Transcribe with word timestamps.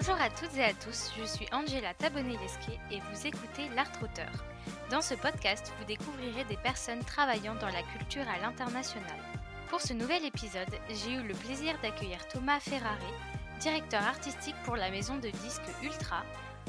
Bonjour 0.00 0.18
à 0.18 0.30
toutes 0.30 0.56
et 0.56 0.64
à 0.64 0.72
tous, 0.72 1.12
je 1.18 1.26
suis 1.26 1.46
Angela 1.52 1.92
Tabonelesque 1.92 2.70
et 2.90 3.00
vous 3.00 3.26
écoutez 3.26 3.68
L'Art 3.76 3.92
Auteur. 4.02 4.30
Dans 4.90 5.02
ce 5.02 5.12
podcast, 5.12 5.70
vous 5.78 5.84
découvrirez 5.84 6.44
des 6.44 6.56
personnes 6.56 7.04
travaillant 7.04 7.54
dans 7.56 7.66
la 7.66 7.82
culture 7.82 8.24
à 8.26 8.40
l'international. 8.40 9.18
Pour 9.68 9.82
ce 9.82 9.92
nouvel 9.92 10.24
épisode, 10.24 10.72
j'ai 10.88 11.12
eu 11.12 11.22
le 11.22 11.34
plaisir 11.34 11.74
d'accueillir 11.82 12.26
Thomas 12.28 12.60
Ferrari, 12.60 13.12
directeur 13.60 14.02
artistique 14.02 14.56
pour 14.64 14.76
la 14.76 14.90
maison 14.90 15.16
de 15.16 15.28
disques 15.28 15.70
Ultra, 15.82 16.24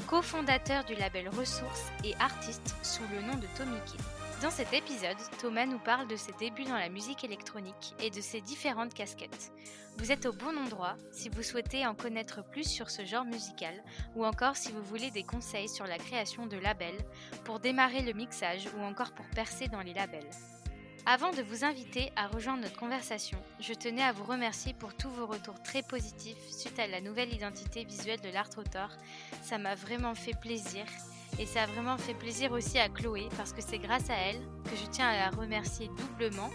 cofondateur 0.06 0.84
du 0.84 0.94
label 0.94 1.30
Ressources 1.30 1.90
et 2.04 2.14
artiste 2.20 2.76
sous 2.82 3.04
le 3.14 3.22
nom 3.22 3.36
de 3.36 3.46
Tommy 3.56 3.78
Kid. 3.86 4.02
Dans 4.42 4.50
cet 4.50 4.72
épisode, 4.72 5.16
Thomas 5.38 5.66
nous 5.66 5.78
parle 5.78 6.08
de 6.08 6.16
ses 6.16 6.32
débuts 6.32 6.64
dans 6.64 6.76
la 6.76 6.88
musique 6.88 7.22
électronique 7.22 7.94
et 8.00 8.10
de 8.10 8.20
ses 8.20 8.40
différentes 8.40 8.92
casquettes. 8.92 9.52
Vous 9.98 10.10
êtes 10.10 10.26
au 10.26 10.32
bon 10.32 10.58
endroit 10.58 10.96
si 11.12 11.28
vous 11.28 11.44
souhaitez 11.44 11.86
en 11.86 11.94
connaître 11.94 12.42
plus 12.50 12.68
sur 12.68 12.90
ce 12.90 13.04
genre 13.04 13.24
musical 13.24 13.72
ou 14.16 14.24
encore 14.24 14.56
si 14.56 14.72
vous 14.72 14.82
voulez 14.82 15.12
des 15.12 15.22
conseils 15.22 15.68
sur 15.68 15.86
la 15.86 15.96
création 15.96 16.46
de 16.46 16.56
labels, 16.56 16.98
pour 17.44 17.60
démarrer 17.60 18.02
le 18.02 18.14
mixage 18.14 18.68
ou 18.76 18.82
encore 18.82 19.12
pour 19.12 19.26
percer 19.26 19.68
dans 19.68 19.80
les 19.80 19.94
labels. 19.94 20.28
Avant 21.06 21.30
de 21.30 21.42
vous 21.42 21.64
inviter 21.64 22.10
à 22.16 22.26
rejoindre 22.26 22.62
notre 22.62 22.76
conversation, 22.76 23.38
je 23.60 23.74
tenais 23.74 24.02
à 24.02 24.10
vous 24.10 24.24
remercier 24.24 24.74
pour 24.74 24.96
tous 24.96 25.10
vos 25.10 25.26
retours 25.26 25.62
très 25.62 25.84
positifs 25.84 26.50
suite 26.50 26.80
à 26.80 26.88
la 26.88 27.00
nouvelle 27.00 27.32
identité 27.32 27.84
visuelle 27.84 28.20
de 28.20 28.30
l'Art. 28.30 28.50
Ça 29.42 29.58
m'a 29.58 29.76
vraiment 29.76 30.16
fait 30.16 30.34
plaisir 30.40 30.84
et 31.38 31.46
ça 31.46 31.62
a 31.62 31.66
vraiment 31.66 31.96
fait 31.96 32.14
plaisir 32.14 32.52
aussi 32.52 32.78
à 32.78 32.88
Chloé 32.88 33.28
parce 33.36 33.52
que 33.52 33.62
c'est 33.62 33.78
grâce 33.78 34.10
à 34.10 34.14
elle 34.14 34.40
que 34.64 34.76
je 34.76 34.88
tiens 34.90 35.08
à 35.08 35.16
la 35.16 35.30
remercier 35.30 35.88
doublement. 35.88 36.50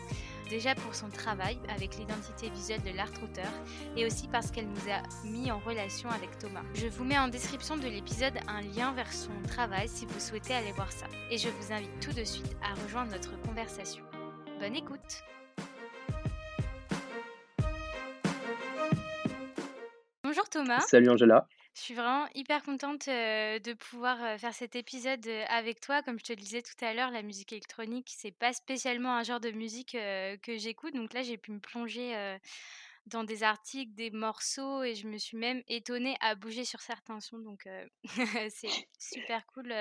Déjà 0.49 0.75
pour 0.75 0.95
son 0.95 1.09
travail 1.09 1.59
avec 1.67 1.97
l'identité 1.97 2.49
visuelle 2.49 2.81
de 2.81 2.95
l'art 2.95 3.11
auteur 3.21 3.51
et 3.97 4.05
aussi 4.05 4.29
parce 4.29 4.49
qu'elle 4.49 4.69
nous 4.69 4.89
a 4.89 5.27
mis 5.27 5.51
en 5.51 5.59
relation 5.59 6.09
avec 6.09 6.37
Thomas. 6.39 6.63
Je 6.73 6.87
vous 6.87 7.03
mets 7.03 7.17
en 7.17 7.27
description 7.27 7.75
de 7.75 7.87
l'épisode 7.87 8.35
un 8.47 8.61
lien 8.61 8.93
vers 8.93 9.11
son 9.11 9.33
travail 9.45 9.89
si 9.89 10.05
vous 10.05 10.19
souhaitez 10.19 10.53
aller 10.53 10.71
voir 10.71 10.91
ça. 10.91 11.07
Et 11.31 11.37
je 11.37 11.49
vous 11.49 11.73
invite 11.73 11.99
tout 11.99 12.13
de 12.13 12.23
suite 12.23 12.55
à 12.63 12.81
rejoindre 12.81 13.11
notre 13.11 13.39
conversation. 13.41 14.03
Bonne 14.61 14.75
écoute 14.75 15.23
Bonjour 20.23 20.47
Thomas. 20.49 20.81
Salut 20.81 21.09
Angela. 21.09 21.47
Je 21.77 21.83
suis 21.83 21.93
vraiment 21.93 22.27
hyper 22.33 22.63
contente 22.63 23.05
de 23.05 23.73
pouvoir 23.73 24.39
faire 24.39 24.53
cet 24.55 24.75
épisode 24.75 25.27
avec 25.47 25.79
toi. 25.79 26.01
Comme 26.01 26.17
je 26.17 26.23
te 26.23 26.33
le 26.33 26.39
disais 26.39 26.63
tout 26.63 26.83
à 26.83 26.95
l'heure, 26.95 27.11
la 27.11 27.21
musique 27.21 27.51
électronique, 27.51 28.11
c'est 28.17 28.31
pas 28.31 28.51
spécialement 28.51 29.15
un 29.15 29.21
genre 29.21 29.39
de 29.39 29.51
musique 29.51 29.91
que 29.91 30.57
j'écoute. 30.57 30.95
Donc 30.95 31.13
là, 31.13 31.21
j'ai 31.21 31.37
pu 31.37 31.51
me 31.51 31.59
plonger 31.59 32.37
dans 33.05 33.23
des 33.23 33.43
articles, 33.43 33.93
des 33.93 34.09
morceaux, 34.09 34.81
et 34.81 34.95
je 34.95 35.07
me 35.07 35.19
suis 35.19 35.37
même 35.37 35.61
étonnée 35.67 36.17
à 36.19 36.33
bouger 36.33 36.65
sur 36.65 36.81
certains 36.81 37.19
sons. 37.19 37.37
Donc 37.37 37.69
c'est 38.49 38.87
super 38.97 39.45
cool 39.45 39.71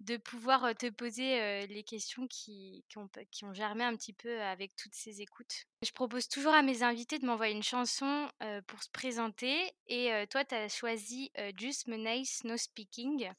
de 0.00 0.16
pouvoir 0.16 0.74
te 0.74 0.88
poser 0.88 1.66
les 1.66 1.82
questions 1.82 2.26
qui, 2.26 2.84
ont, 2.96 3.52
germé 3.52 3.84
un 3.84 3.94
petit 3.96 4.12
peu 4.12 4.42
avec 4.42 4.74
toutes 4.76 4.94
ces 4.94 5.20
écoutes. 5.20 5.66
Je 5.82 5.92
propose 5.92 6.28
toujours 6.28 6.54
à 6.54 6.62
mes 6.62 6.82
invités 6.82 7.18
de 7.18 7.26
m'envoyer 7.26 7.54
une 7.54 7.62
chanson 7.62 8.28
pour 8.66 8.82
se 8.82 8.88
présenter 8.90 9.72
et 9.86 10.10
toi, 10.30 10.44
tu 10.44 10.54
as 10.54 10.68
choisi 10.68 11.30
Just 11.56 11.86
Nice 11.86 12.44
No 12.44 12.56
Speaking. 12.56 13.30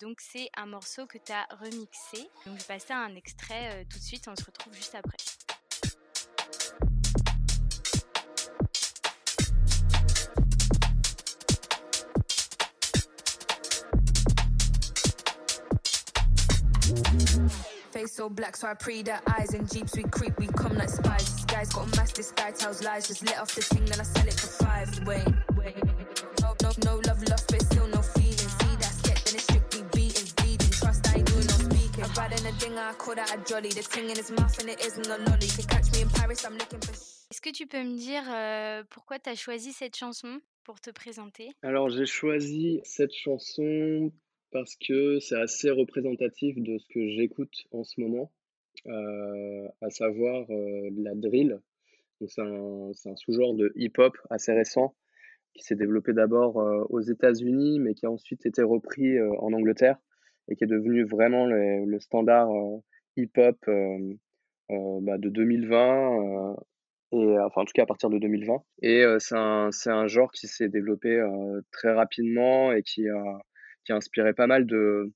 donc 0.00 0.20
c'est 0.20 0.50
un 0.56 0.66
morceau 0.66 1.06
que 1.06 1.18
tu 1.18 1.32
as 1.32 1.46
remixé. 1.60 2.28
Donc 2.46 2.58
je 2.58 2.66
vais 2.66 2.74
passer 2.74 2.92
à 2.92 2.98
un 2.98 3.14
extrait 3.14 3.86
tout 3.90 3.98
de 3.98 4.04
suite, 4.04 4.26
on 4.28 4.36
se 4.36 4.44
retrouve 4.44 4.74
juste 4.74 4.94
après. 4.94 5.16
Face 18.04 18.16
so 18.16 18.28
black, 18.28 18.56
so 18.56 18.68
I 18.68 19.02
their 19.02 19.20
eyes. 19.26 19.54
In 19.54 19.66
jeeps, 19.66 19.96
we 19.96 20.04
creep, 20.04 20.38
we 20.38 20.46
come 20.48 20.76
like 20.76 20.88
spies. 20.88 21.34
This 21.34 21.44
guy's 21.44 21.70
got 21.70 21.92
a 21.92 21.96
mask, 21.96 22.16
this 22.16 22.32
guy 22.32 22.50
tells 22.50 22.82
lies. 22.82 23.08
Just 23.08 23.24
let 23.26 23.38
off 23.38 23.54
the 23.54 23.62
thing, 23.62 23.84
then 23.86 24.00
I 24.00 24.02
sell 24.02 24.26
it 24.26 24.34
for 24.34 24.64
five. 24.64 24.88
Wait, 25.06 25.26
wait. 25.56 25.76
No, 26.42 26.54
no, 26.62 26.70
no 26.84 26.94
love 27.06 27.22
lost, 27.28 27.46
but 27.50 27.62
still 27.62 27.86
no 27.88 28.02
feeling. 28.02 28.50
See 28.60 28.74
that 28.82 28.94
sketch, 29.00 29.24
then 29.24 29.34
it's 29.34 29.44
strictly 29.44 29.82
beating, 29.94 30.28
bleeding. 30.36 30.70
Trust, 30.70 31.08
I 31.08 31.18
ain't 31.18 31.26
doing 31.26 31.46
no 31.46 31.56
speaking. 31.68 32.04
I'm 32.04 32.12
riding 32.14 32.46
a 32.46 32.52
ding, 32.52 32.78
I 32.78 32.92
call 32.92 33.14
that 33.14 33.34
a 33.34 33.38
jolly. 33.48 33.70
The 33.70 33.82
ting 33.82 34.10
in 34.10 34.16
his 34.16 34.30
mouth, 34.30 34.58
and 34.60 34.68
it 34.68 34.84
isn't 34.84 35.06
a 35.06 35.18
lolly. 35.18 35.48
Can 35.56 35.64
catch 35.64 35.92
me 35.92 36.02
in 36.02 36.10
Paris, 36.10 36.44
I'm 36.44 36.56
looking 36.58 36.80
for. 36.80 36.94
Est-ce 37.30 37.40
que 37.40 37.50
tu 37.50 37.66
peux 37.66 37.82
me 37.82 37.96
dire 37.96 38.22
euh, 38.28 38.84
pourquoi 38.90 39.18
tu 39.18 39.28
as 39.28 39.34
choisi 39.34 39.72
cette 39.72 39.96
chanson 39.96 40.40
pour 40.62 40.80
te 40.80 40.90
présenter? 40.90 41.50
Alors 41.62 41.88
j'ai 41.88 42.06
choisi 42.06 42.80
cette 42.84 43.12
chanson 43.12 44.12
parce 44.54 44.76
que 44.76 45.18
c'est 45.18 45.34
assez 45.34 45.68
représentatif 45.68 46.56
de 46.56 46.78
ce 46.78 46.86
que 46.86 47.08
j'écoute 47.08 47.66
en 47.72 47.82
ce 47.82 48.00
moment, 48.00 48.30
euh, 48.86 49.68
à 49.80 49.90
savoir 49.90 50.46
euh, 50.48 50.90
la 50.96 51.16
drill. 51.16 51.58
c'est 52.28 52.40
un, 52.40 52.92
sous-genre 53.16 53.54
de 53.54 53.72
hip-hop 53.74 54.16
assez 54.30 54.52
récent 54.52 54.94
qui 55.54 55.64
s'est 55.64 55.74
développé 55.74 56.12
d'abord 56.12 56.60
euh, 56.60 56.84
aux 56.88 57.00
États-Unis, 57.00 57.80
mais 57.80 57.94
qui 57.94 58.06
a 58.06 58.12
ensuite 58.12 58.46
été 58.46 58.62
repris 58.62 59.20
en 59.20 59.52
Angleterre 59.52 59.98
et 60.46 60.54
qui 60.54 60.62
est 60.62 60.68
devenu 60.68 61.02
vraiment 61.02 61.46
le, 61.46 61.98
standard 61.98 62.48
hip-hop 63.16 63.58
bah, 64.68 65.18
de 65.18 65.28
2020 65.30 66.54
et 67.12 67.38
enfin 67.40 67.62
en 67.62 67.64
tout 67.64 67.72
cas 67.74 67.82
à 67.82 67.86
partir 67.86 68.08
de 68.08 68.18
2020. 68.18 68.62
Et 68.82 69.04
c'est 69.18 69.34
un, 69.34 70.06
genre 70.06 70.30
qui 70.30 70.46
s'est 70.46 70.68
développé 70.68 71.20
très 71.72 71.92
rapidement 71.92 72.70
et 72.70 72.82
qui 72.82 73.08
a 73.08 73.40
qui 73.84 73.92
a 73.92 73.96
inspiré 73.96 74.32
pas 74.32 74.46
mal 74.46 74.66
de, 74.66 75.12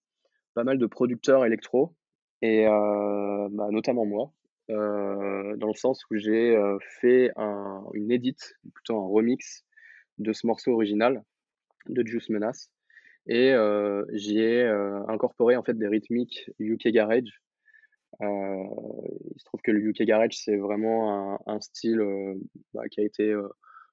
pas 0.55 0.65
mal 0.65 0.79
de 0.79 0.87
producteurs 0.87 1.45
électro, 1.45 1.95
et 2.43 2.67
euh, 2.67 3.49
bah, 3.51 3.69
notamment 3.71 4.05
moi, 4.05 4.33
euh, 4.71 5.57
dans 5.57 5.69
le 5.69 5.75
sens 5.75 6.05
où 6.11 6.17
j'ai 6.17 6.57
euh, 6.57 6.79
fait 7.01 7.31
un, 7.37 7.85
une 7.95 8.13
edit, 8.13 8.37
plutôt 8.75 8.97
un 8.97 9.07
remix 9.07 9.65
de 10.19 10.33
ce 10.33 10.47
morceau 10.47 10.73
original 10.73 11.23
de 11.89 12.07
Juice 12.07 12.29
Menace. 12.31 12.71
Et 13.31 13.53
j'y 14.15 14.41
ai 14.41 14.67
incorporé 15.07 15.55
en 15.57 15.63
fait 15.63 15.77
des 15.77 15.87
rythmiques 15.87 16.51
UK 16.59 16.89
Garage. 16.89 17.43
il 18.21 19.35
se 19.37 19.45
trouve 19.45 19.61
que 19.63 19.71
le 19.71 19.81
UK 19.81 20.05
Garage, 20.05 20.39
c'est 20.39 20.57
vraiment 20.57 21.35
un, 21.35 21.39
un 21.45 21.61
style 21.61 22.01
bah, 22.73 22.89
qui 22.91 23.03
a 23.03 23.05
été 23.05 23.35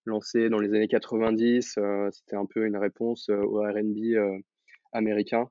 lancé 0.06 0.47
dans 0.47 0.59
les 0.59 0.74
années 0.74 0.88
90. 0.88 1.78
C'était 2.12 2.38
un 2.38 2.46
peu 2.46 2.66
une 2.66 2.78
réponse 2.78 3.28
au 3.28 3.59
RB 3.62 4.42
américain, 4.95 5.50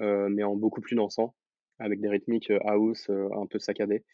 euh, 0.00 0.28
mais 0.30 0.42
en 0.42 0.56
beaucoup 0.56 0.80
plus 0.80 0.96
dansant, 0.96 1.34
avec 1.78 2.00
des 2.00 2.08
rythmiques 2.08 2.50
euh, 2.50 2.58
house 2.64 3.08
euh, 3.10 3.28
un 3.36 3.46
peu 3.46 3.58
saccadées. 3.58 4.04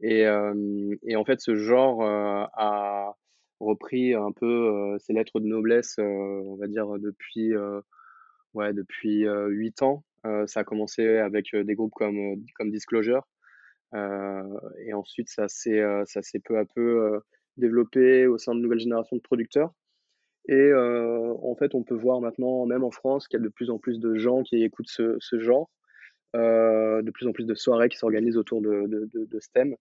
Et, 0.00 0.26
en 0.28 1.24
fait, 1.24 1.40
ce 1.40 1.56
genre 1.56 2.02
a 2.04 3.16
repris 3.60 4.12
un 4.12 4.32
peu 4.32 4.96
ses 4.98 5.14
lettres 5.14 5.40
de 5.40 5.46
noblesse, 5.46 5.96
on 5.98 6.56
va 6.56 6.66
dire, 6.66 6.86
depuis, 6.98 7.54
ouais, 8.52 8.74
depuis 8.74 9.24
8 9.26 9.82
ans. 9.82 10.04
ça 10.46 10.60
a 10.60 10.64
commencé 10.64 11.06
avec 11.16 11.56
des 11.56 11.74
groupes 11.74 11.94
comme, 11.94 12.44
comme 12.56 12.70
Disclosure. 12.70 13.26
et 13.94 14.92
ensuite, 14.92 15.30
ça 15.30 15.48
s'est 15.48 16.40
peu 16.44 16.58
à 16.58 16.66
peu 16.66 17.22
développé 17.56 18.26
au 18.26 18.36
sein 18.36 18.54
de 18.54 18.60
nouvelles 18.60 18.80
générations 18.80 19.16
de 19.16 19.22
producteurs. 19.22 19.72
Et 20.48 20.54
euh, 20.54 21.34
en 21.42 21.54
fait, 21.56 21.74
on 21.74 21.82
peut 21.82 21.94
voir 21.94 22.20
maintenant, 22.20 22.66
même 22.66 22.84
en 22.84 22.90
France, 22.90 23.26
qu'il 23.26 23.38
y 23.38 23.42
a 23.42 23.44
de 23.44 23.48
plus 23.50 23.70
en 23.70 23.78
plus 23.78 23.98
de 23.98 24.14
gens 24.14 24.42
qui 24.42 24.62
écoutent 24.62 24.88
ce, 24.88 25.16
ce 25.18 25.40
genre, 25.40 25.70
euh, 26.36 27.02
de 27.02 27.10
plus 27.10 27.26
en 27.26 27.32
plus 27.32 27.46
de 27.46 27.54
soirées 27.54 27.88
qui 27.88 27.96
s'organisent 27.98 28.36
autour 28.36 28.60
de, 28.60 28.86
de, 28.86 29.10
de, 29.12 29.24
de, 29.24 29.40
thème. 29.52 29.74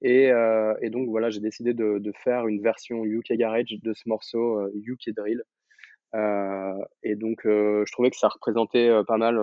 Et, 0.00 0.32
euh, 0.32 0.74
et 0.80 0.88
donc 0.88 1.08
voilà, 1.10 1.28
j'ai 1.28 1.40
décidé 1.40 1.74
de, 1.74 1.98
de, 1.98 2.12
faire 2.24 2.46
une 2.46 2.62
version 2.62 3.04
UK 3.04 3.34
Garage 3.34 3.76
de 3.82 3.92
ce 3.92 4.08
morceau 4.08 4.66
UK 4.74 5.10
Drill. 5.14 5.42
et 7.02 7.14
donc, 7.16 7.40
je 7.44 7.92
trouvais 7.92 8.10
que 8.10 8.16
ça 8.16 8.28
représentait 8.28 8.90
pas 9.06 9.18
mal 9.18 9.38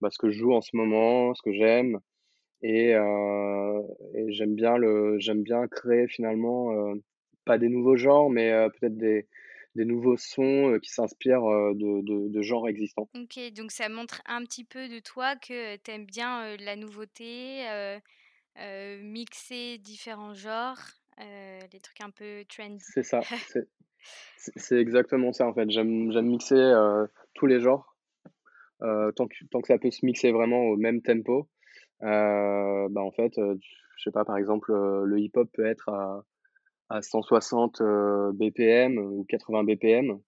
bah, 0.00 0.08
ce 0.10 0.18
que 0.18 0.30
je 0.30 0.38
joue 0.38 0.52
en 0.52 0.60
ce 0.60 0.74
moment, 0.74 1.32
ce 1.34 1.42
que 1.42 1.52
j'aime. 1.52 2.00
Et, 2.62 2.90
et 2.90 4.32
j'aime 4.32 4.56
bien 4.56 4.78
le, 4.78 5.20
j'aime 5.20 5.44
bien 5.44 5.68
créer 5.68 6.08
finalement 6.08 6.94
pas 7.44 7.58
des 7.58 7.68
nouveaux 7.68 7.96
genres, 7.96 8.28
mais 8.28 8.50
peut-être 8.80 8.96
des, 8.96 9.28
des 9.76 9.84
nouveaux 9.84 10.16
sons 10.16 10.78
qui 10.82 10.90
s'inspirent 10.90 11.42
de, 11.42 12.02
de, 12.02 12.28
de, 12.28 12.42
genres 12.42 12.68
existants. 12.68 13.08
Ok, 13.14 13.38
donc 13.52 13.70
ça 13.70 13.88
montre 13.88 14.22
un 14.26 14.42
petit 14.42 14.64
peu 14.64 14.88
de 14.88 14.98
toi 14.98 15.36
que 15.36 15.76
tu 15.76 15.90
aimes 15.90 16.06
bien 16.06 16.56
la 16.56 16.76
nouveauté, 16.76 17.64
mixer 19.02 19.78
différents 19.78 20.34
genres, 20.34 20.80
les 21.18 21.80
trucs 21.80 22.00
un 22.00 22.10
peu 22.10 22.44
trendy. 22.48 22.80
C'est 22.80 23.02
ça, 23.02 23.20
c'est 24.36 24.80
exactement 24.80 25.32
ça 25.32 25.46
en 25.46 25.54
fait. 25.54 25.70
J'aime 25.70 26.10
mixer 26.22 26.74
tous 27.34 27.46
les 27.46 27.60
genres, 27.60 27.96
tant, 28.80 29.26
que, 29.28 29.44
tant 29.50 29.60
que 29.60 29.68
ça 29.68 29.78
peut 29.78 29.90
se 29.90 30.04
mixer 30.04 30.32
vraiment 30.32 30.62
au 30.62 30.76
même 30.76 31.02
tempo. 31.02 31.48
bah 32.00 33.02
en 33.02 33.12
fait, 33.12 33.34
je 33.36 34.02
sais 34.02 34.10
pas, 34.10 34.24
par 34.24 34.38
exemple, 34.38 34.72
le 34.72 35.18
hip-hop 35.18 35.48
peut 35.52 35.66
être 35.66 35.90
à 35.90 36.24
à 36.88 37.02
160 37.02 37.82
BPM 38.34 38.98
ou 38.98 39.24
80 39.28 39.64
BPM. 39.64 40.20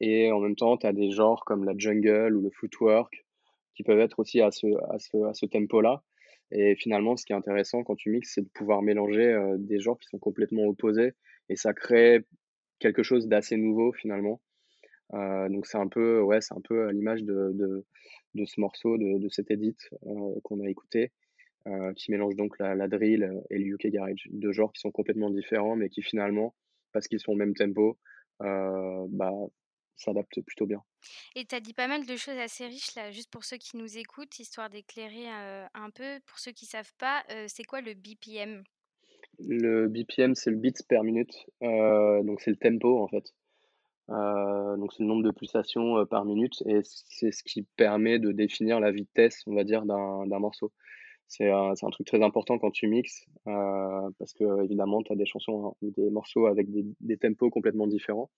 et 0.00 0.32
en 0.32 0.40
même 0.40 0.56
temps, 0.56 0.76
tu 0.76 0.86
as 0.86 0.92
des 0.92 1.10
genres 1.10 1.44
comme 1.44 1.64
la 1.64 1.74
jungle 1.76 2.34
ou 2.36 2.42
le 2.42 2.50
footwork 2.50 3.24
qui 3.74 3.82
peuvent 3.82 4.00
être 4.00 4.18
aussi 4.18 4.40
à 4.40 4.50
ce, 4.50 4.66
à 4.90 4.98
ce, 4.98 5.16
à 5.28 5.34
ce 5.34 5.46
tempo-là. 5.46 6.02
Et 6.52 6.76
finalement, 6.76 7.16
ce 7.16 7.26
qui 7.26 7.32
est 7.32 7.36
intéressant 7.36 7.82
quand 7.82 7.96
tu 7.96 8.10
mixes, 8.10 8.32
c'est 8.34 8.42
de 8.42 8.50
pouvoir 8.54 8.82
mélanger 8.82 9.36
des 9.58 9.80
genres 9.80 9.98
qui 9.98 10.08
sont 10.08 10.18
complètement 10.18 10.64
opposés 10.64 11.12
et 11.48 11.56
ça 11.56 11.72
crée 11.72 12.24
quelque 12.78 13.02
chose 13.02 13.26
d'assez 13.26 13.56
nouveau 13.56 13.92
finalement. 13.92 14.40
donc 15.12 15.66
c'est 15.66 15.78
un 15.78 15.88
peu, 15.88 16.20
ouais, 16.20 16.40
c'est 16.40 16.54
un 16.54 16.60
peu 16.62 16.88
à 16.88 16.92
l'image 16.92 17.22
de, 17.22 17.52
de, 17.54 17.84
de, 18.34 18.44
ce 18.44 18.60
morceau, 18.60 18.96
de, 18.98 19.18
de 19.18 19.28
cet 19.28 19.50
edit 19.50 19.76
qu'on 20.42 20.60
a 20.60 20.68
écouté, 20.68 21.12
qui 21.96 22.10
mélange 22.10 22.36
donc 22.36 22.58
la, 22.58 22.74
la, 22.74 22.88
drill 22.88 23.42
et 23.50 23.58
le 23.58 23.74
UK 23.74 23.88
Garage, 23.88 24.28
deux 24.30 24.52
genres 24.52 24.72
qui 24.72 24.80
sont 24.80 24.90
complètement 24.90 25.30
différents, 25.30 25.76
mais 25.76 25.88
qui 25.88 26.02
finalement, 26.02 26.54
parce 26.92 27.08
qu'ils 27.08 27.20
sont 27.20 27.32
au 27.32 27.36
même 27.36 27.54
tempo, 27.54 27.98
bah, 28.40 29.32
s'adaptent 29.96 30.40
plutôt 30.42 30.66
bien. 30.66 30.82
Et 31.34 31.44
tu 31.44 31.54
as 31.54 31.60
dit 31.60 31.72
pas 31.72 31.88
mal 31.88 32.06
de 32.06 32.16
choses 32.16 32.38
assez 32.38 32.66
riches 32.66 32.94
là, 32.94 33.10
juste 33.10 33.30
pour 33.30 33.44
ceux 33.44 33.56
qui 33.56 33.76
nous 33.76 33.98
écoutent, 33.98 34.38
histoire 34.38 34.70
d'éclairer 34.70 35.28
un 35.28 35.90
peu. 35.90 36.20
Pour 36.26 36.38
ceux 36.38 36.52
qui 36.52 36.66
savent 36.66 36.92
pas, 36.98 37.24
c'est 37.48 37.64
quoi 37.64 37.80
le 37.80 37.94
BPM 37.94 38.62
Le 39.38 39.88
BPM, 39.88 40.34
c'est 40.34 40.50
le 40.50 40.56
beats 40.56 40.84
per 40.88 41.02
minute, 41.02 41.46
donc 41.60 42.40
c'est 42.40 42.50
le 42.50 42.56
tempo 42.56 43.02
en 43.02 43.08
fait. 43.08 43.34
donc 44.08 44.92
c'est 44.92 45.02
le 45.02 45.08
nombre 45.08 45.24
de 45.24 45.32
pulsations 45.32 46.04
par 46.06 46.24
minute 46.24 46.62
et 46.66 46.80
c'est 46.84 47.32
ce 47.32 47.42
qui 47.42 47.62
permet 47.76 48.18
de 48.18 48.32
définir 48.32 48.80
la 48.80 48.92
vitesse, 48.92 49.42
on 49.46 49.54
va 49.54 49.64
dire, 49.64 49.84
d'un 49.84 50.38
morceau. 50.38 50.72
C'est 51.28 51.50
un, 51.50 51.72
un, 51.80 51.90
truc 51.90 52.06
très 52.06 52.22
important 52.22 52.58
quand 52.58 52.70
tu 52.70 52.86
mixes 52.86 53.26
parce 53.44 54.32
que 54.34 54.64
évidemment 54.64 55.02
tu 55.02 55.12
as 55.12 55.16
des 55.16 55.26
chansons 55.26 55.76
ou 55.82 55.90
des 55.90 56.08
morceaux 56.10 56.46
avec 56.46 56.70
des, 56.70 56.84
des 57.00 57.16
tempos 57.16 57.50
complètement 57.50 57.86
différents. 57.86 58.30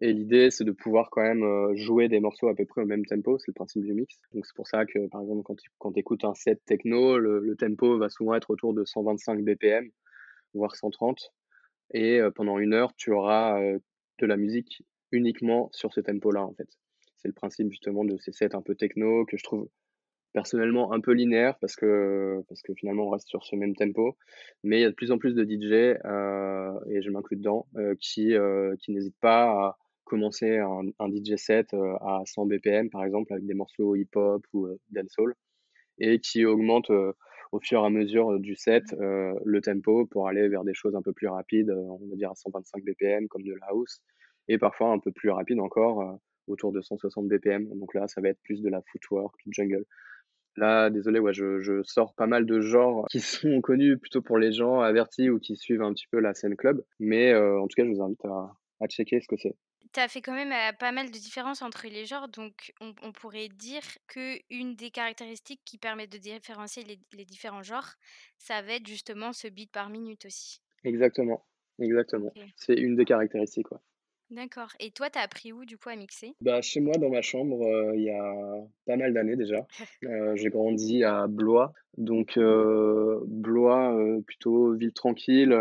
Et 0.00 0.12
l'idée, 0.12 0.50
c'est 0.50 0.64
de 0.64 0.72
pouvoir 0.72 1.08
quand 1.10 1.22
même 1.22 1.44
euh, 1.44 1.74
jouer 1.76 2.08
des 2.08 2.18
morceaux 2.18 2.48
à 2.48 2.54
peu 2.54 2.64
près 2.64 2.82
au 2.82 2.86
même 2.86 3.04
tempo, 3.06 3.38
c'est 3.38 3.48
le 3.48 3.54
principe 3.54 3.84
du 3.84 3.94
mix. 3.94 4.18
Donc 4.32 4.44
c'est 4.44 4.54
pour 4.56 4.66
ça 4.66 4.86
que, 4.86 5.06
par 5.08 5.22
exemple, 5.22 5.42
quand 5.44 5.54
tu 5.54 5.70
quand 5.78 5.96
écoutes 5.96 6.24
un 6.24 6.34
set 6.34 6.60
techno, 6.64 7.16
le, 7.18 7.54
tempo 7.56 7.96
va 7.98 8.08
souvent 8.08 8.34
être 8.34 8.50
autour 8.50 8.74
de 8.74 8.84
125 8.84 9.44
BPM, 9.44 9.88
voire 10.52 10.74
130. 10.74 11.32
Et 11.92 12.20
euh, 12.20 12.30
pendant 12.32 12.58
une 12.58 12.74
heure, 12.74 12.92
tu 12.96 13.12
auras 13.12 13.60
euh, 13.62 13.78
de 14.18 14.26
la 14.26 14.36
musique 14.36 14.82
uniquement 15.12 15.68
sur 15.72 15.92
ce 15.92 16.00
tempo-là, 16.00 16.44
en 16.44 16.54
fait. 16.54 16.68
C'est 17.18 17.28
le 17.28 17.34
principe 17.34 17.70
justement 17.70 18.04
de 18.04 18.16
ces 18.18 18.32
sets 18.32 18.54
un 18.56 18.62
peu 18.62 18.74
techno 18.74 19.24
que 19.26 19.36
je 19.36 19.44
trouve 19.44 19.68
personnellement 20.34 20.92
un 20.92 21.00
peu 21.00 21.12
linéaire 21.12 21.56
parce 21.60 21.76
que, 21.76 22.42
finalement 22.76 23.06
on 23.06 23.10
reste 23.10 23.28
sur 23.28 23.44
ce 23.44 23.56
même 23.56 23.74
tempo. 23.74 24.18
Mais 24.62 24.78
il 24.78 24.82
y 24.82 24.84
a 24.84 24.90
de 24.90 24.94
plus 24.94 25.10
en 25.10 25.18
plus 25.18 25.34
de 25.34 25.44
DJ, 25.44 25.72
et 25.72 27.02
je 27.02 27.10
m'inclus 27.10 27.36
dedans, 27.36 27.66
qui, 28.00 28.34
qui 28.80 28.92
n'hésitent 28.92 29.20
pas 29.20 29.44
à 29.44 29.78
commencer 30.04 30.58
un, 30.58 30.82
un 30.98 31.08
DJ 31.08 31.36
set 31.36 31.74
euh, 31.74 31.96
à 32.00 32.22
100 32.24 32.46
BPM 32.46 32.90
par 32.90 33.04
exemple 33.04 33.32
avec 33.32 33.46
des 33.46 33.54
morceaux 33.54 33.96
hip-hop 33.96 34.44
ou 34.52 34.66
euh, 34.66 34.78
dancehall 34.90 35.34
et 35.98 36.20
qui 36.20 36.44
augmente 36.44 36.90
euh, 36.90 37.12
au 37.52 37.60
fur 37.60 37.82
et 37.82 37.86
à 37.86 37.90
mesure 37.90 38.38
du 38.40 38.56
set 38.56 38.84
le 38.98 39.60
tempo 39.60 40.06
pour 40.06 40.26
aller 40.26 40.48
vers 40.48 40.64
des 40.64 40.74
choses 40.74 40.96
un 40.96 41.02
peu 41.02 41.12
plus 41.12 41.28
rapides, 41.28 41.70
on 41.70 42.04
va 42.08 42.16
dire 42.16 42.32
à 42.32 42.34
125 42.34 42.82
BPM 42.82 43.28
comme 43.28 43.44
de 43.44 43.52
la 43.52 43.66
house 43.68 44.02
et 44.48 44.58
parfois 44.58 44.88
un 44.88 44.98
peu 44.98 45.12
plus 45.12 45.30
rapide 45.30 45.60
encore 45.60 46.18
autour 46.48 46.72
de 46.72 46.80
160 46.80 47.28
BPM. 47.28 47.68
Donc 47.78 47.94
là, 47.94 48.08
ça 48.08 48.20
va 48.20 48.30
être 48.30 48.40
plus 48.42 48.60
de 48.60 48.68
la 48.68 48.82
footwork, 48.90 49.36
du 49.46 49.52
jungle. 49.52 49.84
Là, 50.56 50.90
désolé, 50.90 51.18
ouais, 51.18 51.34
je, 51.34 51.60
je, 51.60 51.82
sors 51.82 52.14
pas 52.14 52.26
mal 52.26 52.46
de 52.46 52.60
genres 52.60 53.06
qui 53.10 53.20
sont 53.20 53.60
connus 53.60 53.98
plutôt 53.98 54.22
pour 54.22 54.38
les 54.38 54.52
gens 54.52 54.80
avertis 54.80 55.30
ou 55.30 55.38
qui 55.38 55.56
suivent 55.56 55.82
un 55.82 55.92
petit 55.92 56.06
peu 56.10 56.20
la 56.20 56.34
scène 56.34 56.56
club. 56.56 56.84
Mais 57.00 57.34
en 57.34 57.66
tout 57.66 57.74
cas, 57.76 57.84
je 57.84 57.90
vous 57.90 58.02
invite 58.02 58.24
à, 58.24 58.52
à 58.80 58.86
checker 58.86 59.20
ce 59.20 59.28
que 59.28 59.36
c'est 59.36 59.56
tu 59.94 60.00
as 60.00 60.08
fait 60.08 60.20
quand 60.20 60.34
même 60.34 60.52
pas 60.78 60.90
mal 60.90 61.06
de 61.06 61.16
différences 61.18 61.62
entre 61.62 61.86
les 61.86 62.04
genres, 62.04 62.28
donc 62.28 62.72
on, 62.80 63.12
pourrait 63.12 63.48
dire 63.48 63.82
que 64.08 64.38
une 64.50 64.74
des 64.74 64.90
caractéristiques 64.90 65.60
qui 65.64 65.78
permet 65.78 66.08
de 66.08 66.18
différencier 66.18 66.82
les, 66.82 67.24
différents 67.24 67.62
genres, 67.62 67.94
ça 68.36 68.60
va 68.60 68.74
être 68.74 68.88
justement 68.88 69.32
ce 69.32 69.46
beat 69.46 69.70
par 69.70 69.90
minute 69.90 70.26
aussi. 70.26 70.60
Exactement, 70.82 71.46
exactement. 71.78 72.32
C'est 72.56 72.74
une 72.74 72.96
des 72.96 73.04
caractéristiques, 73.04 73.70
ouais. 73.70 73.78
D'accord. 74.34 74.72
Et 74.80 74.90
toi, 74.90 75.10
tu 75.10 75.18
as 75.18 75.22
appris 75.22 75.52
où 75.52 75.64
du 75.64 75.78
coup 75.78 75.88
à 75.88 75.96
mixer? 75.96 76.34
Bah, 76.40 76.60
Chez 76.60 76.80
moi, 76.80 76.94
dans 76.98 77.10
ma 77.10 77.22
chambre, 77.22 77.64
il 77.94 78.02
y 78.02 78.10
a 78.10 78.34
pas 78.86 78.96
mal 78.96 79.12
d'années 79.14 79.36
déjà. 79.36 79.66
j'ai 80.36 80.50
grandi 80.50 81.04
à 81.04 81.26
Blois. 81.26 81.72
Donc, 81.96 82.38
Blois, 82.38 83.96
plutôt 84.26 84.74
ville 84.74 84.92
tranquille, 84.92 85.54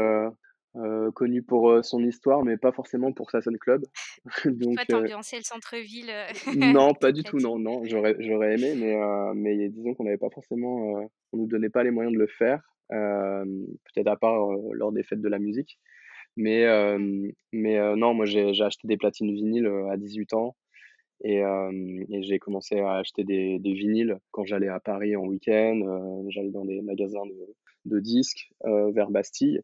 euh, 0.76 1.12
connu 1.12 1.44
pour 1.44 1.70
euh, 1.70 1.84
son 1.84 2.04
histoire, 2.04 2.44
mais 2.44 2.58
pas 2.58 2.72
forcément 2.72 3.12
pour 3.12 3.30
sa 3.30 3.42
Sun 3.42 3.60
Club. 3.60 3.86
Donc, 4.46 4.76
Toi, 4.76 4.86
t'ambiancer 4.86 5.38
le 5.38 5.44
centre-ville 5.44 6.12
Non, 6.56 6.94
pas 7.00 7.12
du 7.12 7.22
tout, 7.22 7.38
non, 7.38 7.60
non. 7.60 7.84
J'aurais, 7.86 8.16
j'aurais 8.20 8.56
aimé, 8.56 8.74
mais, 8.76 8.96
euh, 8.96 9.34
mais 9.36 9.70
disons 9.70 9.94
qu'on 9.94 10.06
n'avait 10.06 10.18
pas 10.18 10.32
forcément, 10.32 11.10
on 11.32 11.38
nous 11.38 11.46
donnait 11.46 11.70
pas 11.70 11.84
les 11.84 11.92
moyens 11.92 12.14
de 12.14 12.20
le 12.20 12.28
faire, 12.28 12.62
peut-être 12.90 14.08
à 14.08 14.16
part 14.16 14.48
lors 14.72 14.92
des 14.92 15.04
fêtes 15.04 15.22
de 15.22 15.30
la 15.30 15.38
musique. 15.38 15.80
Mais, 16.36 16.66
mmh. 16.98 17.32
mais 17.52 17.96
non, 17.96 18.14
moi 18.14 18.26
j'ai, 18.26 18.50
acheté 18.62 18.88
des 18.88 18.98
platines 18.98 19.34
vinyles 19.34 19.72
à 19.90 19.98
18 19.98 20.34
ans. 20.34 20.56
Et, 21.24 21.40
et, 21.40 22.24
j'ai 22.24 22.40
commencé 22.40 22.80
à 22.80 22.96
acheter 22.96 23.24
des, 23.24 23.60
des 23.60 23.74
vinyles 23.74 24.18
quand 24.32 24.46
j'allais 24.46 24.68
à 24.68 24.80
Paris 24.80 25.16
en 25.16 25.26
week-end. 25.26 26.24
j'allais 26.30 26.52
dans 26.52 26.66
des 26.66 26.82
magasins 26.82 27.26
de, 27.26 27.56
de 27.86 28.00
disques 28.00 28.52
vers 28.64 29.10
Bastille. 29.10 29.62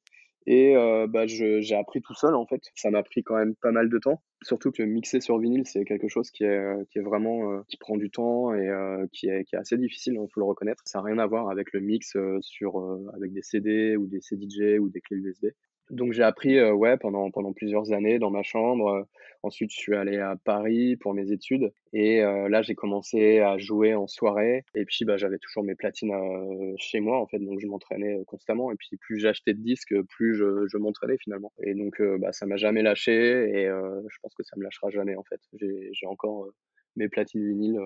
Et 0.51 0.73
bah, 1.09 1.27
j'ai 1.27 1.75
appris 1.75 2.01
tout 2.01 2.15
seul 2.15 2.33
en 2.33 2.45
fait. 2.45 2.61
Ça 2.75 2.89
m'a 2.89 3.03
pris 3.03 3.23
quand 3.23 3.35
même 3.35 3.55
pas 3.55 3.71
mal 3.71 3.89
de 3.89 3.99
temps. 3.99 4.21
Surtout 4.41 4.71
que 4.71 4.81
mixer 4.81 5.19
sur 5.19 5.37
vinyle, 5.37 5.67
c'est 5.67 5.83
quelque 5.83 6.07
chose 6.07 6.31
qui 6.31 6.43
est, 6.43 6.89
qui 6.89 6.99
est 6.99 7.03
vraiment 7.03 7.61
qui 7.67 7.77
prend 7.77 7.97
du 7.97 8.09
temps 8.09 8.53
et 8.53 8.67
qui, 9.11 9.27
est, 9.27 9.43
qui 9.43 9.55
est 9.55 9.59
assez 9.59 9.77
difficile, 9.77 10.13
il 10.13 10.27
faut 10.33 10.39
le 10.39 10.45
reconnaître. 10.45 10.81
Ça 10.85 10.99
n'a 10.99 11.05
rien 11.05 11.19
à 11.19 11.27
voir 11.27 11.49
avec 11.49 11.73
le 11.73 11.81
mix 11.81 12.17
sur, 12.41 12.99
avec 13.13 13.33
des 13.33 13.41
CD 13.41 13.95
ou 13.97 14.07
des 14.07 14.21
CDJ 14.21 14.79
ou 14.79 14.89
des 14.89 15.01
clés 15.01 15.17
USB. 15.17 15.47
Donc 15.89 16.13
j'ai 16.13 16.23
appris 16.23 16.61
ouais 16.61 16.97
pendant 16.97 17.31
pendant 17.31 17.51
plusieurs 17.53 17.91
années 17.93 18.19
dans 18.19 18.29
ma 18.29 18.43
chambre. 18.43 19.07
ensuite 19.43 19.71
je 19.71 19.77
suis 19.77 19.95
allé 19.95 20.17
à 20.19 20.35
Paris 20.35 20.95
pour 20.97 21.13
mes 21.13 21.31
études 21.31 21.71
et 21.93 22.21
là 22.21 22.61
j'ai 22.61 22.75
commencé 22.75 23.39
à 23.39 23.57
jouer 23.57 23.95
en 23.95 24.05
soirée 24.07 24.65
et 24.75 24.85
puis 24.85 25.05
bah 25.05 25.17
j'avais 25.17 25.39
toujours 25.39 25.63
mes 25.63 25.75
platines 25.75 26.13
chez 26.77 26.99
moi 26.99 27.19
en 27.19 27.25
fait 27.27 27.39
donc 27.39 27.59
je 27.59 27.67
m'entraînais 27.67 28.19
constamment 28.27 28.71
et 28.71 28.75
puis 28.75 28.97
plus 28.97 29.19
j'achetais 29.19 29.53
de 29.53 29.61
disques 29.61 29.95
plus 30.09 30.35
je, 30.35 30.67
je 30.67 30.77
m'entraînais 30.77 31.17
finalement 31.17 31.51
et 31.63 31.73
donc 31.73 32.01
bah 32.19 32.31
ça 32.33 32.45
m'a 32.45 32.57
jamais 32.57 32.83
lâché 32.83 33.11
et 33.13 33.65
je 33.65 34.17
pense 34.21 34.35
que 34.35 34.43
ça 34.43 34.55
me 34.57 34.63
lâchera 34.63 34.89
jamais 34.91 35.15
en 35.15 35.23
fait. 35.23 35.39
J'ai 35.53 35.89
j'ai 35.91 36.05
encore 36.05 36.47
mes 36.95 37.09
platines 37.09 37.47
vinyles 37.47 37.79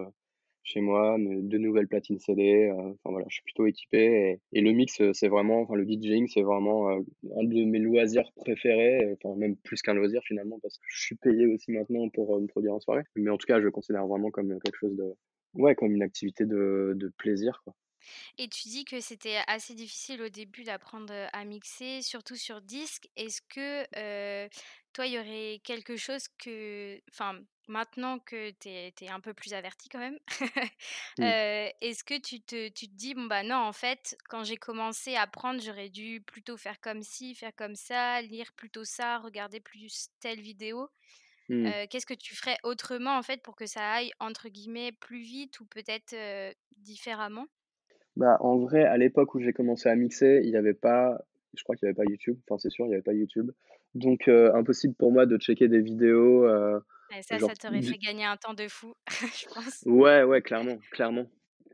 chez 0.63 0.82
moi, 0.82 1.17
de 1.20 1.58
nouvelles 1.58 1.88
platines 1.88 2.20
CD. 2.20 2.70
Euh, 2.70 2.74
enfin 2.74 3.12
voilà, 3.12 3.25
je 3.29 3.36
suis 3.36 3.43
plutôt 3.43 3.65
équipé. 3.67 4.39
Et, 4.53 4.62
le 4.62 4.72
mix, 4.72 5.01
euh, 5.01 5.12
c'est 5.13 5.27
vraiment, 5.27 5.62
enfin 5.62 5.75
le 5.75 5.86
DJing, 5.86 6.27
c'est 6.27 6.41
vraiment 6.41 6.89
euh, 6.89 7.01
un 7.38 7.43
de 7.43 7.63
mes 7.65 7.79
loisirs 7.79 8.32
préférés. 8.36 9.13
Enfin 9.13 9.36
même 9.36 9.55
plus 9.58 9.82
qu'un 9.82 9.93
loisir 9.93 10.22
finalement, 10.24 10.60
parce 10.62 10.77
que 10.77 10.86
je 10.88 11.01
suis 11.01 11.15
payé 11.15 11.46
aussi 11.48 11.72
maintenant 11.72 12.10
pour 12.10 12.39
me 12.39 12.48
produire 12.48 12.74
en 12.74 12.79
soirée. 12.79 13.03
Mais 13.15 13.29
en 13.29 13.38
tout 13.38 13.48
cas, 13.48 13.60
je 13.60 13.65
le 13.65 13.72
considère 13.72 14.08
vraiment 14.08 14.32
comme 14.32 14.60
quelque 14.60 14.77
chose 14.77 14.96
de, 14.96 15.13
ouais, 15.55 15.75
comme 15.75 15.93
une 15.93 16.03
activité 16.03 16.46
de, 16.46 16.93
de 16.96 17.12
plaisir, 17.17 17.62
quoi. 17.63 17.74
Et 18.38 18.48
tu 18.48 18.67
dis 18.69 18.86
que 18.86 19.00
c'était 19.00 19.41
assez 19.48 19.74
difficile 19.74 20.22
au 20.22 20.29
début 20.29 20.63
d'apprendre 20.63 21.13
à 21.33 21.45
mixer, 21.45 22.01
surtout 22.01 22.36
sur 22.36 22.62
disque. 22.62 23.07
Est-ce 23.15 23.41
que 23.41 24.50
toi, 24.93 25.07
il 25.07 25.13
y 25.13 25.19
aurait 25.19 25.60
quelque 25.63 25.98
chose 25.98 26.27
que, 26.38 27.01
enfin, 27.10 27.39
maintenant 27.67 28.19
que 28.19 28.51
tu 28.51 28.69
es, 28.69 29.10
un 29.10 29.19
peu 29.19 29.33
plus 29.33 29.53
averti 29.53 29.89
quand 29.89 30.00
même, 30.00 30.19
est-ce 31.81 32.03
que 32.03 32.19
tu 32.19 32.41
te, 32.41 32.69
tu 32.69 32.88
te 32.88 32.93
dis, 32.93 33.15
bon, 33.15 33.25
bah 33.25 33.43
non, 33.43 33.55
en 33.55 33.74
fait, 33.74 34.15
quand 34.29 34.43
j'ai 34.43 34.57
commencé 34.57 35.15
à 35.15 35.24
apprendre, 35.24 35.62
j'aurais 35.62 35.89
dû 35.89 36.22
plutôt 36.22 36.57
faire 36.57 36.79
comme 36.79 37.01
ci, 37.01 37.33
faire 37.33 37.55
comme 37.55 37.75
ça, 37.75 38.22
lire 38.22 38.53
plutôt 38.53 38.86
ça, 38.86 39.17
regarder 39.17 39.60
plus 39.60 40.10
telle 40.19 40.41
vidéo 40.41 40.89
mmh. 41.50 41.88
Qu'est-ce 41.89 42.05
que 42.05 42.13
tu 42.13 42.36
ferais 42.36 42.57
autrement, 42.63 43.17
en 43.17 43.24
fait, 43.24 43.41
pour 43.41 43.55
que 43.55 43.65
ça 43.65 43.93
aille, 43.93 44.12
entre 44.19 44.50
guillemets, 44.50 44.91
plus 44.91 45.22
vite 45.22 45.60
ou 45.60 45.65
peut-être 45.65 46.15
différemment? 46.77 47.48
Bah, 48.15 48.38
en 48.41 48.58
vrai, 48.58 48.84
à 48.84 48.98
l'époque 48.98 49.34
où 49.36 49.39
j'ai 49.39 49.53
commencé 49.53 49.89
à 49.89 49.96
mixer, 49.96 50.41
il 50.43 50.50
n'y 50.50 50.58
avait 50.58 50.74
pas, 50.74 51.20
je 51.55 51.63
crois 51.63 51.75
qu'il 51.75 51.88
n'y 51.88 51.89
avait 51.89 52.05
pas 52.05 52.10
YouTube, 52.10 52.38
enfin 52.48 52.60
c'est 52.60 52.70
sûr, 52.70 52.86
il 52.86 52.89
n'y 52.89 52.96
avait 52.96 53.03
pas 53.03 53.13
YouTube. 53.13 53.51
Donc 53.96 54.27
euh, 54.27 54.53
impossible 54.53 54.96
pour 54.96 55.12
moi 55.12 55.25
de 55.25 55.38
checker 55.38 55.67
des 55.67 55.82
vidéos. 55.82 56.46
Euh, 56.46 56.79
ça, 57.22 57.39
ça 57.39 57.53
t'aurait 57.55 57.82
fait 57.82 57.98
gagner 57.98 58.25
un 58.25 58.38
temps 58.38 58.53
de 58.53 58.67
fou, 58.67 58.96
je 59.10 59.46
pense. 59.53 59.84
Ouais, 59.86 60.24
ouais, 60.24 60.41
clairement, 60.41 60.77
clairement. 60.91 61.27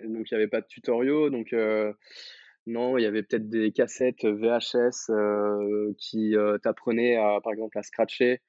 Donc 0.03 0.31
il 0.31 0.33
n'y 0.33 0.37
avait 0.37 0.47
pas 0.47 0.61
de 0.61 0.67
tutoriaux, 0.67 1.29
donc 1.29 1.51
euh, 1.53 1.93
non, 2.67 2.97
il 2.97 3.03
y 3.03 3.05
avait 3.05 3.23
peut-être 3.23 3.49
des 3.49 3.71
cassettes 3.71 4.23
VHS 4.23 5.11
qui 5.97 6.35
t'apprenaient 6.63 7.17
à, 7.17 7.39
par 7.41 7.53
exemple, 7.53 7.77
à 7.77 7.83
scratcher 7.83 8.41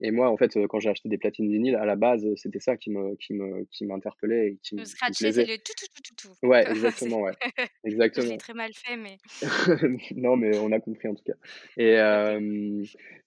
et 0.00 0.10
moi, 0.10 0.30
en 0.30 0.36
fait, 0.36 0.58
quand 0.68 0.80
j'ai 0.80 0.88
acheté 0.88 1.08
des 1.08 1.18
platines 1.18 1.50
vinyles, 1.50 1.76
à 1.76 1.84
la 1.84 1.96
base, 1.96 2.26
c'était 2.36 2.60
ça 2.60 2.76
qui 2.76 2.90
me, 2.90 3.16
qui 3.16 3.34
me, 3.34 3.64
qui 3.70 3.84
m'interpellait 3.84 4.48
et 4.48 4.58
qui, 4.62 4.76
Le 4.76 4.80
me 4.80 4.84
qui 4.84 4.90
me 4.90 4.96
scratcher, 4.96 5.32
c'est 5.32 5.44
le 5.44 5.56
tout, 5.58 5.72
tout, 5.76 5.86
tout, 5.94 6.02
tout, 6.02 6.28
tout. 6.28 6.46
Ouais, 6.46 6.64
C'est 6.66 6.70
exactement, 6.70 7.20
ouais. 7.20 7.32
Exactement. 7.84 8.36
très 8.38 8.54
mal 8.54 8.70
fait, 8.72 8.96
mais 8.96 9.18
Non, 10.16 10.36
mais 10.36 10.56
on 10.58 10.72
a 10.72 10.80
compris 10.80 11.08
en 11.08 11.14
tout 11.14 11.24
cas. 11.24 11.34
Et 11.76 11.96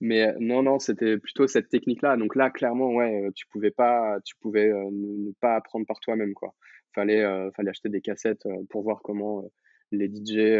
mais 0.01 0.33
non, 0.39 0.63
non, 0.63 0.79
c'était 0.79 1.17
plutôt 1.17 1.47
cette 1.47 1.69
technique-là. 1.69 2.17
Donc 2.17 2.35
là, 2.35 2.49
clairement, 2.49 2.93
ouais, 2.93 3.29
tu 3.35 3.45
pouvais 3.47 3.71
pas 3.71 4.17
tu 4.25 4.35
pouvais, 4.37 4.69
ne 4.69 5.31
pas 5.41 5.55
apprendre 5.55 5.85
par 5.85 5.99
toi-même, 5.99 6.33
quoi. 6.33 6.55
Fallait, 6.95 7.23
fallait 7.55 7.69
acheter 7.69 7.89
des 7.89 8.01
cassettes, 8.01 8.47
pour 8.69 8.83
voir 8.83 9.01
comment, 9.03 9.43
les 9.91 10.07
DJ, 10.07 10.59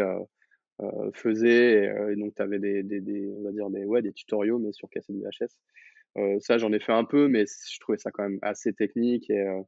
heu, 0.82 1.10
faisaient 1.14 1.84
et 1.84 1.88
heu, 1.88 2.12
et 2.12 2.16
donc 2.16 2.34
tu 2.34 2.42
avais 2.42 2.58
des 2.58 2.82
des 2.82 3.00
des 3.00 3.32
on 3.38 3.42
va 3.44 3.52
dire 3.52 3.70
des 3.70 3.84
ouais, 3.84 4.02
des 4.02 4.12
tutoriaux, 4.12 4.58
mais 4.58 4.72
sur 4.72 4.88
cassette 4.90 5.16
VHS. 5.16 5.60
Heu, 6.18 6.38
ça, 6.40 6.58
j'en 6.58 6.72
ai 6.72 6.80
fait 6.80 6.92
un 6.92 7.04
peu, 7.04 7.28
mais 7.28 7.44
je 7.46 7.80
trouvais 7.80 7.98
ça 7.98 8.10
quand 8.12 8.22
même 8.24 8.38
assez 8.42 8.72
technique 8.74 9.30
et 9.30 9.40
heu, 9.40 9.62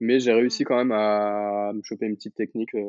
mais 0.00 0.20
j'ai 0.20 0.32
Mmh. 0.32 0.34
réussi 0.34 0.64
quand 0.64 0.76
même 0.76 0.92
à 0.92 1.72
me 1.74 1.82
choper 1.82 2.06
une 2.06 2.16
petite 2.16 2.34
technique, 2.36 2.74
heu, 2.74 2.84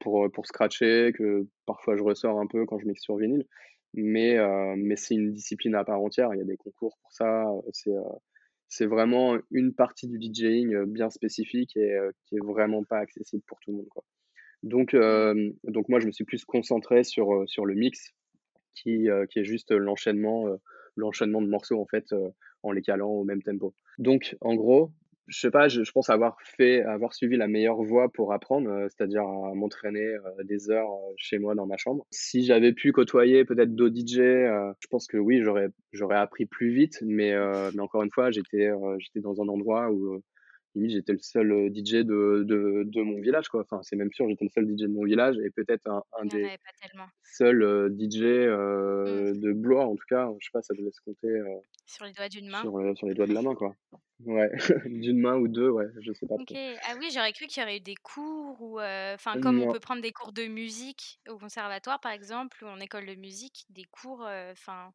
pour, 0.00 0.24
heu, 0.26 0.30
pour 0.30 0.46
scratcher, 0.46 1.12
que 1.16 1.46
parfois 1.66 1.96
je 1.96 2.02
ressors 2.02 2.38
un 2.40 2.46
peu 2.46 2.66
quand 2.66 2.78
je 2.78 2.86
mixe 2.86 3.02
sur 3.02 3.16
vinyle. 3.16 3.46
Mais 3.94 4.38
mais 4.76 4.96
c'est 4.96 5.14
une 5.14 5.32
discipline 5.32 5.74
à 5.74 5.84
part 5.84 6.00
entière. 6.00 6.30
Il 6.34 6.38
y 6.38 6.42
a 6.42 6.44
des 6.44 6.56
concours 6.56 6.96
pour 7.02 7.12
ça, 7.12 7.44
c'est, 7.72 7.90
c'est 8.68 8.86
vraiment 8.86 9.38
une 9.50 9.74
partie 9.74 10.08
du 10.08 10.18
DJing, 10.18 10.84
bien 10.86 11.10
spécifique 11.10 11.76
et 11.76 11.96
qui 12.26 12.36
est 12.36 12.40
vraiment 12.44 12.84
pas 12.84 12.98
accessible 12.98 13.42
pour 13.46 13.60
tout 13.60 13.70
le 13.72 13.78
monde, 13.78 13.88
quoi. 13.90 14.04
Donc 14.62 14.94
hem, 14.94 15.52
donc 15.64 15.88
moi, 15.88 16.00
je 16.00 16.06
me 16.06 16.12
suis 16.12 16.24
plus 16.24 16.44
concentré 16.44 17.04
sur, 17.04 17.32
heu, 17.34 17.46
sur 17.46 17.66
le 17.66 17.74
mix 17.74 18.12
qui, 18.74 19.08
heu, 19.10 19.26
qui 19.26 19.40
est 19.40 19.44
juste 19.44 19.72
l'enchaînement, 19.72 20.46
l'enchaînement 20.96 21.42
de 21.42 21.48
morceaux, 21.48 21.80
en 21.80 21.86
fait, 21.86 22.12
heu, 22.12 22.30
en 22.62 22.72
les 22.72 22.82
calant 22.82 23.10
au 23.10 23.24
même 23.24 23.42
tempo. 23.42 23.74
Donc 23.98 24.36
en 24.40 24.54
gros, 24.56 24.92
je 25.28 25.38
sais 25.40 25.50
pas, 25.50 25.68
je 25.68 25.84
je 25.84 25.92
pense 25.92 26.10
avoir 26.10 26.36
fait 26.42 26.82
avoir 26.82 27.14
suivi 27.14 27.36
la 27.36 27.48
meilleure 27.48 27.82
voie 27.82 28.10
pour 28.12 28.32
apprendre, 28.32 28.70
heu, 28.70 28.88
c'est-à-dire 28.90 29.22
à 29.24 29.54
m'entraîner, 29.54 30.04
heu, 30.16 30.22
des 30.44 30.70
heures, 30.70 30.88
heu, 30.90 31.14
chez 31.16 31.38
moi 31.38 31.54
dans 31.54 31.66
ma 31.66 31.76
chambre. 31.78 32.06
Si 32.10 32.44
j'avais 32.44 32.72
pu 32.72 32.92
côtoyer 32.92 33.44
peut-être 33.44 33.74
d'autres 33.74 33.94
DJ, 33.94 34.18
je 34.80 34.86
pense 34.90 35.06
que 35.08 35.16
oui, 35.18 35.42
j'aurais 35.42 35.68
j'aurais 35.92 36.16
appris 36.18 36.46
plus 36.46 36.70
vite, 36.72 36.98
mais 37.02 37.34
mais 37.74 37.80
encore 37.82 38.02
une 38.02 38.10
fois, 38.12 38.30
j'étais, 38.30 38.70
j'étais 38.98 39.20
dans 39.20 39.40
un 39.42 39.48
endroit 39.48 39.90
où, 39.92 40.22
limite 40.74 40.92
j'étais 40.92 41.12
le 41.12 41.18
seul, 41.18 41.52
heu, 41.52 41.70
DJ 41.70 42.04
de 42.04 42.44
de 42.46 42.84
de 42.86 43.02
mon 43.02 43.20
village, 43.20 43.48
quoi. 43.48 43.62
Enfin, 43.62 43.80
c'est 43.82 43.96
même 43.96 44.12
sûr, 44.12 44.28
j'étais 44.28 44.44
le 44.46 44.50
seul 44.50 44.66
DJ 44.66 44.82
de 44.84 44.88
mon 44.88 45.04
village 45.04 45.36
et 45.38 45.50
peut-être 45.50 45.86
un 45.88 46.02
un 46.20 46.26
des 46.26 46.52
avait 46.52 46.58
pas 46.58 46.72
tellement. 46.80 47.08
Seul, 47.24 47.62
heu, 47.62 47.90
DJ, 47.90 48.22
Mmh. 49.04 49.26
heu, 49.28 49.34
de 49.36 49.52
Blois 49.52 49.86
en 49.86 49.96
tout 49.96 50.04
cas, 50.08 50.30
je 50.40 50.46
sais 50.46 50.50
pas, 50.52 50.62
ça 50.62 50.74
devait 50.74 50.92
se 50.92 51.00
compter, 51.04 51.28
Sur 51.86 52.06
les 52.06 52.12
doigts 52.12 52.28
d'une 52.28 52.48
main. 52.48 52.68
sur, 52.96 53.08
les 53.08 53.14
doigts 53.14 53.26
de 53.26 53.34
la 53.34 53.42
main, 53.42 53.54
quoi. 53.56 53.74
Ouais, 54.24 54.50
d'une 54.86 55.20
main 55.20 55.36
ou 55.38 55.48
2, 55.48 55.70
ouais, 55.70 55.86
je 56.00 56.12
sais 56.12 56.26
pas 56.26 56.38
OK. 56.38 56.48
trop. 56.48 56.58
Ah 56.84 56.94
oui, 56.98 57.10
j'aurais 57.12 57.32
cru 57.32 57.46
qu'il 57.46 57.60
y 57.60 57.64
aurait 57.64 57.76
eu 57.76 57.80
des 57.80 57.94
cours 57.94 58.60
ou, 58.62 58.80
enfin, 58.80 59.38
comme 59.38 59.60
on 59.60 59.68
peut 59.68 59.80
prendre 59.80 60.00
des 60.02 60.12
cours 60.12 60.32
de 60.32 60.46
musique 60.46 61.20
au 61.28 61.38
conservatoire, 61.38 62.00
par 62.00 62.12
exemple, 62.12 62.64
ou 62.64 62.68
en 62.68 62.80
école 62.80 63.06
de 63.06 63.14
musique, 63.14 63.66
des 63.68 63.84
cours, 63.84 64.22
enfin, 64.50 64.92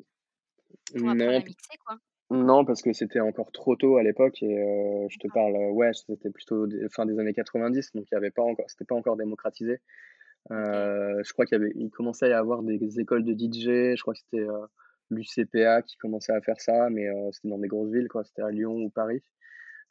pour 0.96 1.10
apprendre 1.10 1.38
à 1.40 1.44
mixer, 1.44 1.78
quoi. 1.86 1.98
Non, 2.32 2.66
parce 2.66 2.82
que 2.82 2.92
c'était 2.92 3.22
encore 3.22 3.52
trop 3.54 3.76
tôt 3.78 3.98
à 3.98 4.04
l'époque 4.04 4.44
et 4.44 4.58
heu, 4.60 5.08
je 5.10 5.18
te 5.18 5.28
D'accord. 5.28 5.30
parle, 5.30 5.56
heu, 5.56 5.72
ouais, 5.72 5.92
c'était 5.94 6.30
plutôt 6.30 6.68
des 6.68 6.90
fin 6.90 7.06
des 7.06 7.18
années 7.20 7.34
90, 7.34 7.92
donc 7.94 8.06
il 8.12 8.16
y 8.16 8.18
avait 8.18 8.32
pas 8.32 8.44
encore 8.44 8.70
c'était 8.70 8.84
pas 8.86 8.96
encore 8.96 9.16
démocratisé. 9.16 9.80
Heu, 10.52 11.22
je 11.26 11.34
crois 11.34 11.46
qu'il 11.46 11.58
y 11.60 11.62
avait 11.64 11.74
il 11.76 11.90
commençait 11.92 12.28
à 12.28 12.30
y 12.30 12.34
avoir 12.34 12.64
des 12.64 13.00
écoles 13.02 13.24
de 13.26 13.34
DJ, 13.34 13.96
je 13.98 14.02
crois 14.02 14.14
que 14.16 14.20
c'était, 14.22 14.48
l'UCPA 15.12 15.84
qui 15.84 15.98
commençait 15.98 16.34
à 16.34 16.42
faire 16.42 16.62
ça, 16.62 16.90
mais 16.92 17.08
c'était 17.34 17.50
dans 17.50 17.60
des 17.60 17.68
grosses 17.70 17.92
villes, 17.92 18.10
quoi, 18.10 18.24
c'était 18.26 18.44
à 18.44 18.52
Lyon 18.52 18.74
ou 18.76 18.90
Paris. 18.90 19.24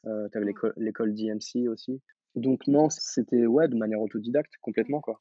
Heu, 0.07 0.28
tu 0.33 0.38
avais 0.38 0.47
Mmh. 0.47 0.57
l'école 0.78 1.14
d'EMC 1.14 1.69
aussi. 1.69 2.02
Donc 2.37 2.66
non, 2.66 2.88
c'était 2.90 3.47
ouais, 3.47 3.66
de 3.66 3.76
manière 3.76 4.00
autodidacte 4.00 4.52
complètement, 4.61 5.00
quoi. 5.00 5.19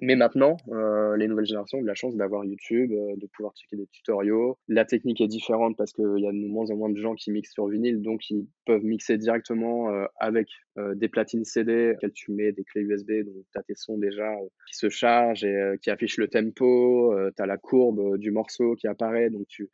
Mais 0.00 0.14
maintenant, 0.16 0.56
heu, 0.70 1.16
les 1.16 1.26
nouvelles 1.26 1.46
générations 1.46 1.78
ont 1.78 1.82
de 1.82 1.86
la 1.86 1.94
chance 1.94 2.16
d'avoir 2.16 2.44
YouTube, 2.44 2.92
heu, 2.92 3.16
de 3.16 3.26
pouvoir 3.26 3.52
checker 3.56 3.76
des 3.76 3.86
tutoriaux. 3.88 4.56
La 4.68 4.84
technique 4.84 5.20
est 5.20 5.28
différente 5.28 5.76
parce 5.76 5.92
qu'il 5.92 6.18
y 6.18 6.26
a 6.26 6.32
de 6.32 6.46
moins 6.46 6.70
en 6.70 6.76
moins 6.76 6.88
de 6.88 6.96
gens 6.96 7.14
qui 7.14 7.32
mixent 7.32 7.52
sur 7.52 7.66
vinyle, 7.66 8.00
donc 8.00 8.30
ils 8.30 8.46
peuvent 8.64 8.84
mixer 8.84 9.18
directement, 9.18 9.90
heu, 9.92 10.06
avec, 10.16 10.48
des 10.94 11.08
platines 11.08 11.44
CD 11.44 11.92
auxquelles 11.94 12.14
tu 12.14 12.32
mets 12.32 12.52
des 12.52 12.64
clés 12.64 12.80
USB, 12.80 13.24
donc 13.26 13.44
tu 13.52 13.58
as 13.58 13.62
tes 13.62 13.74
sons 13.74 13.98
déjà, 13.98 14.34
qui 14.66 14.76
se 14.76 14.88
chargent 14.88 15.44
et 15.44 15.74
qui 15.82 15.90
affichent 15.90 16.16
le 16.16 16.28
tempo, 16.28 17.14
tu 17.36 17.42
as 17.42 17.46
la 17.46 17.58
courbe, 17.58 18.16
du 18.16 18.30
morceau 18.30 18.74
qui 18.76 18.86
apparaît, 18.86 19.28
donc 19.28 19.46
tu 19.48 19.68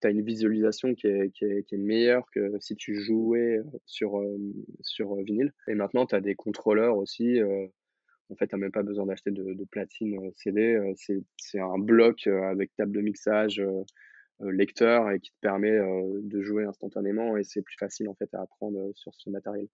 tu 0.00 0.06
as 0.06 0.10
une 0.10 0.22
visualisation 0.22 0.94
qui 0.94 1.06
est 1.06 1.30
qui 1.32 1.44
est 1.44 1.62
qui 1.64 1.74
est 1.74 1.78
meilleure 1.78 2.26
que 2.32 2.52
si 2.60 2.76
tu 2.76 2.94
jouais, 2.94 3.60
sur, 3.84 4.20
sur, 4.80 5.14
vinyle 5.22 5.52
et 5.68 5.74
maintenant 5.74 6.06
tu 6.06 6.14
as 6.14 6.20
des 6.20 6.34
contrôleurs 6.34 6.96
aussi, 6.96 7.40
en 8.30 8.36
fait, 8.36 8.48
tu 8.48 8.54
as 8.54 8.58
même 8.58 8.72
pas 8.72 8.82
besoin 8.82 9.06
d'acheter 9.06 9.30
de 9.30 9.54
de 9.54 9.64
platine, 9.64 10.30
CD, 10.34 10.78
c'est 10.96 11.60
un 11.60 11.78
bloc, 11.78 12.26
avec 12.26 12.74
table 12.76 12.92
de 12.92 13.00
mixage, 13.00 13.62
lecteur 14.40 15.10
et 15.10 15.20
qui 15.20 15.30
te 15.30 15.38
permet, 15.40 15.78
de 15.78 16.42
jouer 16.42 16.64
instantanément 16.64 17.36
et 17.36 17.44
c'est 17.44 17.62
plus 17.62 17.76
facile, 17.78 18.08
en 18.08 18.14
fait, 18.14 18.32
à 18.34 18.42
apprendre, 18.42 18.90
sur 18.94 19.14
ce 19.14 19.30
matériel. 19.30 19.68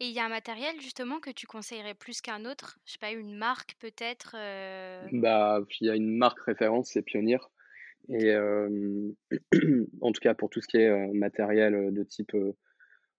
Et 0.00 0.06
il 0.06 0.12
y 0.12 0.18
a 0.18 0.24
un 0.24 0.30
matériel, 0.30 0.80
justement, 0.80 1.20
que 1.20 1.30
tu 1.30 1.46
conseillerais 1.46 1.94
plus 1.94 2.20
qu'un 2.20 2.44
autre? 2.44 2.78
Je 2.86 2.92
sais 2.92 2.98
pas, 2.98 3.12
une 3.12 3.36
marque 3.36 3.76
peut-être? 3.78 4.32
Bah, 5.12 5.60
il 5.80 5.86
y 5.86 5.90
a 5.90 5.96
une 5.96 6.16
marque 6.16 6.40
référence, 6.40 6.90
c'est 6.92 7.02
Pioneer 7.02 7.38
et 8.08 8.34
en 10.00 10.12
tout 10.12 10.20
cas 10.20 10.34
pour 10.34 10.50
tout 10.50 10.60
ce 10.60 10.68
qui 10.68 10.78
est, 10.78 11.12
matériel, 11.12 11.92
de 11.92 12.02
type, 12.02 12.36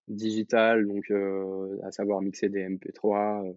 digital, 0.07 0.87
donc 0.87 1.11
à 1.83 1.91
savoir 1.91 2.21
mixer 2.21 2.49
des 2.49 2.67
MP3, 2.67 3.45
heu, 3.47 3.55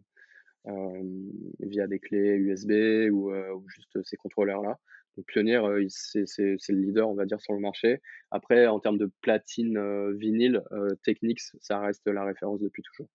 hem, 0.66 1.30
via 1.60 1.86
des 1.86 1.98
clés 1.98 2.36
USB 2.36 3.10
ou 3.12 3.32
juste 3.68 4.02
ces 4.04 4.16
contrôleurs-là. 4.16 4.78
Donc 5.16 5.26
Pioneer, 5.26 5.62
c'est 5.88 6.24
le 6.46 6.80
leader, 6.80 7.08
on 7.08 7.14
va 7.14 7.24
dire, 7.24 7.40
sur 7.40 7.52
le 7.52 7.60
marché. 7.60 8.00
Après, 8.30 8.66
en 8.66 8.80
termes 8.80 8.98
de 8.98 9.10
platine, 9.20 9.78
vinyle, 10.16 10.62
Technics, 11.02 11.42
ça 11.60 11.80
reste 11.80 12.06
la 12.06 12.24
référence 12.24 12.60
depuis 12.60 12.82
toujours. 12.82 13.08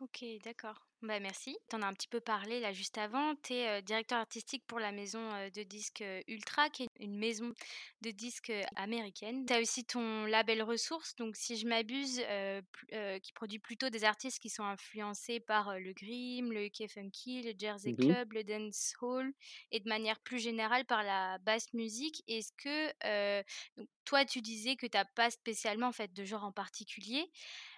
OK, 0.00 0.24
d'accord. 0.44 0.86
Bah, 1.02 1.18
merci. 1.18 1.56
Tu 1.70 1.76
en 1.76 1.82
as 1.82 1.86
un 1.86 1.94
petit 1.94 2.08
peu 2.08 2.20
parlé 2.20 2.60
là 2.60 2.72
juste 2.72 2.98
avant. 2.98 3.34
Tu 3.42 3.54
es, 3.54 3.82
directeur 3.82 4.18
artistique 4.18 4.62
pour 4.66 4.78
la 4.78 4.92
maison, 4.92 5.20
de 5.54 5.62
disques, 5.62 6.04
Ultra, 6.28 6.68
qui 6.68 6.84
est 6.84 6.88
une 6.98 7.16
maison 7.16 7.54
de 8.02 8.10
disques, 8.10 8.52
américaine. 8.76 9.46
Tu 9.46 9.52
as 9.52 9.60
aussi 9.60 9.84
ton 9.84 10.24
label 10.26 10.62
Ressources, 10.62 11.16
donc 11.16 11.36
si 11.36 11.56
je 11.56 11.66
m'abuse, 11.66 12.22
qui 13.22 13.32
produit 13.32 13.58
plutôt 13.58 13.88
des 13.88 14.04
artistes 14.04 14.40
qui 14.40 14.50
sont 14.50 14.64
influencés 14.64 15.40
par, 15.40 15.78
le 15.78 15.92
grime, 15.92 16.52
le 16.52 16.66
UK 16.66 16.88
funky, 16.88 17.42
le 17.42 17.54
jersey 17.58 17.92
Mmh 17.92 17.96
club, 17.96 18.32
le 18.32 18.44
dancehall 18.44 19.32
et 19.72 19.80
de 19.80 19.88
manière 19.88 20.18
plus 20.20 20.38
générale 20.38 20.84
par 20.84 21.02
la 21.02 21.38
basse 21.38 21.72
musique. 21.72 22.22
Est-ce 22.28 22.52
que, 22.58 23.42
donc 23.76 23.88
toi 24.04 24.24
tu 24.24 24.40
disais 24.42 24.76
que 24.76 24.86
tu 24.86 24.98
as 24.98 25.04
pas 25.04 25.30
spécialement 25.30 25.88
en 25.88 25.92
fait 25.92 26.12
de 26.12 26.24
genre 26.24 26.44
en 26.44 26.52
particulier, 26.52 27.30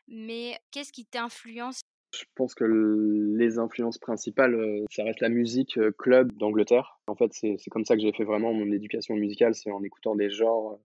mais 0.09 0.61
qu'est-ce 0.73 0.93
qui 0.93 1.07
t'influence 1.07 1.83
Je 2.15 2.25
pense 2.35 2.55
que 2.55 2.65
les 2.65 3.59
influences 3.59 3.99
principales, 3.99 4.55
heu, 4.55 4.85
ça 4.91 5.03
reste 5.05 5.21
la 5.21 5.31
musique, 5.31 5.79
heu, 5.79 5.93
club 5.93 6.31
d'Angleterre. 6.33 7.01
En 7.07 7.15
fait, 7.15 7.31
c'est 7.33 7.57
comme 7.71 7.85
ça 7.87 7.97
que 7.97 8.03
j'ai 8.03 8.13
fait 8.13 8.25
vraiment 8.25 8.53
mon 8.53 8.71
éducation 8.71 9.15
musicale, 9.17 9.55
c'est 9.55 9.71
en 9.71 9.83
écoutant 9.83 10.15
des 10.15 10.29
genres, 10.31 10.73
heu, 10.75 10.77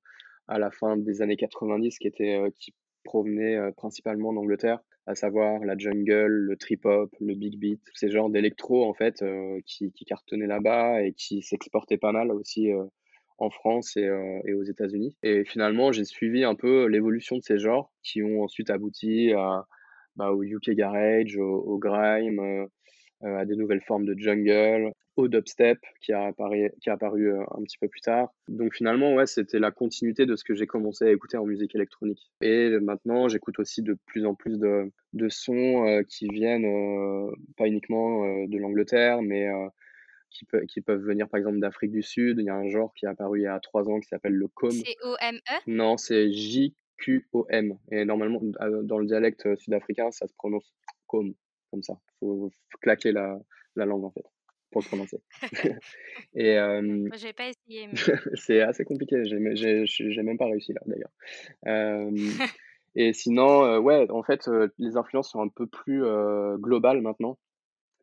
à 0.48 0.58
la 0.60 0.72
fin 0.72 0.96
des 0.96 1.22
années 1.22 1.36
90 1.36 2.00
qui 2.00 2.08
étaient, 2.08 2.40
qui 2.58 2.74
provenaient, 3.04 3.58
principalement 3.76 4.32
d'Angleterre, 4.34 4.80
à 5.06 5.16
savoir 5.16 5.60
la 5.66 5.78
jungle, 5.78 6.28
le 6.28 6.56
trip 6.58 6.86
hop, 6.86 7.14
le 7.20 7.36
big 7.36 7.58
beat, 7.60 7.82
tous 7.86 7.96
ces 7.96 8.10
genres 8.10 8.30
d'électro 8.30 8.86
en 8.86 8.94
fait, 8.94 9.24
qui 9.66 9.92
cartonnaient 10.06 10.48
là-bas 10.48 11.04
et 11.04 11.14
qui 11.14 11.42
s'exportaient 11.42 11.98
pas 11.98 12.12
mal 12.14 12.32
aussi, 12.32 12.70
en 13.38 13.50
France 13.50 13.96
et 13.98 14.10
aux 14.54 14.64
États-Unis 14.64 15.16
et 15.24 15.44
finalement, 15.46 15.92
j'ai 15.92 16.06
suivi 16.06 16.44
un 16.44 16.56
peu 16.56 16.88
l'évolution 16.88 17.38
de 17.38 17.44
ces 17.44 17.60
genres 17.60 17.92
qui 18.04 18.24
ont 18.24 18.42
ensuite 18.44 18.70
abouti 18.70 19.32
à 19.34 19.66
bah, 20.18 20.32
au 20.34 20.44
UK 20.44 20.72
Garage, 20.72 21.38
au 21.38 21.46
au 21.62 21.80
grime, 21.80 22.40
heu 22.42 22.68
heu, 23.24 23.38
à 23.38 23.46
des 23.46 23.56
nouvelles 23.58 23.82
formes 23.82 24.06
de 24.06 24.16
jungle, 24.20 24.92
au 25.18 25.28
dubstep 25.30 25.80
qui 26.02 26.14
a 26.14 26.26
apparu 26.28 26.72
qui 26.82 26.90
est 26.90 26.94
apparu, 26.94 27.30
heu, 27.32 27.40
un 27.42 27.64
petit 27.64 27.78
peu 27.80 27.88
plus 27.90 28.02
tard. 28.02 28.30
Donc 28.50 28.76
finalement, 28.76 29.14
ouais, 29.16 29.28
c'était 29.28 29.60
la 29.60 29.72
continuité 29.72 30.26
de 30.28 30.36
ce 30.38 30.44
que 30.46 30.56
j'ai 30.56 30.68
commencé 30.68 31.06
à 31.06 31.12
écouter 31.12 31.38
en 31.38 31.46
musique 31.46 31.76
électronique 31.76 32.32
et 32.42 32.70
maintenant, 32.82 33.28
j'écoute 33.30 33.60
aussi 33.60 33.84
de 33.84 33.96
plus 34.08 34.26
en 34.26 34.36
plus 34.36 34.60
de 34.60 34.92
de 35.14 35.30
sons, 35.30 36.04
qui 36.10 36.28
viennent, 36.30 36.66
pas 37.58 37.68
uniquement, 37.68 38.24
de 38.48 38.58
l'Angleterre, 38.60 39.22
mais 39.24 39.48
qui 40.32 40.46
peu 40.46 40.62
qui 40.68 40.82
peuvent 40.82 41.02
venir, 41.04 41.30
par 41.30 41.40
exemple, 41.40 41.60
d'Afrique 41.60 41.92
du 41.92 42.04
Sud. 42.04 42.40
Il 42.40 42.46
y 42.46 42.50
a 42.50 42.56
un 42.56 42.70
genre 42.70 42.94
qui 42.96 43.06
est 43.06 43.10
apparu 43.10 43.40
il 43.42 43.44
y 43.44 43.48
a 43.48 43.60
3 43.62 43.90
ans 43.90 44.00
qui 44.02 44.08
s'appelle 44.10 44.34
le 44.36 44.48
Kom. 44.50 44.86
C-O-M-E? 44.86 45.60
Non, 45.68 45.98
c'est 45.98 46.32
J-Q-O-M 47.00 47.78
et 47.92 48.06
normalement, 48.06 48.42
heu, 48.62 48.84
dans 48.84 49.00
le 49.00 49.06
dialecte, 49.06 49.46
heu, 49.46 49.56
sud-africain, 49.56 50.12
ça 50.12 50.28
se 50.28 50.34
prononce 50.34 50.74
comme, 51.08 51.34
comme 51.72 51.84
ça. 51.84 52.00
Faut 52.20 52.52
faut 52.70 52.78
claquer 52.82 53.12
la 53.12 53.40
la 53.76 53.86
langue, 53.86 54.06
en 54.06 54.12
fait, 54.12 54.26
pour 54.72 54.82
le 54.82 54.88
prononcer. 54.88 55.22
et 56.34 56.56
je 56.56 57.24
vais 57.24 57.34
pas 57.34 57.50
essayer. 57.50 57.90
c'est 58.36 58.62
assez 58.62 58.84
compliqué. 58.86 59.24
J'ai, 59.26 59.86
j'ai, 59.86 60.24
même 60.24 60.38
pas 60.38 60.48
réussi 60.48 60.74
là 60.74 60.82
d'ailleurs. 60.86 62.16
et 62.96 63.14
sinon, 63.14 63.80
ouais, 63.80 64.10
en 64.10 64.24
fait, 64.24 64.50
les 64.78 64.98
influences 64.98 65.32
sont 65.32 65.42
un 65.42 65.50
peu 65.50 65.68
plus 65.68 66.04
globales 66.58 67.02
maintenant. 67.02 67.38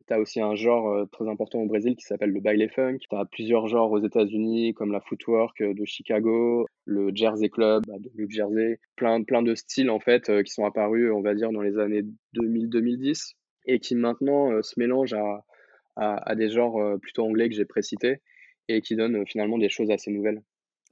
Tu 0.07 0.13
as 0.13 0.19
aussi 0.19 0.39
un 0.39 0.55
genre 0.55 1.07
très 1.11 1.27
important 1.27 1.59
au 1.59 1.65
Brésil 1.65 1.95
qui 1.95 2.05
s'appelle 2.05 2.31
le 2.31 2.39
baile 2.39 2.69
funk. 2.69 2.97
Tu 2.99 3.15
as 3.15 3.25
plusieurs 3.25 3.67
genres 3.67 3.91
aux 3.91 4.03
États-Unis 4.03 4.73
comme 4.73 4.91
la 4.91 5.01
footwork 5.01 5.61
de 5.61 5.85
Chicago, 5.85 6.67
le 6.85 7.11
Jersey 7.13 7.49
Club 7.49 7.83
bah, 7.87 7.97
de 7.99 8.11
New 8.15 8.29
Jersey, 8.29 8.79
plein, 8.95 9.23
plein 9.23 9.41
de 9.41 9.55
styles 9.55 9.89
en 9.89 9.99
fait 9.99 10.31
qui 10.43 10.51
sont 10.51 10.65
apparus, 10.65 11.11
on 11.11 11.21
va 11.21 11.33
dire, 11.33 11.51
dans 11.51 11.61
les 11.61 11.79
années 11.79 12.03
2000-2010 12.35 13.33
et 13.65 13.79
qui 13.79 13.95
maintenant 13.95 14.61
se 14.61 14.79
mélangent 14.79 15.13
à, 15.15 15.43
à, 15.95 16.29
à, 16.29 16.35
des 16.35 16.49
genres 16.49 16.99
plutôt 17.01 17.23
anglais 17.23 17.49
que 17.49 17.55
j'ai 17.55 17.65
précités 17.65 18.21
et 18.67 18.81
qui 18.81 18.95
donnent 18.95 19.25
finalement 19.25 19.57
des 19.57 19.69
choses 19.69 19.91
assez 19.91 20.11
nouvelles. 20.11 20.41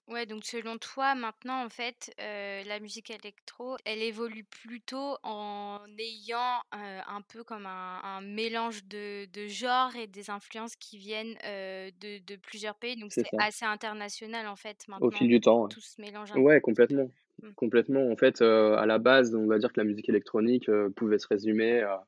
Ouais, 0.10 0.26
donc 0.26 0.44
selon 0.44 0.78
toi, 0.78 1.16
maintenant, 1.16 1.64
en 1.64 1.70
fait, 1.70 2.14
la 2.18 2.80
musique 2.80 3.10
électro, 3.10 3.78
elle 3.86 4.02
évolue 4.02 4.44
plutôt 4.44 5.18
en 5.24 5.80
ayant 5.98 6.62
un 6.72 7.22
peu 7.22 7.44
comme 7.44 7.66
un, 7.66 8.22
mélange 8.22 8.84
de, 8.86 9.28
genres 9.48 9.96
et 9.96 10.08
des 10.08 10.30
influences 10.30 10.76
qui 10.76 10.98
viennent 10.98 11.36
de, 11.44 12.36
plusieurs 12.38 12.76
pays. 12.76 12.98
Donc 12.98 13.12
c'est 13.14 13.24
assez 13.38 13.66
international, 13.66 14.48
en 14.48 14.56
fait, 14.56 14.86
maintenant. 14.88 15.08
Au 15.08 15.12
fil 15.12 15.28
du 15.28 15.40
temps. 15.40 15.68
Tout 15.68 15.82
se 15.82 16.02
mélange 16.02 16.32
Ouais, 16.36 16.60
complètement. 16.60 17.10
Mmh. 17.42 17.54
Complètement. 17.56 18.12
En 18.12 18.18
fait, 18.18 18.42
à 18.42 18.86
la 18.86 19.00
base, 19.00 19.34
on 19.34 19.48
va 19.48 19.58
dire 19.58 19.72
que 19.72 19.80
la 19.80 19.86
musique 19.86 20.10
électronique 20.10 20.70
pouvait 20.96 21.20
se 21.20 21.28
résumer 21.28 21.82
à, 21.82 22.06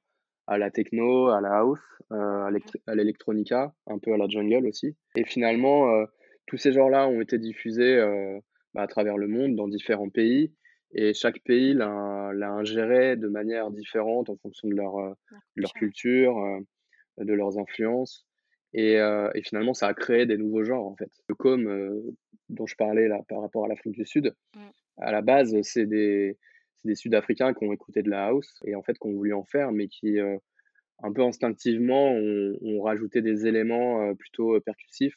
à, 0.47 0.57
la 0.57 0.69
techno, 0.69 1.29
à 1.29 1.39
la 1.39 1.59
house, 1.59 1.79
à 2.09 2.49
l'électronica, 2.93 3.73
un 3.87 3.99
peu 3.99 4.13
à 4.13 4.17
la 4.17 4.27
jungle 4.27 4.67
aussi. 4.67 4.97
Et 5.15 5.23
finalement 5.23 6.05
tous 6.47 6.57
ces 6.57 6.71
genres-là 6.71 7.07
ont 7.07 7.21
été 7.21 7.37
diffusés 7.37 7.95
euh, 7.95 8.39
bah, 8.73 8.83
à 8.83 8.87
travers 8.87 9.17
le 9.17 9.27
monde, 9.27 9.55
dans 9.55 9.67
différents 9.67 10.09
pays, 10.09 10.53
et 10.91 11.13
chaque 11.13 11.39
pays 11.39 11.73
l'a 11.73 12.51
ingéré 12.51 13.17
de 13.17 13.27
manière 13.27 13.71
différente 13.71 14.29
en 14.29 14.37
fonction 14.37 14.67
de 14.69 14.75
leur, 14.75 14.97
euh, 14.97 15.13
leur 15.55 15.73
culture, 15.73 16.37
euh, 16.37 16.59
de 17.17 17.33
leurs 17.33 17.57
influences. 17.57 18.25
Et, 18.73 18.95
et, 18.95 19.41
finalement, 19.41 19.73
ça 19.73 19.87
a 19.87 19.93
créé 19.93 20.25
des 20.25 20.37
nouveaux 20.37 20.65
genres, 20.65 20.85
en 20.85 20.97
fait. 20.97 21.09
Le 21.29 21.35
com 21.35 22.13
dont 22.49 22.65
je 22.65 22.75
parlais 22.75 23.07
là 23.07 23.21
par 23.29 23.39
rapport 23.39 23.63
à 23.63 23.69
l'Afrique 23.69 23.93
du 23.93 24.05
Sud, 24.05 24.35
mmh. 24.53 24.59
à 24.97 25.13
la 25.13 25.21
base, 25.21 25.55
c'est 25.61 25.85
des, 25.85 26.37
des 26.83 26.95
Sud-Africains 26.95 27.53
qui 27.53 27.63
ont 27.63 27.71
écouté 27.71 28.03
de 28.03 28.09
la 28.09 28.25
house 28.25 28.59
et 28.65 28.75
en 28.75 28.83
fait 28.83 28.99
qui 28.99 29.07
ont 29.07 29.13
voulu 29.13 29.33
en 29.33 29.45
faire, 29.45 29.71
mais 29.71 29.87
qui, 29.87 30.19
un 30.19 31.13
peu 31.13 31.21
instinctivement, 31.21 32.11
ont, 32.11 32.57
ont 32.61 32.81
rajouté 32.81 33.21
des 33.21 33.47
éléments 33.47 34.13
plutôt 34.15 34.59
percussifs 34.59 35.15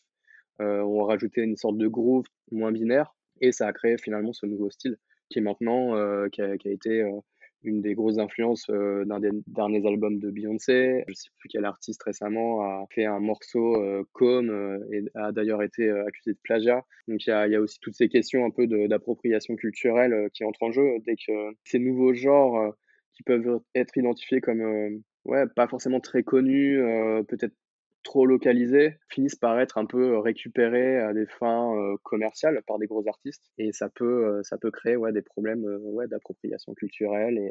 euh, 0.61 0.81
on 0.83 1.05
a 1.05 1.07
rajouté 1.07 1.43
une 1.43 1.57
sorte 1.57 1.79
de 1.79 1.87
groove 1.87 2.27
moins 2.51 2.73
binaire 2.73 3.15
et 3.41 3.53
ça 3.53 3.67
a 3.67 3.73
créé 3.73 3.97
finalement 3.99 4.33
ce 4.33 4.47
nouveau 4.47 4.71
style 4.71 4.97
qui 5.31 5.39
est 5.39 5.43
maintenant, 5.43 5.95
euh, 5.95 6.29
qui 6.29 6.41
a, 6.41 6.55
été 6.55 7.03
euh, 7.03 7.21
une 7.63 7.83
des 7.83 7.95
grosses 7.95 8.19
influences 8.19 8.67
d'un 8.69 9.21
des 9.21 9.31
derniers 9.47 9.87
albums 9.87 10.19
de 10.19 10.31
Beyoncé. 10.31 11.05
Je 11.07 11.15
sais 11.15 11.29
plus 11.39 11.49
quel 11.51 11.65
artiste 11.65 12.03
récemment 12.03 12.63
a 12.63 12.87
fait 12.91 13.05
un 13.05 13.21
morceau 13.21 13.77
comme 14.13 14.81
et 14.93 15.05
a 15.15 15.33
d'ailleurs 15.33 15.63
été 15.63 15.91
accusé 15.91 16.33
de 16.33 16.39
plagiat. 16.43 16.85
Donc 17.09 17.27
il 17.27 17.31
y 17.31 17.33
a, 17.33 17.47
y 17.47 17.57
a, 17.57 17.61
aussi 17.61 17.79
toutes 17.81 17.97
ces 17.97 18.09
questions 18.09 18.45
un 18.45 18.51
peu 18.51 18.67
d'appropriation 18.67 19.57
culturelle 19.57 20.31
qui 20.33 20.45
entrent 20.45 20.63
en 20.63 20.71
jeu 20.71 20.99
dès 21.05 21.17
que 21.17 21.33
ces 21.65 21.79
nouveaux 21.79 22.15
genres 22.15 22.75
qui 23.15 23.25
peuvent 23.25 23.61
être 23.75 23.97
identifiés 23.97 24.41
comme 24.41 25.03
ouais 25.25 25.45
pas 25.55 25.67
forcément 25.67 26.01
très 26.01 26.23
connus, 26.23 26.81
peut-être 27.27 27.55
trop 28.03 28.27
localisés 28.27 28.99
finissent 29.09 29.37
par 29.37 29.59
être 29.61 29.79
un 29.79 29.87
peu 29.87 30.19
récupérés 30.19 30.99
à 30.99 31.13
des 31.13 31.27
fins 31.27 31.75
commerciales 32.03 32.63
par 32.67 32.79
des 32.79 32.87
gros 32.87 33.07
artistes 33.07 33.51
et 33.59 33.73
ça 33.73 33.89
peut 33.89 34.41
ça 34.43 34.57
peut 34.57 34.71
créer 34.71 34.97
ouais 34.97 35.13
des 35.13 35.23
problèmes 35.23 35.65
ouais 35.83 36.07
d'appropriation 36.09 36.75
culturelle 36.75 37.39
et 37.39 37.51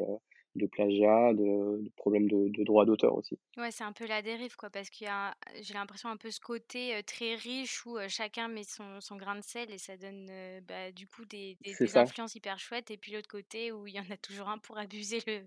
de 0.58 0.66
plagiat, 0.66 1.32
de, 1.34 1.90
problèmes 1.96 2.28
de, 2.28 2.48
de 2.48 2.64
droit 2.64 2.84
d'auteur 2.84 3.14
aussi. 3.14 3.38
Ouais, 3.56 3.70
c'est 3.70 3.84
un 3.84 3.92
peu 3.92 4.06
la 4.06 4.22
dérive, 4.22 4.56
quoi, 4.56 4.70
parce 4.70 4.90
qu'il 4.90 5.06
y 5.06 5.10
a, 5.10 5.34
j'ai 5.62 5.74
l'impression 5.74 6.08
un 6.08 6.16
peu 6.16 6.30
ce 6.30 6.40
côté 6.40 7.00
très 7.06 7.34
riche 7.34 7.86
où 7.86 7.96
chacun 8.08 8.48
met 8.48 8.64
son, 8.64 9.00
son, 9.00 9.16
grain 9.16 9.36
de 9.36 9.42
sel 9.42 9.70
et 9.70 9.78
ça 9.78 9.96
donne 9.96 10.26
bah, 10.66 10.92
du 10.92 11.06
coup 11.06 11.24
des, 11.24 11.56
des, 11.62 11.96
influences 11.96 12.34
hyper 12.34 12.58
chouettes, 12.58 12.90
et 12.90 12.96
puis 12.96 13.12
l'autre 13.12 13.28
côté 13.28 13.72
où 13.72 13.86
il 13.86 13.94
y 13.94 14.00
en 14.00 14.10
a 14.10 14.16
toujours 14.16 14.48
un 14.48 14.58
pour 14.58 14.78
abuser 14.78 15.20
le, 15.26 15.40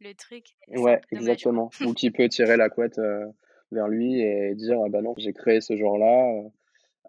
le 0.00 0.14
truc. 0.14 0.56
Ouais, 0.68 1.00
exactement. 1.10 1.70
ou 1.84 1.94
qui 1.94 2.10
peut 2.10 2.28
tirer 2.28 2.56
la 2.56 2.68
couette 2.68 3.00
vers 3.72 3.88
lui 3.88 4.20
et 4.20 4.54
dire 4.54 4.80
ah 4.84 4.88
bah 4.88 5.02
non 5.02 5.14
j'ai 5.16 5.32
créé 5.32 5.60
ce 5.60 5.76
genre 5.76 5.98
là 5.98 6.30
euh, 6.32 6.48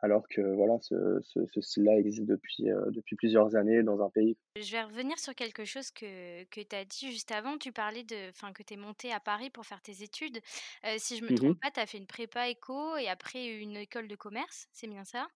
alors 0.02 0.28
que 0.28 0.42
voilà 0.42 0.78
ce, 0.80 1.20
ce, 1.24 1.62
style-là 1.62 1.98
existe 1.98 2.26
depuis, 2.26 2.70
euh, 2.70 2.92
depuis 2.92 3.16
plusieurs 3.16 3.56
années 3.56 3.82
dans 3.82 4.02
un 4.02 4.10
pays. 4.10 4.38
Je 4.56 4.72
vais 4.72 4.84
revenir 4.84 5.18
sur 5.18 5.34
quelque 5.34 5.66
chose 5.66 5.90
que, 5.90 6.44
que 6.46 6.62
tu 6.62 6.76
as 6.76 6.86
dit 6.86 7.12
juste 7.12 7.32
avant. 7.32 7.58
Tu 7.58 7.72
parlais 7.72 8.04
de, 8.04 8.32
fin, 8.34 8.54
que 8.54 8.62
tu 8.62 8.76
es 8.76 8.78
monté 8.78 9.12
à 9.12 9.20
Paris 9.20 9.50
pour 9.50 9.66
faire 9.66 9.82
tes 9.82 10.04
études. 10.04 10.38
Euh, 10.86 10.96
si 10.98 11.18
je 11.18 11.24
me 11.24 11.32
mmh 11.32 11.36
trompe 11.36 11.60
pas, 11.60 11.72
tu 11.72 11.80
as 11.80 11.88
fait 11.88 11.98
une 11.98 12.06
prépa 12.06 12.48
éco 12.48 12.96
et 12.98 13.08
après 13.08 13.48
une 13.48 13.76
école 13.76 14.08
de 14.08 14.16
commerce, 14.16 14.68
c'est 14.72 14.88
bien 14.88 15.04
ça? 15.04 15.28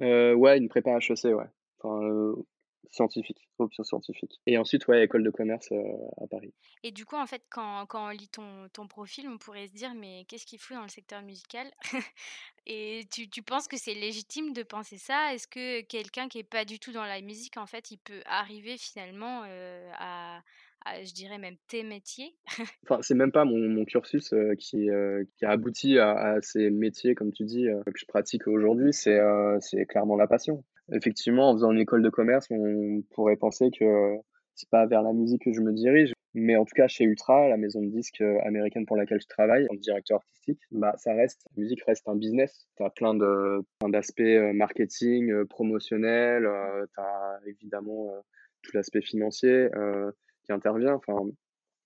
Ouais, 0.00 0.58
une 0.58 0.68
prépa 0.68 0.98
HEC, 0.98 1.26
ouais. 1.26 1.46
Enfin, 1.78 2.34
Scientifique, 2.90 3.48
option 3.60 3.82
scientifique. 3.84 4.40
Et 4.46 4.58
ensuite, 4.58 4.86
ouais, 4.88 5.04
école 5.04 5.22
de 5.22 5.30
commerce 5.30 5.70
euh, 5.72 5.82
à 6.22 6.26
Paris. 6.26 6.52
Et 6.82 6.90
du 6.90 7.04
coup, 7.04 7.16
en 7.16 7.26
fait, 7.26 7.42
quand, 7.50 7.86
quand 7.86 8.06
on 8.06 8.10
lit 8.10 8.28
ton, 8.28 8.68
ton, 8.72 8.86
profil, 8.86 9.28
on 9.28 9.38
pourrait 9.38 9.68
se 9.68 9.72
dire, 9.72 9.94
mais 9.94 10.24
qu'est-ce 10.28 10.46
qu'il 10.46 10.58
fout 10.58 10.76
dans 10.76 10.82
le 10.82 10.88
secteur 10.88 11.22
musical? 11.22 11.66
Et 12.66 13.06
tu, 13.10 13.28
tu, 13.28 13.42
penses 13.42 13.68
que 13.68 13.76
c'est 13.76 13.94
légitime 13.94 14.52
de 14.52 14.62
penser 14.62 14.98
ça? 14.98 15.34
Est-ce 15.34 15.48
que 15.48 15.80
quelqu'un 15.82 16.28
qui 16.28 16.38
n'est 16.38 16.44
pas 16.44 16.64
du 16.64 16.78
tout 16.78 16.92
dans 16.92 17.04
la 17.04 17.20
musique, 17.20 17.56
en 17.56 17.66
fait, 17.66 17.90
il 17.90 17.98
peut 17.98 18.22
arriver 18.26 18.76
finalement 18.76 19.42
euh, 19.46 19.90
à, 19.98 20.42
je 21.02 21.12
dirais 21.12 21.38
même 21.38 21.56
tes 21.68 21.82
métiers? 21.82 22.34
Enfin, 22.84 23.00
c'est 23.02 23.14
même 23.14 23.32
pas 23.32 23.44
mon, 23.44 23.68
mon 23.68 23.84
cursus 23.84 24.32
euh, 24.32 24.54
qui, 24.56 24.88
qui 25.36 25.44
a 25.44 25.50
abouti 25.50 25.98
à, 25.98 26.12
à, 26.12 26.42
ces 26.42 26.70
métiers, 26.70 27.14
comme 27.14 27.32
tu 27.32 27.44
dis, 27.44 27.66
que 27.86 27.98
je 27.98 28.06
pratique 28.06 28.46
aujourd'hui. 28.46 28.92
C'est 28.92 29.20
c'est 29.60 29.86
clairement 29.86 30.16
la 30.16 30.26
passion 30.26 30.64
effectivement, 30.92 31.50
en 31.50 31.54
faisant 31.54 31.72
une 31.72 31.80
école 31.80 32.02
de 32.02 32.10
commerce, 32.10 32.46
on 32.50 33.02
pourrait 33.10 33.36
penser 33.36 33.70
que 33.70 34.16
c'est 34.54 34.68
pas 34.68 34.86
vers 34.86 35.02
la 35.02 35.12
musique 35.12 35.44
que 35.44 35.52
je 35.52 35.60
me 35.60 35.72
dirige. 35.72 36.12
Mais 36.32 36.54
en 36.54 36.64
tout 36.64 36.74
cas, 36.76 36.86
chez 36.86 37.04
Ultra, 37.04 37.48
la 37.48 37.56
maison 37.56 37.82
de 37.82 37.88
disques 37.88 38.22
américaine 38.44 38.86
pour 38.86 38.96
laquelle 38.96 39.20
je 39.20 39.26
travaille, 39.26 39.66
en 39.68 39.74
directeur 39.74 40.18
artistique, 40.18 40.60
bah, 40.70 40.94
ça 40.96 41.12
reste, 41.12 41.42
la 41.56 41.62
musique 41.62 41.82
reste 41.84 42.08
un 42.08 42.14
business. 42.14 42.68
Tu 42.76 42.84
as 42.84 42.90
plein 42.90 43.14
d'aspects 43.88 44.22
marketing, 44.54 45.44
promotionnel, 45.46 46.48
tu 46.94 47.00
as 47.00 47.40
évidemment 47.46 48.12
tout 48.62 48.70
l'aspect 48.74 49.02
financier 49.02 49.68
qui 50.44 50.52
intervient. 50.52 50.94
Enfin, 50.94 51.18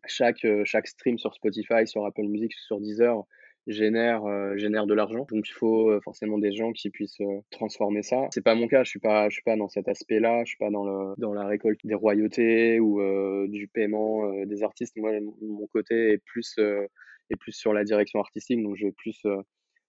chaque, 0.06 0.46
chaque 0.64 0.88
stream 0.88 1.18
sur 1.18 1.34
Spotify, 1.34 1.86
sur 1.86 2.04
Apple 2.04 2.24
Music, 2.24 2.52
sur 2.52 2.80
Deezer, 2.80 3.24
génère 3.66 4.24
euh, 4.24 4.56
génère 4.56 4.86
de 4.86 4.94
l'argent. 4.94 5.26
Donc 5.30 5.48
il 5.48 5.52
faut 5.52 5.90
euh, 5.90 6.00
forcément 6.02 6.38
des 6.38 6.52
gens 6.52 6.72
qui 6.72 6.90
puissent 6.90 7.20
euh, 7.20 7.40
transformer 7.50 8.02
ça. 8.02 8.28
C'est 8.32 8.44
pas 8.44 8.54
mon 8.54 8.68
cas, 8.68 8.84
je 8.84 8.90
suis 8.90 9.00
pas 9.00 9.28
je 9.28 9.34
suis 9.34 9.42
pas 9.42 9.56
dans 9.56 9.68
cet 9.68 9.88
aspect-là, 9.88 10.42
je 10.44 10.50
suis 10.50 10.58
pas 10.58 10.70
dans 10.70 10.84
le 10.84 11.14
dans 11.18 11.32
la 11.32 11.46
récolte 11.46 11.80
des 11.84 11.94
royautés 11.94 12.80
ou 12.80 13.00
du 13.48 13.68
paiement 13.68 14.44
des 14.44 14.62
artistes. 14.62 14.96
Moi 14.96 15.12
mon 15.40 15.66
côté 15.68 16.12
est 16.12 16.18
plus 16.18 16.58
est 16.58 17.36
plus 17.38 17.52
sur 17.52 17.72
la 17.72 17.84
direction 17.84 18.20
artistique, 18.20 18.62
donc 18.62 18.76
je 18.76 18.86
vais 18.86 18.92
plus 18.92 19.26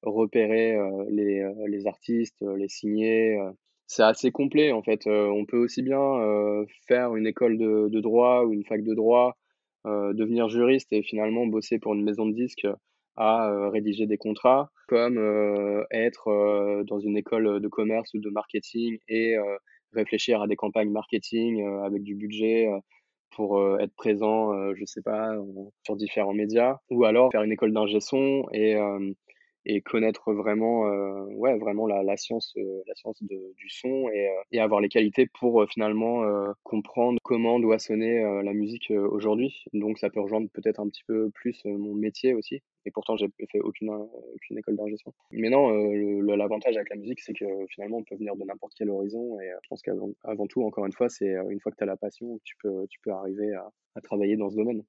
repérer 0.03 0.77
les 1.09 1.47
les 1.67 1.87
artistes, 1.87 2.43
les 2.57 2.69
signer 2.69 3.37
c'est 3.87 4.03
assez 4.03 4.31
complet 4.31 4.71
en 4.71 4.81
fait. 4.81 5.07
on 5.07 5.45
peut 5.45 5.57
aussi 5.57 5.81
bien 5.81 6.65
faire 6.87 7.15
une 7.15 7.27
école 7.27 7.57
de, 7.57 7.87
de, 7.89 7.99
droit 7.99 8.43
ou 8.45 8.53
une 8.53 8.63
fac 8.63 8.83
de 8.83 8.93
droit, 8.93 9.37
devenir 9.85 10.49
juriste 10.49 10.93
et 10.93 11.03
finalement 11.03 11.45
bosser 11.45 11.79
pour 11.79 11.93
une 11.93 12.03
maison 12.03 12.25
de 12.25 12.33
disques 12.33 12.67
à 13.17 13.49
euh, 13.49 13.69
rédiger 13.69 14.07
des 14.07 14.17
contrats, 14.17 14.71
comme 14.87 15.17
euh, 15.17 15.83
être 15.91 16.27
euh, 16.29 16.83
dans 16.83 16.99
une 16.99 17.17
école 17.17 17.59
de 17.59 17.67
commerce 17.67 18.13
ou 18.13 18.19
de 18.19 18.29
marketing 18.29 18.97
et 19.07 19.35
réfléchir 19.93 20.41
à 20.41 20.47
des 20.47 20.55
campagnes 20.55 20.91
marketing 20.91 21.65
avec 21.83 22.03
du 22.03 22.15
budget 22.15 22.67
pour 23.31 23.61
être 23.79 23.93
présent, 23.95 24.51
je 24.73 24.85
sais 24.85 25.01
pas, 25.01 25.33
sur 25.83 25.95
différents 25.95 26.33
médias, 26.33 26.77
ou 26.89 27.05
alors 27.05 27.31
faire 27.31 27.43
une 27.43 27.51
école 27.51 27.71
d'ingé 27.71 28.01
son 28.01 28.45
et 28.51 28.75
et 29.65 29.81
connaître 29.81 30.31
vraiment 30.33 30.87
euh, 30.87 31.25
ouais 31.31 31.57
vraiment 31.57 31.87
la, 31.87 32.03
la 32.03 32.17
science 32.17 32.53
euh, 32.57 32.83
la 32.87 32.95
science 32.95 33.21
de, 33.23 33.53
du 33.57 33.69
son 33.69 34.09
et, 34.09 34.27
euh, 34.27 34.41
et, 34.51 34.59
avoir 34.59 34.79
les 34.79 34.89
qualités 34.89 35.27
pour 35.27 35.61
euh, 35.61 35.67
finalement 35.67 35.95
comprendre 36.63 37.19
comment 37.23 37.59
doit 37.59 37.79
sonner 37.79 38.21
la 38.43 38.53
musique 38.53 38.91
aujourd'hui. 38.91 39.63
Donc 39.73 39.97
ça 39.97 40.09
peut 40.09 40.19
rejoindre 40.19 40.49
peut-être 40.51 40.79
un 40.79 40.87
petit 40.87 41.03
peu 41.07 41.29
plus 41.31 41.63
mon 41.65 41.93
métier 41.93 42.33
aussi. 42.33 42.61
Et 42.85 42.91
pourtant 42.91 43.15
j'ai 43.17 43.27
fait 43.51 43.59
aucune 43.59 43.89
aucune 43.89 44.57
école 44.57 44.75
d'ingé 44.75 44.95
son. 44.97 45.13
Mais 45.31 45.49
non 45.49 45.69
l'avantage 46.35 46.75
avec 46.75 46.89
la 46.89 46.97
musique 46.97 47.21
c'est 47.21 47.33
que 47.33 47.45
finalement 47.69 47.97
on 47.97 48.03
peut 48.03 48.15
venir 48.15 48.35
de 48.35 48.43
n'importe 48.43 48.73
quel 48.77 48.89
horizon 48.89 49.39
et 49.39 49.49
je 49.63 49.67
pense 49.69 49.81
qu'avant 49.81 50.09
avant 50.23 50.47
tout 50.47 50.63
encore 50.63 50.85
une 50.85 50.93
fois 50.93 51.09
c'est 51.09 51.33
une 51.49 51.59
fois 51.59 51.71
que 51.71 51.77
tu 51.77 51.83
as 51.83 51.87
la 51.87 51.97
passion 51.97 52.39
tu 52.43 52.55
peux 52.61 52.85
tu 52.89 52.99
peux 53.01 53.11
arriver 53.11 53.53
à, 53.53 53.71
à 53.95 54.01
travailler 54.01 54.37
dans 54.37 54.49
ce 54.49 54.55
domaine 54.55 54.83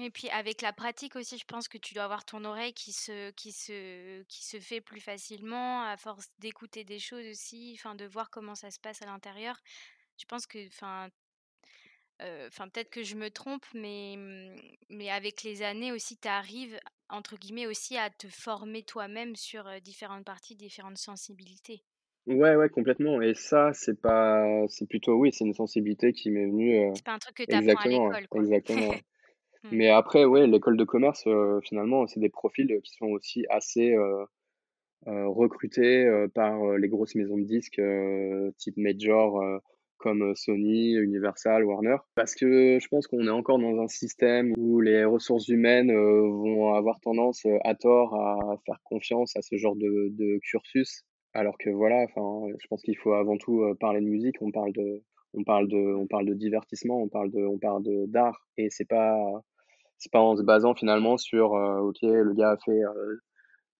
Et 0.00 0.10
puis 0.10 0.30
avec 0.30 0.62
la 0.62 0.72
pratique 0.72 1.16
aussi, 1.16 1.36
je 1.38 1.44
pense 1.44 1.68
que 1.68 1.76
tu 1.76 1.92
dois 1.94 2.04
avoir 2.04 2.24
ton 2.24 2.44
oreille 2.46 2.72
qui 2.72 2.92
se 2.92 3.30
qui 3.32 3.52
se 3.52 4.22
qui 4.24 4.42
se 4.44 4.58
fait 4.58 4.80
plus 4.80 5.00
facilement 5.00 5.82
à 5.82 5.96
force 5.98 6.28
d'écouter 6.38 6.82
des 6.84 6.98
choses 6.98 7.26
aussi, 7.26 7.72
enfin 7.78 7.94
de 7.94 8.06
voir 8.06 8.30
comment 8.30 8.54
ça 8.54 8.70
se 8.70 8.80
passe 8.80 9.02
à 9.02 9.06
l'intérieur. 9.06 9.58
Je 10.18 10.24
pense 10.26 10.46
que 10.46 10.66
enfin 10.68 11.10
enfin 12.20 12.68
peut-être 12.68 12.90
que 12.90 13.02
je 13.02 13.16
me 13.16 13.30
trompe, 13.30 13.64
mais 13.74 14.14
mmh, 14.16 14.56
mais 14.90 15.10
avec 15.10 15.42
les 15.42 15.62
années 15.62 15.92
aussi, 15.92 16.18
tu 16.18 16.28
arrives 16.28 16.78
entre 17.08 17.36
guillemets 17.36 17.66
aussi 17.66 17.96
à 17.96 18.10
te 18.10 18.28
former 18.28 18.82
toi-même 18.84 19.36
sur, 19.36 19.80
différentes 19.82 20.24
parties, 20.24 20.56
différentes 20.56 20.98
sensibilités. 20.98 21.84
Ouais, 22.26 22.54
ouais, 22.56 22.68
complètement 22.68 23.20
et 23.22 23.34
ça, 23.34 23.72
c'est 23.74 24.00
pas 24.00 24.44
c'est 24.68 24.86
plutôt 24.88 25.14
oui, 25.14 25.30
c'est 25.32 25.44
une 25.44 25.54
sensibilité 25.54 26.12
qui 26.12 26.30
m'est 26.30 26.46
venue, 26.46 26.92
C'est 26.94 27.04
pas 27.04 27.12
un 27.12 27.18
truc 27.18 27.36
que 27.36 27.42
tu 27.42 27.54
apprends 27.54 27.80
à 27.80 27.86
l'école, 27.88 28.28
quoi. 28.28 28.44
exactement. 28.44 29.02
Mmh. 29.64 29.76
Mais 29.76 29.88
après, 29.88 30.24
ouais, 30.24 30.46
l'école 30.46 30.76
de 30.76 30.84
commerce, 30.84 31.26
heu, 31.26 31.60
finalement, 31.62 32.06
c'est 32.06 32.20
des 32.20 32.28
profils, 32.28 32.80
qui 32.82 32.92
sont 32.94 33.06
aussi 33.06 33.44
assez, 33.48 33.94
heu, 33.94 34.26
recrutés, 35.06 36.08
par, 36.34 36.76
les 36.78 36.88
grosses 36.88 37.14
maisons 37.14 37.38
de 37.38 37.44
disques, 37.44 37.80
type 38.58 38.76
major, 38.76 39.42
comme, 39.98 40.34
Sony, 40.34 40.94
Universal, 40.94 41.64
Warner. 41.64 41.96
Parce 42.14 42.34
que 42.34 42.78
je 42.80 42.88
pense 42.88 43.06
qu'on 43.06 43.26
est 43.26 43.30
encore 43.30 43.58
dans 43.58 43.80
un 43.80 43.88
système 43.88 44.52
où 44.58 44.80
les 44.80 45.04
ressources 45.04 45.48
humaines, 45.48 45.92
vont 45.92 46.74
avoir 46.74 47.00
tendance, 47.00 47.46
à 47.64 47.74
tort, 47.74 48.14
à 48.14 48.56
faire 48.66 48.80
confiance 48.84 49.36
à 49.36 49.42
ce 49.42 49.56
genre 49.56 49.76
de 49.76 50.08
de 50.10 50.38
cursus. 50.38 51.04
Alors 51.34 51.56
que 51.58 51.70
voilà, 51.70 52.06
je 52.08 52.66
pense 52.68 52.82
qu'il 52.82 52.96
faut 52.96 53.12
avant 53.14 53.36
tout, 53.38 53.64
parler 53.80 54.00
de 54.00 54.06
musique. 54.06 54.36
On 54.40 54.50
parle 54.50 54.72
de 54.72 55.02
on 55.34 55.44
parle 55.44 55.68
de 55.68 55.94
on 55.94 56.06
parle 56.06 56.26
de 56.26 56.34
divertissement, 56.34 57.00
on 57.02 57.08
parle 57.08 57.30
de 57.30 57.44
on 57.44 57.58
parle 57.58 57.82
de 57.82 58.06
d'art 58.06 58.46
et 58.58 58.68
c'est 58.70 58.88
pas 58.88 59.16
c'est 60.02 60.12
pas 60.12 60.20
en 60.20 60.36
se 60.36 60.42
basant 60.42 60.74
finalement 60.74 61.16
sur, 61.18 61.56
heu, 61.56 61.80
OK, 61.80 61.98
le 62.02 62.34
gars 62.34 62.52
a 62.52 62.56
fait, 62.58 62.72
heu, 62.82 63.20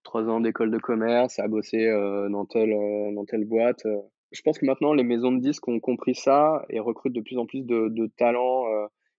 3 0.04 0.24
ans 0.28 0.40
d'école 0.40 0.70
de 0.72 0.78
commerce, 0.78 1.38
a 1.40 1.48
bossé, 1.48 1.86
heu, 1.88 2.28
dans 2.30 2.46
telle, 2.46 2.74
dans 3.14 3.24
telle 3.26 3.44
boîte. 3.46 3.86
Je 4.32 4.42
pense 4.42 4.58
que 4.58 4.66
maintenant 4.66 4.94
les 4.94 5.04
maisons 5.04 5.32
de 5.32 5.40
disques 5.40 5.68
ont 5.68 5.80
compris 5.80 6.14
ça 6.16 6.64
et 6.70 6.80
recrutent 6.80 7.14
de 7.14 7.20
plus 7.22 7.38
en 7.38 7.46
plus 7.46 7.62
de 7.66 7.88
de 7.90 8.06
talents, 8.18 8.64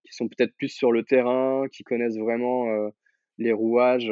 qui 0.05 0.13
sont 0.15 0.27
peut-être 0.29 0.55
plus 0.57 0.69
sur 0.69 0.91
le 0.93 1.03
terrain, 1.03 1.65
qui 1.71 1.83
connaissent 1.83 2.17
vraiment, 2.17 2.65
les 3.39 3.53
rouages, 3.53 4.11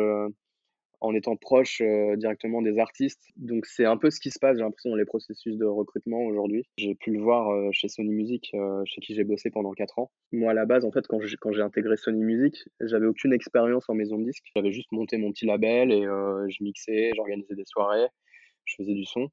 en 1.02 1.14
étant 1.16 1.36
proche, 1.36 1.82
heu, 1.82 2.16
directement 2.18 2.62
des 2.62 2.78
artistes. 2.80 3.22
Donc 3.38 3.66
c'est 3.66 3.86
un 3.86 3.98
peu 3.98 4.10
ce 4.12 4.20
qui 4.20 4.32
se 4.32 4.40
passe, 4.40 4.58
j'ai 4.58 4.64
l'impression, 4.64 4.92
dans 4.92 4.96
les 4.96 5.06
processus 5.06 5.58
de 5.58 5.66
recrutement 5.66 6.22
aujourd'hui. 6.24 6.66
J'ai 6.78 6.96
pu 6.96 7.12
le 7.12 7.22
voir, 7.22 7.52
heu, 7.52 7.70
chez 7.74 7.88
Sony 7.90 8.14
Music, 8.14 8.52
heu, 8.56 8.84
chez 8.86 9.02
qui 9.02 9.16
j'ai 9.16 9.24
bossé 9.24 9.50
pendant 9.52 9.72
4 9.74 10.00
ans. 10.00 10.12
Moi, 10.32 10.52
à 10.52 10.54
la 10.54 10.66
base, 10.66 10.86
en 10.86 10.92
fait, 10.92 11.08
quand 11.08 11.20
j'ai 11.22 11.38
quand 11.38 11.52
j'ai 11.54 11.62
intégré 11.62 11.98
Sony 11.98 12.24
Music, 12.24 12.56
j'avais 12.82 13.08
aucune 13.08 13.34
expérience 13.34 13.90
en 13.90 13.96
maison 13.96 14.18
de 14.20 14.26
disques. 14.26 14.46
J'avais 14.56 14.72
juste 14.72 14.92
monté 14.92 15.18
mon 15.18 15.32
petit 15.32 15.46
label 15.46 15.92
et 15.92 16.02
je 16.04 16.64
mixais, 16.64 17.12
j'organisais 17.16 17.56
des 17.56 17.66
soirées, 17.66 18.08
je 18.66 18.76
faisais 18.78 18.94
du 18.94 19.06
son. 19.06 19.30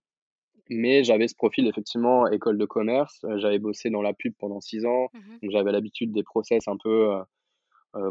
Mais 0.70 1.02
j'avais 1.04 1.28
ce 1.28 1.34
profil 1.34 1.66
effectivement 1.66 2.28
école 2.28 2.58
de 2.58 2.66
commerce, 2.66 3.24
j'avais 3.36 3.58
bossé 3.58 3.90
dans 3.90 4.02
la 4.02 4.12
pub 4.14 4.34
pendant 4.38 4.60
6 4.60 4.84
ans, 4.84 5.08
Mmh 5.12 5.40
donc 5.42 5.50
j'avais 5.52 5.72
l'habitude 5.72 6.12
des 6.12 6.22
process 6.22 6.68
un 6.68 6.76
peu, 6.82 7.10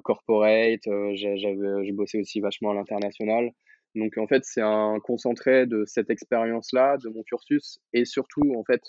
corporate, 0.04 0.88
heu, 0.88 1.16
j'a 1.16 1.36
j'avais 1.38 1.86
j'ai 1.86 1.92
bossé 1.92 2.20
aussi 2.20 2.40
vachement 2.40 2.72
à 2.72 2.74
l'international. 2.74 3.52
Donc 3.96 4.18
en 4.18 4.28
fait, 4.28 4.44
c'est 4.46 4.62
un 4.62 5.00
concentré 5.00 5.66
de 5.66 5.86
cette 5.86 6.10
expérience-là, 6.10 6.98
de 6.98 7.10
mon 7.10 7.24
cursus 7.24 7.80
et 7.94 8.06
surtout, 8.06 8.54
en 8.56 8.64
fait, 8.64 8.82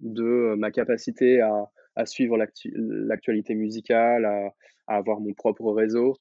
de, 0.00 0.54
ma 0.56 0.70
capacité 0.70 1.40
à 1.40 2.06
suivre 2.06 2.36
l'actu 2.36 2.72
l'actualité 2.74 3.54
musicale, 3.54 4.24
à 4.24 4.96
avoir 4.96 5.20
mon 5.20 5.32
propre 5.32 5.72
réseau, 5.72 6.16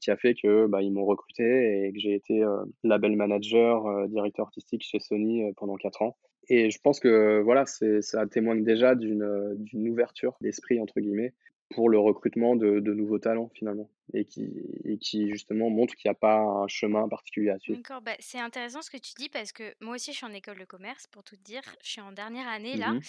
qui 0.00 0.10
a 0.10 0.16
fait 0.16 0.34
que, 0.34 0.66
bah, 0.66 0.80
ils 0.82 0.92
m'ont 0.92 1.04
recruté 1.04 1.86
et 1.86 1.92
que 1.92 1.98
j'ai 1.98 2.14
été, 2.14 2.44
label 2.84 3.16
manager, 3.16 4.08
directeur 4.08 4.46
artistique 4.46 4.82
chez 4.82 5.00
Sony, 5.00 5.52
pendant 5.56 5.76
4 5.76 6.02
ans. 6.02 6.16
Et 6.48 6.70
je 6.70 6.78
pense 6.80 7.00
que, 7.00 7.40
voilà, 7.42 7.64
ça 7.66 8.26
témoigne 8.26 8.62
déjà 8.64 8.94
d'une 8.94 9.88
«ouverture 9.88 10.36
d'esprit» 10.40 10.80
entre 10.80 11.00
guillemets 11.00 11.34
pour 11.70 11.88
le 11.88 11.98
recrutement 11.98 12.56
de 12.56 12.80
de 12.80 12.94
nouveaux 12.94 13.18
talents 13.18 13.50
finalement 13.54 13.90
et 14.14 14.24
qui 14.24 14.50
et 14.84 14.98
qui 14.98 15.28
justement 15.30 15.70
montre 15.70 15.94
qu'il 15.96 16.08
y 16.08 16.12
a 16.12 16.14
pas 16.14 16.38
un 16.40 16.68
chemin 16.68 17.08
particulier 17.08 17.50
à 17.50 17.58
suivre. 17.58 17.82
D'accord, 17.82 18.00
bah, 18.00 18.14
c'est 18.20 18.38
intéressant 18.38 18.80
ce 18.80 18.90
que 18.90 18.96
tu 18.96 19.12
dis 19.18 19.28
parce 19.28 19.50
que 19.50 19.74
moi 19.80 19.96
aussi 19.96 20.12
je 20.12 20.18
suis 20.18 20.26
en 20.26 20.32
école 20.32 20.58
de 20.60 20.64
commerce 20.64 21.08
pour 21.08 21.24
tout 21.24 21.34
te 21.36 21.42
dire. 21.42 21.62
Je 21.82 21.90
suis 21.90 22.00
en 22.00 22.12
dernière 22.12 22.46
année 22.46 22.76
Mmh 22.76 22.78
là 22.78 22.96
mh. 22.96 23.06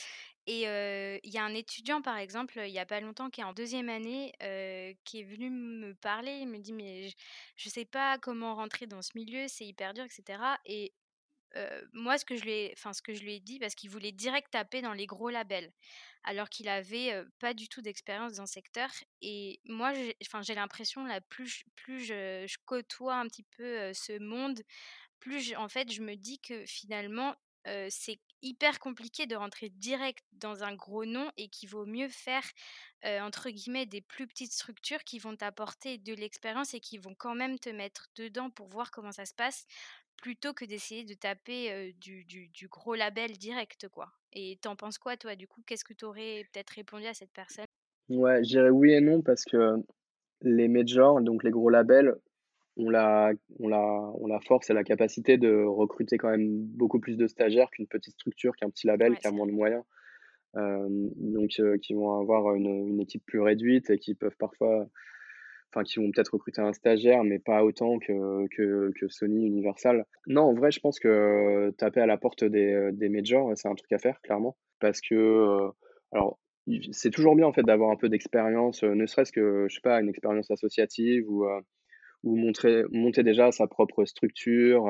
et 0.47 0.63
il 1.23 1.31
y 1.33 1.37
a 1.37 1.43
un 1.45 1.53
étudiant 1.55 2.01
par 2.01 2.17
exemple, 2.17 2.59
il 2.65 2.71
y 2.71 2.79
a 2.79 2.85
pas 2.87 3.01
longtemps 3.01 3.29
qui 3.29 3.41
est 3.41 3.43
en 3.45 3.53
deuxième 3.53 3.89
année, 3.89 4.33
qui 5.05 5.19
est 5.21 5.23
venu 5.23 5.49
me 5.51 5.93
parler. 5.95 6.39
Il 6.41 6.47
me 6.49 6.59
dit: 6.59 6.73
«Mais 6.73 7.09
je 7.09 7.15
je 7.57 7.69
sais 7.69 7.85
pas 7.85 8.17
comment 8.19 8.55
rentrer 8.55 8.87
dans 8.87 9.01
ce 9.03 9.11
milieu, 9.15 9.47
c'est 9.47 9.65
hyper 9.65 9.93
dur 9.93 10.05
et 10.05 10.09
cetera» 10.09 10.59
et 10.65 10.93
heu, 11.57 11.89
moi 11.93 12.17
ce 12.19 12.25
que 12.25 12.35
je 12.37 12.43
lui 12.43 12.51
ai 12.53 12.75
ce 12.77 13.01
que 13.01 13.13
je 13.13 13.21
lui 13.23 13.35
ai 13.35 13.39
dit 13.41 13.59
parce 13.59 13.75
qu'il 13.75 13.89
voulait 13.89 14.11
direct 14.13 14.51
taper 14.51 14.81
dans 14.81 14.93
les 14.93 15.07
gros 15.07 15.29
labels 15.29 15.71
alors 16.23 16.49
qu'il 16.49 16.69
avait, 16.69 17.13
heu, 17.15 17.29
pas 17.39 17.53
du 17.53 17.69
tout 17.69 17.81
d'expérience 17.81 18.33
dans 18.35 18.43
le 18.43 18.47
secteur 18.47 18.89
et 19.21 19.61
moi 19.65 19.93
j'ai 19.93 20.55
l'impression 20.55 21.05
là 21.05 21.21
plus 21.21 21.65
je 21.99 22.45
je 22.47 22.57
côtoie 22.65 23.15
un 23.15 23.27
petit 23.27 23.43
peu, 23.57 23.93
ce 23.93 24.19
monde, 24.19 24.61
plus 25.19 25.41
j 25.41 25.55
en 25.55 25.69
fait 25.69 25.91
je 25.91 26.01
me 26.03 26.15
dis 26.15 26.39
que 26.39 26.65
finalement, 26.65 27.35
c'est 27.89 28.19
hyper 28.41 28.79
compliqué 28.79 29.25
de 29.27 29.35
rentrer 29.35 29.69
direct 29.69 30.23
dans 30.33 30.63
un 30.63 30.73
gros 30.75 31.05
nom 31.05 31.31
et 31.37 31.49
qu'il 31.49 31.69
vaut 31.69 31.85
mieux 31.85 32.09
faire, 32.09 32.43
entre 33.03 33.49
guillemets 33.49 33.85
«des 33.85 34.01
plus 34.01 34.27
petites 34.27 34.53
structures» 34.53 35.03
qui 35.03 35.19
vont 35.19 35.35
t'apporter 35.35 35.97
de 35.97 36.13
l'expérience 36.13 36.73
et 36.73 36.79
qui 36.79 36.97
vont 36.97 37.15
quand 37.15 37.35
même 37.35 37.59
te 37.59 37.69
mettre 37.69 38.07
dedans 38.15 38.49
pour 38.49 38.67
voir 38.69 38.91
comment 38.91 39.11
ça 39.11 39.25
se 39.25 39.33
passe, 39.33 39.65
plutôt 40.17 40.53
que 40.53 40.65
d'essayer 40.65 41.03
de 41.03 41.13
taper, 41.13 41.93
du 41.93 42.25
du 42.25 42.47
du 42.49 42.67
gros 42.67 42.95
label 42.95 43.37
direct 43.37 43.87
quoi. 43.89 44.11
Et 44.33 44.59
tu 44.61 44.67
en 44.67 44.75
penses 44.75 44.97
quoi 44.97 45.17
toi 45.17 45.35
du 45.35 45.47
coup? 45.47 45.63
Qu'est-ce 45.65 45.85
que 45.85 45.93
tu 45.93 46.05
aurais 46.05 46.43
peut-être 46.51 46.71
répondu 46.71 47.05
à 47.07 47.13
cette 47.13 47.31
personne? 47.33 47.65
Ouais, 48.09 48.43
je 48.43 48.49
dirais 48.49 48.69
oui 48.69 48.91
et 48.93 49.01
non 49.01 49.21
parce 49.21 49.43
que 49.43 49.75
les 50.43 50.67
majors, 50.69 51.21
donc 51.21 51.43
les 51.43 51.51
gros 51.51 51.69
labels, 51.69 52.15
ont 52.77 52.89
la 52.91 53.33
force 54.47 54.69
et 54.69 54.73
la 54.73 54.83
capacité 54.83 55.37
de 55.37 55.63
recruter 55.65 56.17
quand 56.17 56.29
même 56.29 56.47
beaucoup 56.65 56.99
plus 56.99 57.17
de 57.17 57.27
stagiaires 57.27 57.69
qu'une 57.71 57.87
petite 57.87 58.13
structure, 58.15 58.55
qu'un 58.55 58.69
petit 58.69 58.87
label 58.87 59.15
Ouais, 59.15 59.19
qui 59.19 59.27
a 59.27 59.31
moins 59.31 59.47
de 59.47 59.51
moyens. 59.53 59.83
Donc 60.55 61.49
qui 61.81 61.93
vont 61.93 62.19
avoir 62.19 62.55
une, 62.55 62.87
une 62.87 63.01
équipe 63.01 63.25
plus 63.25 63.41
réduite 63.41 63.89
et 63.89 63.99
qui 63.99 64.15
peuvent 64.15 64.37
parfois 64.37 64.87
enfin 65.73 65.83
qui 65.83 65.99
vont 65.99 66.11
peut-être 66.11 66.33
recruter 66.33 66.61
un 66.61 66.73
stagiaire, 66.73 67.23
mais 67.23 67.39
pas 67.39 67.63
autant 67.63 67.99
que 67.99 68.47
que 68.49 69.07
Sony, 69.09 69.45
Universal. 69.47 70.05
Non, 70.27 70.43
en 70.43 70.53
vrai, 70.53 70.71
je 70.71 70.79
pense 70.79 70.99
que 70.99 71.71
taper 71.77 72.01
à 72.01 72.05
la 72.05 72.17
porte 72.17 72.43
des, 72.43 72.73
heu, 72.73 72.91
des 72.91 73.09
majors, 73.09 73.51
c'est 73.55 73.67
un 73.67 73.75
truc 73.75 73.91
à 73.91 73.99
faire 73.99 74.21
clairement 74.21 74.57
parce 74.79 75.01
que, 75.01 75.69
alors 76.11 76.39
c'est 76.91 77.11
toujours 77.11 77.35
bien 77.35 77.47
en 77.47 77.53
fait 77.53 77.63
d'avoir 77.63 77.91
un 77.91 77.95
peu 77.95 78.09
d'expérience, 78.09 78.83
ne 78.83 79.05
serait-ce 79.05 79.31
que, 79.31 79.67
je 79.69 79.75
sais 79.75 79.81
pas, 79.81 80.01
une 80.01 80.09
expérience 80.09 80.51
associative 80.51 81.29
ou, 81.29 81.45
ou 82.23 82.35
montrer 82.35 82.83
monter 82.91 83.23
déjà 83.23 83.51
sa 83.51 83.67
propre 83.67 84.05
structure, 84.05 84.87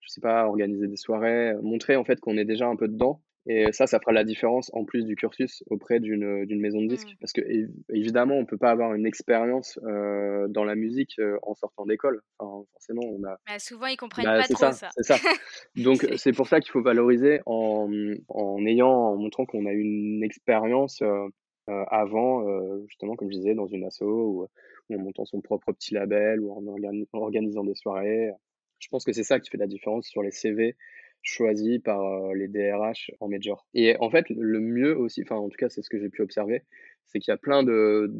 je 0.00 0.08
sais 0.08 0.20
pas, 0.20 0.46
organiser 0.46 0.86
des 0.88 0.96
soirées, 0.96 1.54
montrer 1.62 1.96
en 1.96 2.04
fait 2.04 2.20
qu'on 2.20 2.36
est 2.36 2.44
déjà 2.44 2.66
un 2.68 2.76
peu 2.76 2.88
dedans 2.88 3.22
et 3.50 3.72
ça, 3.72 3.86
ça 3.86 3.98
fera 3.98 4.12
la 4.12 4.24
différence 4.24 4.70
en 4.74 4.84
plus 4.84 5.06
du 5.06 5.16
cursus 5.16 5.64
auprès 5.70 6.00
d'une, 6.00 6.44
maison 6.60 6.82
de 6.82 6.86
disques. 6.86 7.08
Mmh. 7.08 7.16
Parce 7.18 7.32
que 7.32 7.40
év 7.40 7.70
évidemment, 7.88 8.36
on 8.36 8.44
peut 8.44 8.58
pas 8.58 8.70
avoir 8.70 8.92
une 8.92 9.06
expérience, 9.06 9.78
heu, 9.84 10.46
dans 10.50 10.64
la 10.64 10.74
musique, 10.74 11.14
heu, 11.18 11.38
en 11.42 11.54
sortant 11.54 11.86
d'école. 11.86 12.20
Enfin, 12.38 12.66
forcément, 12.72 13.00
on 13.04 13.24
a 13.24 13.38
Bah, 13.46 13.58
souvent 13.58 13.86
ils 13.86 13.96
comprennent 13.96 14.26
bah, 14.26 14.40
pas 14.40 14.48
trop 14.48 14.56
ça, 14.56 14.72
ça. 14.72 14.90
c'est 14.94 15.02
ça. 15.02 15.16
Donc 15.76 16.06
C'est 16.16 16.32
pour 16.32 16.46
ça 16.46 16.60
qu'il 16.60 16.70
faut 16.70 16.82
valoriser 16.82 17.40
en, 17.46 17.90
en 18.28 18.66
ayant 18.66 18.90
en 18.90 19.16
montrant 19.16 19.46
qu'on 19.46 19.64
a 19.64 19.72
une 19.72 20.22
expérience, 20.22 21.00
heu, 21.00 21.30
avant, 21.66 22.44
justement 22.86 23.16
comme 23.16 23.30
je 23.32 23.38
disais 23.38 23.54
dans 23.54 23.66
une 23.66 23.84
asso 23.84 24.02
ou, 24.02 24.46
ou 24.90 24.94
en 24.94 24.98
montant 24.98 25.24
son 25.24 25.40
propre 25.40 25.72
petit 25.72 25.94
label 25.94 26.40
ou 26.40 26.52
en 26.52 26.66
organi 26.66 27.08
en 27.14 27.20
organisant 27.20 27.64
des 27.64 27.74
soirées. 27.74 28.30
Je 28.78 28.88
pense 28.88 29.04
que 29.04 29.12
c'est 29.12 29.24
ça 29.24 29.40
qui 29.40 29.48
fait 29.50 29.58
la 29.58 29.66
différence 29.66 30.06
sur 30.06 30.22
les 30.22 30.30
CV 30.30 30.76
choisis 31.22 31.78
par, 31.80 32.00
heu, 32.02 32.34
les 32.34 32.48
DRH 32.48 33.10
en 33.20 33.28
major. 33.28 33.66
Et 33.74 33.96
en 34.00 34.10
fait, 34.10 34.26
le 34.30 34.60
mieux 34.60 34.96
aussi, 34.96 35.22
enfin 35.22 35.36
en 35.36 35.48
tout 35.48 35.56
cas 35.58 35.68
c'est 35.68 35.82
ce 35.82 35.90
que 35.90 35.98
j'ai 35.98 36.08
pu 36.10 36.22
observer, 36.22 36.62
c'est 37.06 37.18
qu'il 37.20 37.30
y 37.32 37.34
a 37.34 37.38
plein 37.38 37.62
de 37.62 38.12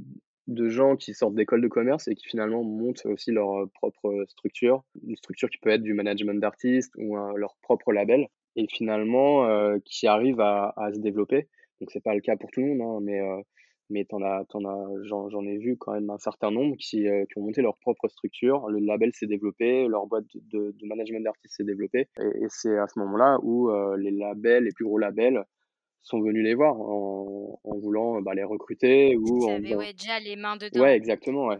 de 0.46 0.68
gens 0.70 0.96
qui 0.96 1.12
sortent 1.12 1.34
d'écoles 1.34 1.60
de 1.60 1.68
commerce 1.68 2.08
et 2.08 2.14
qui 2.14 2.26
finalement 2.26 2.64
montent 2.64 3.04
aussi 3.06 3.32
leur, 3.32 3.60
heu, 3.64 3.66
propre 3.74 4.24
structure. 4.28 4.82
Une 5.06 5.16
structure 5.16 5.50
qui 5.50 5.58
peut 5.58 5.68
être 5.70 5.82
du 5.82 5.92
management 5.94 6.40
d'artistes 6.40 6.94
ou 6.96 7.16
leur 7.36 7.56
propre 7.62 7.92
label 7.92 8.28
et 8.56 8.66
finalement, 8.68 9.46
heu, 9.48 9.80
qui 9.84 10.06
arrivent 10.06 10.40
à 10.40 10.72
à 10.76 10.92
se 10.92 10.98
développer. 11.00 11.48
Donc 11.80 11.90
c'est 11.92 12.02
pas 12.02 12.14
le 12.14 12.20
cas 12.22 12.36
pour 12.36 12.50
tout 12.50 12.60
le 12.60 12.68
monde, 12.74 12.80
hein, 12.82 13.00
mais 13.02 13.20
heu, 13.20 13.42
mais 13.90 14.04
tu 14.06 14.14
en 14.16 14.22
as 14.22 14.44
tu 14.50 14.56
en 14.58 14.64
as 14.66 15.02
j'en 15.04 15.28
j'en 15.30 15.44
ai 15.46 15.58
vu 15.58 15.76
quand 15.78 15.92
même 15.94 16.10
un 16.10 16.18
certain 16.18 16.50
nombre 16.50 16.76
qui, 16.78 17.06
heu, 17.08 17.26
qui 17.26 17.38
ont 17.38 17.42
monté 17.44 17.62
leur 17.62 17.78
propre 17.78 18.08
structure. 18.08 18.68
Le 18.68 18.80
label 18.80 19.12
s'est 19.14 19.26
développé, 19.26 19.86
leur 19.88 20.06
boîte 20.06 20.26
de 20.34 20.72
de 20.78 20.86
management 20.86 21.22
d'artistes 21.24 21.56
s'est 21.56 21.64
développée 21.64 22.08
et 22.20 22.44
et 22.44 22.46
c'est 22.48 22.76
à 22.78 22.86
ce 22.88 22.98
moment-là 23.00 23.38
où, 23.42 23.70
heu, 23.70 23.96
les 23.98 24.10
labels, 24.12 24.64
les 24.64 24.72
plus 24.72 24.84
gros 24.86 24.98
labels 24.98 25.44
sont 26.02 26.20
venus 26.22 26.44
les 26.44 26.54
voir 26.54 26.80
en 26.80 27.60
en 27.64 27.78
voulant, 27.78 28.22
bah, 28.22 28.34
les 28.34 28.44
recruter 28.44 29.16
ou 29.16 29.46
en 29.46 29.58
avaient, 29.58 29.74
ouais, 29.74 29.92
déjà 29.92 30.20
les 30.20 30.36
mains 30.36 30.56
ouais, 30.74 30.94
dedans. 30.96 30.96
exactement, 30.96 31.48
ouais. 31.48 31.58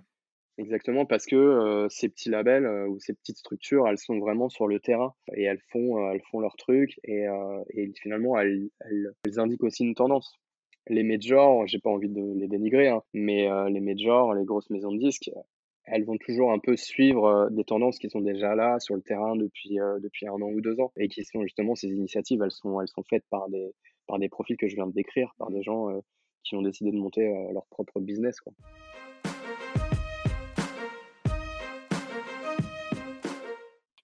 Exactement, 0.58 1.06
parce 1.06 1.26
que, 1.26 1.86
ces 1.90 2.08
petits 2.10 2.30
labels, 2.30 2.66
ou 2.88 2.98
ces 3.00 3.14
petites 3.14 3.38
structures, 3.38 3.88
elles 3.88 3.98
sont 3.98 4.18
vraiment 4.20 4.48
sur 4.50 4.68
le 4.68 4.80
terrain 4.80 5.14
et 5.34 5.44
elles 5.44 5.60
font, 5.72 6.10
elles 6.12 6.22
font 6.30 6.40
leur 6.40 6.56
truc 6.56 7.00
et 7.04 7.26
et 7.70 7.92
finalement 8.02 8.38
elles 8.38 8.70
elles 8.82 9.12
elles 9.26 9.40
indiquent 9.40 9.64
aussi 9.64 9.84
une 9.84 9.94
tendance. 9.96 10.38
Les 10.88 11.02
majors, 11.02 11.66
j'ai 11.66 11.78
pas 11.78 11.90
envie 11.90 12.08
de 12.08 12.34
les 12.38 12.48
dénigrer, 12.48 12.88
hein, 12.88 13.02
mais 13.12 13.48
les 13.70 13.80
majors, 13.80 14.34
les 14.34 14.44
grosses 14.44 14.70
maisons 14.70 14.92
de 14.92 14.98
disques, 14.98 15.30
elles 15.84 16.04
vont 16.04 16.18
toujours 16.18 16.52
un 16.52 16.58
peu 16.58 16.76
suivre, 16.76 17.48
des 17.50 17.64
tendances 17.64 17.98
qui 17.98 18.10
sont 18.10 18.20
déjà 18.20 18.54
là 18.54 18.78
sur 18.80 18.94
le 18.94 19.02
terrain 19.02 19.36
depuis, 19.36 19.76
depuis 20.02 20.26
1 20.26 20.32
an 20.32 20.50
ou 20.50 20.60
2 20.60 20.80
ans 20.80 20.92
et 20.96 21.08
qui 21.08 21.24
sont 21.24 21.42
justement 21.42 21.74
ces 21.74 21.88
initiatives, 21.88 22.42
elles 22.42 22.50
sont 22.50 22.80
elles 22.80 22.88
sont 22.88 23.02
faites 23.02 23.24
par 23.30 23.48
des 23.48 23.72
par 24.06 24.18
des 24.18 24.28
profils 24.28 24.56
que 24.56 24.68
je 24.68 24.74
viens 24.74 24.86
de 24.86 24.92
décrire, 24.92 25.34
par 25.38 25.50
des 25.50 25.62
gens, 25.62 25.88
qui 26.42 26.56
ont 26.56 26.62
décidé 26.62 26.90
de 26.90 26.96
monter, 26.96 27.26
leur 27.52 27.66
propre 27.66 28.00
business, 28.00 28.40
quoi. 28.40 28.52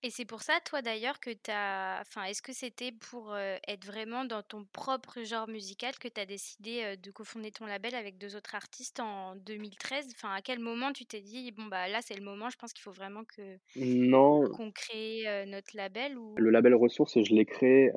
Et 0.07 0.11
c'est 0.11 0.27
pour 0.27 0.43
ça, 0.43 0.53
toi 0.67 0.83
d'ailleurs, 0.83 1.19
que 1.19 1.31
tu 1.31 1.51
as. 1.51 1.99
Enfin, 2.03 2.25
est-ce 2.25 2.43
que 2.43 2.53
c'était 2.53 2.93
pour 2.93 3.35
être 3.67 3.87
vraiment 3.87 4.27
dans 4.27 4.43
ton 4.43 4.67
propre 4.71 5.23
genre 5.23 5.49
musical 5.49 5.95
que 5.99 6.09
tu 6.09 6.21
as 6.21 6.27
décidé 6.27 6.95
de 7.03 7.11
cofonder 7.11 7.51
ton 7.51 7.65
label 7.65 7.95
avec 7.95 8.19
deux 8.19 8.37
autres 8.37 8.55
artistes 8.55 9.01
en 9.01 9.35
2013 9.35 10.09
Enfin, 10.15 10.35
à 10.35 10.43
quel 10.43 10.59
moment 10.59 10.93
tu 10.93 11.07
t'es 11.07 11.23
dit, 11.23 11.51
bon, 11.53 11.65
bah 11.71 11.89
là, 11.89 12.01
c'est 12.03 12.15
le 12.19 12.23
moment, 12.23 12.51
je 12.51 12.59
pense 12.59 12.75
qu'il 12.75 12.83
faut 12.83 12.93
vraiment 12.93 13.23
que 13.25 13.57
Non. 13.77 14.47
qu'on 14.51 14.71
crée 14.71 15.25
notre 15.47 15.75
label 15.75 16.19
ou... 16.19 16.35
Le 16.37 16.51
label 16.51 16.75
Ressources, 16.75 17.23
je 17.23 17.35
l'ai 17.35 17.47
créé 17.47 17.91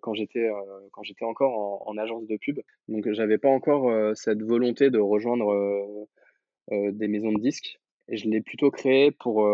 quand 0.00 0.14
j'étais 0.14 0.48
quand 0.92 1.02
j'étais 1.02 1.26
encore 1.26 1.58
en, 1.58 1.90
en 1.90 1.98
agence 1.98 2.26
de 2.26 2.38
pub. 2.38 2.60
Donc, 2.88 3.06
j'avais 3.12 3.36
pas 3.36 3.50
encore 3.50 4.16
cette 4.16 4.40
volonté 4.40 4.88
de 4.88 4.98
rejoindre 4.98 5.54
des 6.70 7.08
maisons 7.08 7.32
de 7.32 7.40
disques. 7.40 7.78
Et 8.08 8.16
je 8.16 8.30
l'ai 8.30 8.40
plutôt 8.40 8.70
créé 8.70 9.10
pour 9.10 9.46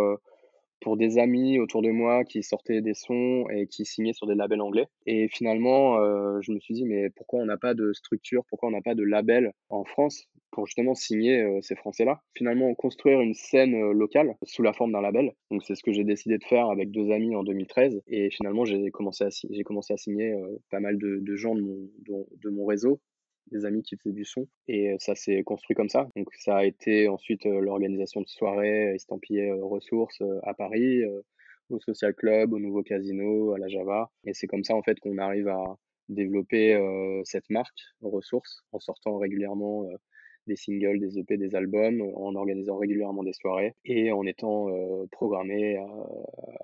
pour 0.80 0.96
des 0.96 1.18
amis 1.18 1.58
autour 1.58 1.82
de 1.82 1.90
moi 1.90 2.24
qui 2.24 2.42
sortaient 2.42 2.80
des 2.80 2.94
sons 2.94 3.46
et 3.50 3.66
qui 3.66 3.84
signaient 3.84 4.12
sur 4.12 4.26
des 4.26 4.34
labels 4.34 4.60
anglais. 4.60 4.86
Et 5.06 5.28
finalement, 5.28 5.98
euh, 5.98 6.38
je 6.40 6.52
me 6.52 6.60
suis 6.60 6.74
dit, 6.74 6.84
mais 6.84 7.10
pourquoi 7.10 7.40
on 7.40 7.46
n'a 7.46 7.56
pas 7.56 7.74
de 7.74 7.92
structure, 7.92 8.44
pourquoi 8.48 8.68
on 8.68 8.72
n'a 8.72 8.82
pas 8.82 8.94
de 8.94 9.02
label 9.02 9.52
en 9.68 9.84
France 9.84 10.26
pour 10.50 10.66
justement 10.66 10.94
signer 10.94 11.42
euh, 11.42 11.60
ces 11.62 11.76
Français-là? 11.76 12.20
Finalement, 12.36 12.74
construire 12.74 13.20
une 13.20 13.34
scène 13.34 13.74
euh, 13.74 13.92
locale 13.92 14.36
sous 14.42 14.62
la 14.62 14.72
forme 14.72 14.92
d'un 14.92 15.00
label. 15.00 15.32
Donc 15.50 15.62
c'est 15.64 15.74
ce 15.74 15.82
que 15.82 15.92
j'ai 15.92 16.04
décidé 16.04 16.38
de 16.38 16.44
faire 16.44 16.70
avec 16.70 16.90
deux 16.90 17.10
amis 17.10 17.34
en 17.34 17.42
2013. 17.42 18.02
Et 18.08 18.30
finalement, 18.30 18.64
j'ai 18.64 18.90
commencé 18.90 19.24
à, 19.24 19.28
commencé 19.64 19.92
à 19.92 19.96
signer 19.96 20.34
pas 20.70 20.80
mal 20.80 20.98
de, 20.98 21.18
de 21.20 21.36
gens 21.36 21.54
de 21.54 21.62
mon, 21.62 21.88
de 22.42 22.50
mon 22.50 22.64
réseau 22.64 23.00
des 23.50 23.64
amis 23.64 23.82
qui 23.82 23.96
faisaient 23.96 24.12
du 24.12 24.24
son 24.24 24.48
et 24.68 24.96
ça 24.98 25.14
s'est 25.14 25.42
construit 25.42 25.76
comme 25.76 25.88
ça. 25.88 26.08
Donc 26.16 26.28
ça 26.38 26.58
a 26.58 26.64
été 26.64 27.08
ensuite 27.08 27.44
l'organisation 27.44 28.20
de 28.20 28.28
soirées 28.28 28.94
estampillées 28.94 29.52
ressources 29.52 30.22
à 30.42 30.54
Paris, 30.54 31.02
au 31.70 31.80
Social 31.80 32.14
Club, 32.14 32.52
au 32.52 32.58
Nouveau 32.58 32.82
Casino, 32.82 33.52
à 33.52 33.58
la 33.58 33.68
Java. 33.68 34.10
Et 34.24 34.34
c'est 34.34 34.46
comme 34.46 34.64
ça 34.64 34.74
en 34.74 34.82
fait 34.82 34.98
qu'on 35.00 35.18
arrive 35.18 35.48
à 35.48 35.62
développer 36.08 36.78
cette 37.24 37.50
marque 37.50 37.80
ressources 38.00 38.62
en 38.72 38.80
sortant 38.80 39.18
régulièrement 39.18 39.88
des 40.46 40.56
singles, 40.56 41.00
des 41.00 41.18
EP, 41.18 41.36
des 41.36 41.56
albums, 41.56 42.00
en 42.00 42.34
organisant 42.36 42.76
régulièrement 42.76 43.24
des 43.24 43.32
soirées 43.32 43.74
et 43.84 44.12
en 44.12 44.24
étant 44.26 44.68
programmé 45.10 45.76
à, 45.76 45.88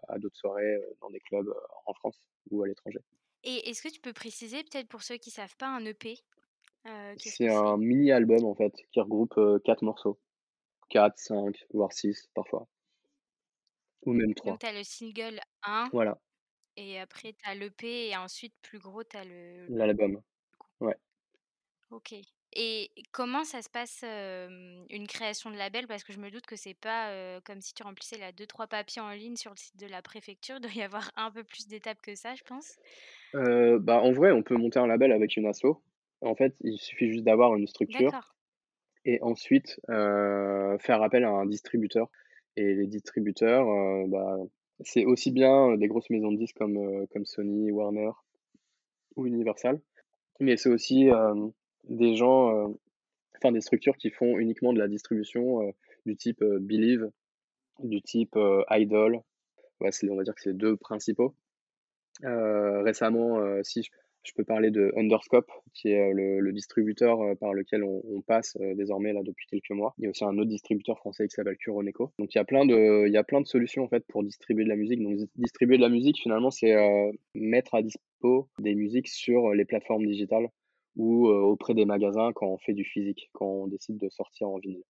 à 0.08 0.18
d'autres 0.18 0.36
soirées 0.36 0.76
dans 1.00 1.10
des 1.10 1.20
clubs 1.20 1.52
en 1.86 1.94
France 1.94 2.18
ou 2.50 2.62
à 2.62 2.68
l'étranger. 2.68 3.00
Et 3.44 3.68
est-ce 3.68 3.82
que 3.82 3.92
tu 3.92 4.00
peux 4.00 4.12
préciser, 4.12 4.62
peut-être 4.62 4.86
pour 4.86 5.02
ceux 5.02 5.16
qui 5.16 5.30
savent 5.30 5.56
pas, 5.56 5.66
un 5.66 5.84
EP 5.84 6.14
euh, 6.86 7.14
c'est 7.16 7.48
un 7.48 7.76
mini-album 7.78 8.44
en 8.44 8.54
fait 8.54 8.72
qui 8.92 9.00
regroupe 9.00 9.38
4 9.64 9.82
morceaux. 9.82 10.20
4, 10.90 11.18
5, 11.18 11.66
voire 11.72 11.92
6 11.92 12.30
parfois. 12.34 12.68
Ou 14.06 14.12
même 14.12 14.34
3. 14.34 14.56
Donc 14.56 14.60
tu 14.60 14.66
as 14.66 14.72
le 14.72 14.82
single 14.84 15.40
1 15.62 15.90
Voilà. 15.92 16.18
et 16.76 17.00
après 17.00 17.34
tu 17.34 17.48
as 17.50 17.54
l'EP 17.54 18.08
et 18.10 18.16
ensuite 18.16 18.54
plus 18.62 18.78
gros 18.80 19.04
tu 19.04 19.16
as 19.16 19.24
le 19.24 19.68
L'album. 19.68 20.22
Ouais. 20.80 20.96
OK. 21.90 22.14
Et 22.54 22.90
comment 23.12 23.44
ça 23.44 23.62
se 23.62 23.68
passe, 23.70 24.02
une 24.02 25.06
création 25.06 25.50
de 25.50 25.56
label? 25.56 25.86
Parce 25.86 26.04
que 26.04 26.12
je 26.12 26.18
me 26.18 26.30
doute 26.30 26.46
que 26.46 26.56
c'est 26.56 26.74
pas, 26.74 27.40
comme 27.42 27.60
si 27.60 27.72
tu 27.74 27.82
remplissais 27.82 28.18
là 28.18 28.32
2-3 28.32 28.66
papiers 28.66 29.00
en 29.02 29.10
ligne 29.10 29.36
sur 29.36 29.50
le 29.52 29.56
site 29.56 29.76
de 29.78 29.86
la 29.86 30.02
préfecture. 30.02 30.56
Il 30.60 30.60
doit 30.62 30.72
y 30.72 30.82
avoir 30.82 31.10
un 31.16 31.30
peu 31.30 31.44
plus 31.44 31.66
d'étapes 31.66 32.00
que 32.02 32.14
ça, 32.14 32.34
je 32.34 32.42
pense? 32.42 32.76
bah, 33.34 34.00
en 34.02 34.12
vrai, 34.12 34.32
on 34.32 34.42
peut 34.42 34.56
monter 34.56 34.78
un 34.78 34.86
label 34.86 35.12
avec 35.12 35.36
une 35.36 35.46
asso. 35.46 35.66
En 36.22 36.34
fait, 36.34 36.54
il 36.60 36.78
suffit 36.78 37.08
juste 37.08 37.24
d'avoir 37.24 37.54
une 37.56 37.66
structure 37.66 38.34
et 39.04 39.20
ensuite 39.22 39.80
euh, 39.90 40.78
faire 40.78 41.02
appel 41.02 41.24
à 41.24 41.30
un 41.30 41.46
distributeur. 41.46 42.08
Et 42.56 42.74
les 42.74 42.86
distributeurs, 42.86 43.68
euh, 43.68 44.04
bah, 44.06 44.36
c'est 44.80 45.04
aussi 45.04 45.32
bien 45.32 45.76
des 45.76 45.88
grosses 45.88 46.10
maisons 46.10 46.32
de 46.32 46.36
disques 46.36 46.56
comme, 46.56 46.76
euh, 46.76 47.06
comme 47.12 47.24
Sony, 47.24 47.70
Warner 47.70 48.10
ou 49.16 49.26
Universal, 49.26 49.80
mais 50.40 50.56
c'est 50.56 50.70
aussi 50.70 51.10
des 51.84 52.16
gens, 52.16 52.74
enfin 53.36 53.52
des 53.52 53.60
structures 53.60 53.98
qui 53.98 54.08
font 54.08 54.38
uniquement 54.38 54.72
de 54.72 54.78
la 54.78 54.88
distribution 54.88 55.60
du 56.06 56.16
type 56.16 56.42
Believe, 56.42 57.10
du 57.80 58.00
type 58.00 58.38
Idol. 58.70 59.20
Ouais, 59.80 59.90
on 60.08 60.16
va 60.16 60.22
dire 60.22 60.34
que 60.34 60.40
c'est 60.40 60.52
les 60.52 60.56
deux 60.56 60.78
principaux. 60.78 61.34
récemment, 62.22 63.62
si 63.62 63.82
je 63.82 63.90
peux 64.34 64.44
parler 64.44 64.70
de 64.70 64.92
Underscope, 64.96 65.50
qui 65.74 65.88
est 65.88 66.12
euh, 66.12 66.40
le, 66.40 66.52
distributeur 66.52 67.20
euh, 67.20 67.34
par 67.34 67.52
lequel 67.54 67.82
on, 67.82 68.20
passe 68.26 68.56
euh, 68.60 68.74
désormais 68.74 69.12
là 69.12 69.22
depuis 69.24 69.46
quelques 69.48 69.70
mois. 69.70 69.94
Il 69.98 70.04
y 70.04 70.06
a 70.06 70.10
aussi 70.10 70.24
un 70.24 70.38
autre 70.38 70.48
distributeur 70.48 70.96
français 70.98 71.26
qui 71.26 71.34
s'appelle 71.34 71.56
Curoneco. 71.56 72.12
Donc 72.18 72.34
il 72.34 72.38
y 72.38 72.40
a 72.40 72.44
plein 72.44 72.64
de, 72.64 73.06
il 73.06 73.12
y 73.12 73.16
a 73.16 73.24
plein 73.24 73.40
de 73.40 73.46
solutions 73.46 73.82
en 73.82 73.88
fait 73.88 74.04
pour 74.06 74.22
distribuer 74.22 74.64
de 74.64 74.68
la 74.68 74.76
musique. 74.76 75.02
Donc 75.02 75.18
distribuer 75.36 75.76
de 75.76 75.82
la 75.82 75.88
musique 75.88 76.18
finalement 76.20 76.50
c'est 76.50 76.72
mettre 77.34 77.74
à 77.74 77.82
dispo 77.82 78.48
des 78.60 78.74
musiques 78.74 79.08
sur 79.08 79.52
les 79.54 79.64
plateformes 79.64 80.06
digitales 80.06 80.48
ou 80.96 81.26
auprès 81.28 81.74
des 81.74 81.84
magasins 81.84 82.32
quand 82.34 82.46
on 82.46 82.58
fait 82.58 82.74
du 82.74 82.84
physique, 82.84 83.30
quand 83.32 83.46
on 83.46 83.66
décide 83.66 83.98
de 83.98 84.08
sortir 84.08 84.48
en 84.48 84.58
vinyle. 84.58 84.84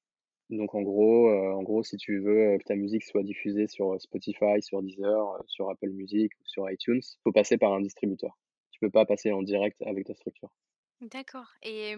Donc 0.50 0.74
en 0.74 0.82
gros, 0.82 1.30
en 1.30 1.62
gros, 1.62 1.82
si 1.82 1.96
tu 1.96 2.20
veux 2.20 2.58
que 2.58 2.64
ta 2.64 2.76
musique 2.76 3.04
soit 3.04 3.22
diffusée 3.22 3.66
sur 3.66 3.98
Spotify, 4.00 4.60
sur 4.60 4.82
Deezer, 4.82 5.42
sur 5.46 5.70
Apple 5.70 5.90
Music 5.90 6.32
ou 6.40 6.44
sur 6.44 6.70
iTunes, 6.70 7.00
faut 7.24 7.32
passer 7.32 7.56
par 7.56 7.72
un 7.72 7.80
distributeur 7.80 8.36
pas 8.90 9.06
passer 9.06 9.32
en 9.32 9.42
direct 9.42 9.82
avec 9.82 10.06
ta 10.06 10.14
structure. 10.14 10.50
D'accord. 11.00 11.52
Et 11.62 11.96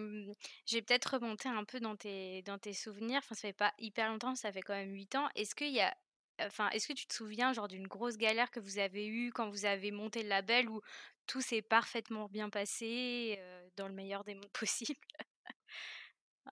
j'ai 0.65 0.81
peut-être 0.81 1.13
remonté 1.17 1.47
un 1.47 1.63
peu 1.63 1.79
dans 1.79 1.95
tes, 1.95 2.41
dans 2.41 2.57
tes 2.57 2.73
souvenirs. 2.73 3.19
Enfin, 3.19 3.35
ça 3.35 3.41
fait 3.41 3.53
pas 3.53 3.73
hyper 3.77 4.09
longtemps, 4.09 4.33
ça 4.35 4.51
fait 4.51 4.61
quand 4.61 4.73
même 4.73 4.91
8 4.93 5.13
ans. 5.15 5.29
Est-ce 5.35 5.53
qu'il 5.53 5.71
y 5.71 5.79
a, 5.81 5.95
enfin, 6.41 6.69
est-ce 6.71 6.87
que 6.87 6.93
tu 6.93 7.05
te 7.05 7.13
souviens 7.13 7.53
genre 7.53 7.67
d'une 7.67 7.87
grosse 7.87 8.17
galère 8.17 8.49
que 8.49 8.59
vous 8.59 8.79
avez 8.79 9.05
eue 9.07 9.31
quand 9.31 9.49
vous 9.51 9.65
avez 9.65 9.91
monté 9.91 10.23
le 10.23 10.29
label 10.29 10.69
où 10.69 10.81
tout 11.27 11.41
s'est 11.41 11.61
parfaitement 11.61 12.29
bien 12.29 12.49
passé 12.49 13.39
dans 13.77 13.87
le 13.87 13.93
meilleur 13.93 14.23
des 14.23 14.33
mondes 14.33 14.49
possibles? 14.59 14.99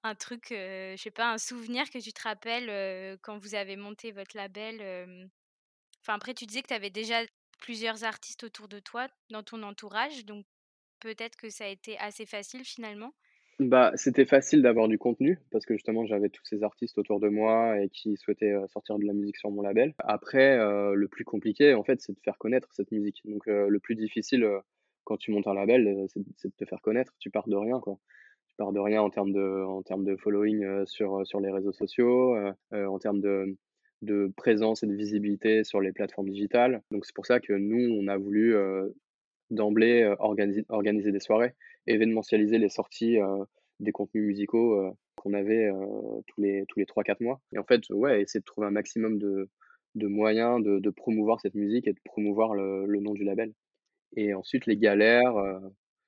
Un 0.04 0.16
truc, 0.16 0.48
je 0.50 0.96
sais 0.98 1.12
pas, 1.12 1.32
un 1.32 1.38
souvenir 1.38 1.90
que 1.90 2.00
tu 2.00 2.12
te 2.14 2.22
rappelles 2.24 3.18
quand 3.22 3.38
vous 3.38 3.56
avez 3.56 3.76
monté 3.76 4.12
votre 4.12 4.36
label. 4.36 5.30
Enfin, 6.02 6.16
après, 6.16 6.34
tu 6.34 6.46
disais 6.46 6.62
que 6.62 6.68
tu 6.68 6.74
avais 6.74 6.90
déjà 6.90 7.22
plusieurs 7.64 8.04
artistes 8.04 8.44
autour 8.44 8.68
de 8.68 8.80
toi, 8.80 9.08
dans 9.32 9.42
ton 9.42 9.64
entourage, 9.64 10.26
donc 10.26 10.46
peut-être 11.00 11.38
que 11.38 11.50
ça 11.50 11.64
a 11.64 11.70
été 11.70 11.98
assez 11.98 12.26
facile 12.26 12.64
finalement? 12.66 13.14
Bah, 13.60 13.92
c'était 13.96 14.26
facile 14.26 14.62
d'avoir 14.62 14.88
du 14.88 14.98
contenu 14.98 15.40
parce 15.50 15.66
que 15.66 15.76
justement 15.76 16.06
j'avais 16.06 16.30
tous 16.30 16.44
ces 16.44 16.64
artistes 16.64 16.98
autour 16.98 17.20
de 17.20 17.30
moi 17.30 17.80
et 17.80 17.88
qui 17.88 18.18
souhaitaient 18.18 18.56
sortir 18.68 18.98
de 19.00 19.06
la 19.06 19.14
musique 19.14 19.38
sur 19.38 19.50
mon 19.52 19.62
label. 19.62 19.94
Après, 20.00 20.58
le 20.58 21.08
plus 21.08 21.24
compliqué 21.24 21.74
en 21.74 21.84
fait, 21.84 22.02
c'est 22.02 22.14
de 22.14 22.20
faire 22.20 22.38
connaître 22.38 22.68
cette 22.74 22.92
musique. 22.92 23.22
Donc 23.26 23.46
le 23.46 23.80
plus 23.80 23.96
difficile 23.96 24.46
quand 25.06 25.18
tu 25.18 25.32
montes 25.32 25.48
un 25.48 25.54
label, 25.54 26.06
c'est 26.10 26.50
de 26.50 26.56
te 26.58 26.66
faire 26.66 26.82
connaître. 26.82 27.14
Tu 27.20 27.30
pars 27.30 27.48
de 27.48 27.56
rien 27.56 27.80
quoi. 27.80 28.00
Tu 28.48 28.56
pars 28.58 28.74
de 28.74 28.80
rien 28.80 29.02
en 29.02 29.10
termes 29.10 29.32
de, 29.32 29.64
en 29.64 29.84
termes 29.84 30.04
de 30.04 30.16
following 30.18 30.86
sur, 30.86 31.26
sur 31.26 31.40
les 31.40 31.52
réseaux 31.52 31.74
sociaux, 31.74 32.36
en 32.72 33.00
termes 33.00 33.22
de, 33.22 33.56
de 34.04 34.32
présence 34.36 34.84
et 34.84 34.88
de 34.88 34.94
visibilité 34.94 35.64
sur 35.64 35.82
les 35.82 35.92
plateformes 35.92 36.30
digitales. 36.30 36.82
Donc 36.92 37.06
c'est 37.06 37.16
pour 37.16 37.26
ça 37.26 37.40
que 37.40 37.54
nous, 37.54 37.98
on 38.00 38.08
a 38.08 38.18
voulu 38.18 38.56
euh, 38.56 38.90
d'emblée 39.50 40.04
euh, 40.04 40.16
organiser, 40.20 41.12
des 41.12 41.20
soirées, 41.20 41.54
événementialiser 41.88 42.58
les 42.58 42.70
sorties 42.70 43.20
euh, 43.20 43.44
des 43.80 43.92
contenus 43.92 44.24
musicaux 44.24 44.94
qu'on 45.16 45.34
avait 45.34 45.70
tous 46.28 46.42
les 46.42 46.64
tous 46.68 46.80
les 46.80 46.86
3-4 46.86 47.24
mois. 47.24 47.42
Et 47.54 47.58
en 47.58 47.64
fait, 47.64 47.82
ouais, 47.90 48.22
essayer 48.22 48.40
de 48.40 48.46
trouver 48.46 48.68
un 48.68 48.72
maximum 48.72 49.18
de, 49.18 49.50
de 49.96 50.08
moyens 50.08 50.64
de, 50.64 50.80
de, 50.80 50.90
promouvoir 50.90 51.42
cette 51.42 51.56
musique 51.56 51.88
et 51.88 51.94
de 51.94 52.00
promouvoir 52.06 52.54
le, 52.54 52.86
le, 52.86 53.00
nom 53.00 53.14
du 53.14 53.24
label. 53.24 53.52
Et 54.16 54.34
ensuite, 54.34 54.68
les 54.68 54.78
galères, 54.78 55.34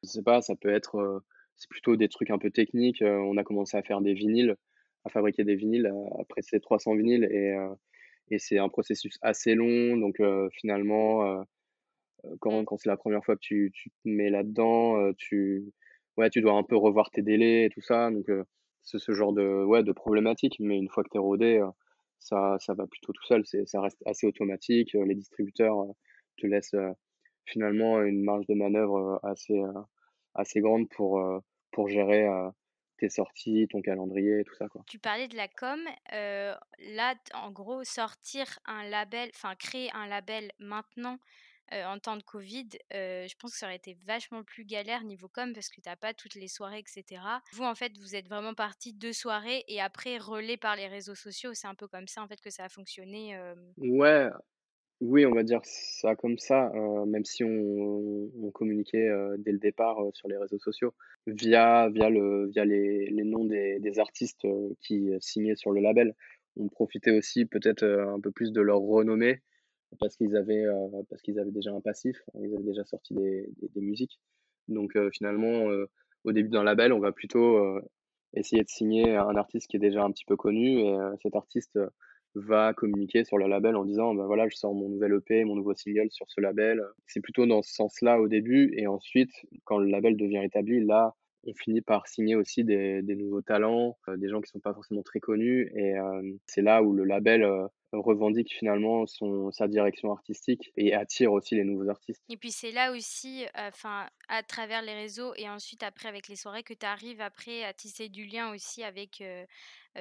je 0.03 0.10
sais 0.10 0.21
pas, 0.21 0.41
ça 0.41 0.55
peut 0.55 0.69
être, 0.69 1.23
c'est 1.58 1.69
plutôt 1.69 1.95
des 1.97 2.08
trucs 2.08 2.29
un 2.29 2.38
peu 2.38 2.51
techniques. 2.51 3.01
on 3.01 3.36
a 3.36 3.43
commencé 3.43 3.75
à 3.75 3.81
faire 3.81 3.99
des 3.99 4.13
vinyles 4.13 4.55
à 5.05 5.09
fabriquer 5.09 5.43
des 5.43 5.55
vinyles, 5.55 5.91
après 6.19 6.41
ces 6.41 6.59
300 6.59 6.95
vinyles 6.95 7.25
et, 7.25 7.55
et 8.31 8.39
c'est 8.39 8.57
un 8.57 8.69
processus 8.69 9.17
assez 9.21 9.55
long. 9.55 9.97
Donc 9.97 10.21
finalement, 10.51 11.43
quand, 12.39 12.65
quand 12.65 12.77
c'est 12.77 12.89
la 12.89 12.97
première 12.97 13.23
fois 13.23 13.35
que 13.35 13.41
tu, 13.41 13.71
tu 13.73 13.89
te 13.89 13.95
mets 14.09 14.29
là-dedans, 14.29 15.13
tu, 15.17 15.71
ouais, 16.17 16.29
tu 16.29 16.41
dois 16.41 16.53
un 16.53 16.63
peu 16.63 16.75
revoir 16.75 17.11
tes 17.11 17.21
délais 17.21 17.65
et 17.65 17.69
tout 17.69 17.81
ça. 17.81 18.09
Donc 18.11 18.25
c'est 18.83 18.99
ce 18.99 19.11
genre 19.13 19.33
de, 19.33 19.63
ouais, 19.63 19.83
de 19.83 19.91
problématique. 19.91 20.57
Mais 20.59 20.77
une 20.77 20.89
fois 20.89 21.03
que 21.03 21.09
tu 21.09 21.17
es 21.17 21.19
rodé, 21.19 21.63
ça, 22.19 22.57
ça 22.59 22.73
va 22.73 22.87
plutôt 22.87 23.13
tout 23.13 23.25
seul. 23.25 23.43
Ça 23.65 23.81
reste 23.81 24.01
assez 24.05 24.27
automatique. 24.27 24.93
Les 24.93 25.15
distributeurs 25.15 25.85
te 26.37 26.47
laissent 26.47 26.75
finalement 27.45 28.01
une 28.01 28.23
marge 28.23 28.47
de 28.47 28.55
manœuvre 28.55 29.19
assez, 29.23 29.61
assez 30.33 30.61
grande 30.61 30.89
pour, 30.89 31.23
pour 31.71 31.87
gérer 31.89 32.27
tes 32.97 33.10
sorties, 33.10 33.67
ton 33.69 33.81
calendrier, 33.81 34.43
tout 34.45 34.55
ça. 34.55 34.67
Quoi. 34.67 34.84
Tu 34.88 34.99
parlais 34.99 35.27
de 35.27 35.36
la 35.36 35.47
com. 35.47 35.79
là, 36.12 37.15
en 37.34 37.51
gros, 37.51 37.84
sortir 37.84 38.45
un 38.65 38.84
label, 38.89 39.29
enfin 39.34 39.55
créer 39.55 39.91
un 39.93 40.08
label 40.08 40.51
maintenant 40.60 41.19
en 41.71 41.97
temps 41.97 42.15
de 42.15 42.23
Covid, 42.23 42.69
je 42.91 43.36
pense 43.38 43.53
que 43.53 43.58
ça 43.58 43.65
aurait 43.65 43.75
été 43.75 43.97
vachement 44.05 44.43
plus 44.43 44.65
galère 44.65 45.03
niveau 45.03 45.27
com 45.27 45.51
parce 45.53 45.69
que 45.69 45.81
tu 45.81 45.89
n'as 45.89 45.95
pas 45.95 46.13
toutes 46.13 46.36
les 46.36 46.47
soirées, 46.47 46.79
etc. 46.79 47.21
Vous, 47.53 47.63
en 47.63 47.73
fait, 47.73 47.97
vous 47.97 48.15
êtes 48.15 48.27
vraiment 48.27 48.53
parti 48.53 48.93
deux 48.93 49.13
soirées 49.13 49.63
et 49.67 49.81
après 49.81 50.17
relais 50.17 50.58
par 50.58 50.75
les 50.75 50.88
réseaux 50.88 51.15
sociaux. 51.15 51.53
C'est 51.53 51.67
un 51.67 51.75
peu 51.75 51.88
comme 51.88 52.08
ça, 52.08 52.21
en 52.21 52.27
fait, 52.27 52.39
que 52.39 52.51
ça 52.51 52.65
a 52.65 52.69
fonctionné. 52.69 53.36
Ouais, 53.77 54.29
oui, 55.01 55.25
on 55.25 55.34
va 55.34 55.43
dire 55.43 55.60
ça 55.63 56.15
comme 56.15 56.38
ça, 56.38 56.71
même 57.08 57.25
si 57.25 57.43
on, 57.43 58.51
communiquait 58.53 59.10
dès 59.39 59.51
le 59.51 59.58
départ 59.58 59.97
sur 60.13 60.27
les 60.29 60.38
réseaux 60.38 60.60
sociaux, 60.60 60.93
via, 61.27 61.89
via, 61.89 62.10
le, 62.10 62.47
via 62.47 62.63
les, 62.63 63.08
les 63.08 63.23
noms 63.23 63.43
des, 63.43 63.79
des 63.79 63.99
artistes 63.99 64.47
qui 64.81 65.10
signaient 65.19 65.55
sur 65.55 65.71
le 65.71 65.81
label. 65.81 66.15
On 66.58 66.69
profitait 66.69 67.12
aussi 67.12 67.45
peut-être 67.45 67.84
un 67.84 68.19
peu 68.21 68.31
plus 68.31 68.53
de 68.53 68.62
leur 68.62 68.79
renommée 68.79 69.41
parce 69.99 70.15
qu'ils 70.15 70.38
avaient, 70.38 70.65
avaient 70.65 71.51
déjà 71.51 71.71
un 71.71 71.81
passif, 71.81 72.17
ils 72.36 72.53
avaient 72.53 72.63
déjà 72.63 72.86
sorti 72.86 73.13
des, 73.13 73.49
des, 73.73 73.81
musiques. 73.81 74.19
Donc 74.69 74.97
finalement, 75.12 75.67
au 76.23 76.31
début 76.31 76.49
d'un 76.49 76.63
label, 76.63 76.93
on 76.93 76.99
va 76.99 77.12
plutôt 77.12 77.60
essayer 78.34 78.63
de 78.63 78.69
signer 78.69 79.15
un 79.15 79.36
artiste 79.36 79.69
qui 79.69 79.75
est 79.75 79.79
déjà 79.79 80.03
un 80.03 80.12
petit 80.12 80.25
peu 80.25 80.38
connu 80.38 80.79
et 80.79 80.97
cet 81.21 81.36
artiste 81.36 81.77
va 82.36 82.74
communiquer 82.74 83.24
sur 83.24 83.38
le 83.38 83.48
label 83.48 83.76
en 83.76 83.86
disant 83.86 84.13
ben 84.13 84.26
voilà 84.26 84.48
je 84.50 84.56
sors 84.56 84.74
mon 84.74 84.89
nouvel 84.89 85.13
EP 85.13 85.43
mon 85.45 85.56
nouveau 85.56 85.74
single 85.74 86.12
sur 86.12 86.26
ce 86.30 86.41
label 86.41 86.82
c'est 87.08 87.21
plutôt 87.21 87.45
dans 87.45 87.62
ce 87.62 87.74
sens 87.74 88.02
là 88.02 88.19
au 88.19 88.28
début 88.28 88.74
et 88.78 88.88
ensuite 88.88 89.32
quand 89.63 89.78
le 89.78 89.88
label 89.88 90.17
devient 90.17 90.41
établi 90.43 90.84
là 90.84 91.15
on 91.45 91.54
finit 91.54 91.82
par 91.82 92.08
signer 92.08 92.36
aussi 92.36 92.63
des, 92.63 93.02
des 93.02 93.15
nouveaux 93.15 93.41
talents, 93.41 93.98
euh, 94.08 94.17
des 94.17 94.30
gens 94.30 94.41
qui 94.41 94.50
sont 94.50 94.60
pas 94.60 94.74
forcément 94.74 95.04
très 95.04 95.19
connus. 95.19 95.71
Et 95.76 95.98
euh, 95.98 96.21
c'est 96.48 96.62
là 96.62 96.82
où 96.82 96.93
le 96.93 97.04
label 97.04 97.43
euh, 97.43 97.67
revendique 97.91 98.54
finalement 98.54 99.06
son, 99.06 99.52
sa 99.52 99.67
direction 99.67 100.12
artistique 100.12 100.71
et 100.76 100.93
attire 100.93 101.32
aussi 101.32 101.56
les 101.56 101.63
nouveaux 101.63 101.89
artistes. 101.89 102.21
Et 102.30 102.38
puis 102.38 102.52
c'est 102.52 102.71
là 102.71 102.91
aussi, 102.91 103.45
enfin, 103.56 104.08
à 104.28 104.43
travers 104.43 104.82
les 104.82 104.93
réseaux 104.93 105.34
et 105.36 105.48
ensuite 105.48 105.84
après 105.84 106.10
avec 106.10 106.28
les 106.28 106.36
soirées, 106.36 106.63
que 106.63 106.74
tu 106.74 106.86
arrives 106.86 107.21
après 107.21 107.63
à 107.63 107.74
tisser 107.74 108.10
du 108.10 108.26
lien 108.26 108.54
aussi 108.54 108.84
avec 108.84 109.24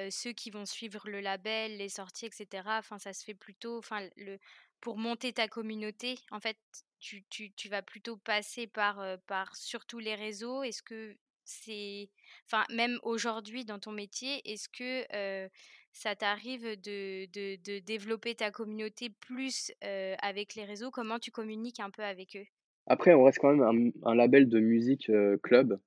ceux 0.09 0.33
qui 0.33 0.49
vont 0.49 0.65
suivre 0.65 1.09
le 1.09 1.21
label, 1.21 1.77
les 1.77 1.89
sorties, 1.89 2.25
etc. 2.25 2.63
Enfin, 2.65 2.97
ça 2.97 3.13
se 3.13 3.23
fait 3.23 3.33
plutôt, 3.33 3.77
enfin, 3.77 4.07
le, 4.17 4.37
pour 4.81 4.97
monter 4.97 5.33
ta 5.33 5.47
communauté, 5.47 6.15
en 6.31 6.39
fait, 6.39 6.57
tu, 6.99 7.23
tu, 7.29 7.51
tu 7.53 7.69
vas 7.69 7.81
plutôt 7.81 8.17
passer 8.17 8.67
par, 8.67 9.03
par 9.27 9.55
surtout 9.55 9.99
les 9.99 10.15
réseaux. 10.15 10.63
Est-ce 10.63 10.83
que 10.83 11.15
c'est, 11.43 12.09
enfin, 12.47 12.65
même 12.73 12.99
aujourd'hui 13.03 13.65
dans 13.65 13.79
ton 13.79 13.91
métier, 13.91 14.41
est-ce 14.51 14.67
que 14.69 15.49
ça 15.91 16.15
t'arrive 16.15 16.63
de, 16.81 17.25
de, 17.31 17.55
de, 17.63 17.79
développer 17.79 18.35
ta 18.35 18.51
communauté 18.51 19.09
plus 19.09 19.71
avec 19.81 20.55
les 20.55 20.65
réseaux? 20.65 20.91
Comment 20.91 21.19
tu 21.19 21.31
communiques 21.31 21.79
un 21.79 21.89
peu 21.89 22.03
avec 22.03 22.35
eux? 22.35 22.45
Après, 22.87 23.13
on 23.13 23.23
reste 23.23 23.39
quand 23.39 23.53
même 23.53 23.91
un, 24.03 24.15
label 24.15 24.49
de 24.49 24.59
musique 24.59 25.11
club, 25.41 25.79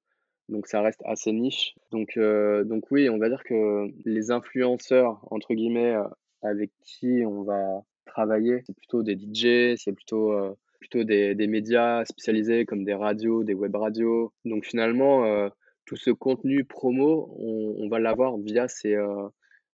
donc 0.49 0.67
ça 0.67 0.81
reste 0.83 1.03
assez 1.05 1.33
niche. 1.33 1.75
Donc, 1.91 2.19
donc 2.19 2.91
oui, 2.91 3.09
on 3.09 3.19
va 3.19 3.29
dire 3.29 3.45
que 3.45 3.89
les 4.05 4.31
influenceurs, 4.31 5.21
entre 5.31 5.55
guillemets, 5.55 5.95
avec 6.43 6.71
qui 6.83 7.23
on 7.27 7.43
va 7.43 7.83
travailler, 8.07 8.63
c'est 8.67 8.77
plutôt 8.77 9.03
des 9.03 9.17
DJ, 9.17 9.77
c'est 9.77 9.93
plutôt 9.93 10.33
plutôt 10.79 11.05
des, 11.05 11.35
des, 11.35 11.47
médias 11.47 12.05
spécialisés 12.05 12.65
comme 12.65 12.85
des 12.85 12.95
radios, 12.95 13.45
des 13.45 13.55
web 13.55 13.75
radios. 13.75 14.33
Donc 14.45 14.65
finalement, 14.65 15.25
euh, 15.25 15.49
tout 15.85 15.97
ce 15.97 16.11
contenu 16.11 16.65
promo, 16.65 17.35
on, 17.39 17.85
on 17.85 17.89
va 17.89 17.99
l'avoir 17.99 18.37
via 18.39 18.69
ces, 18.69 18.95
euh, 18.95 19.29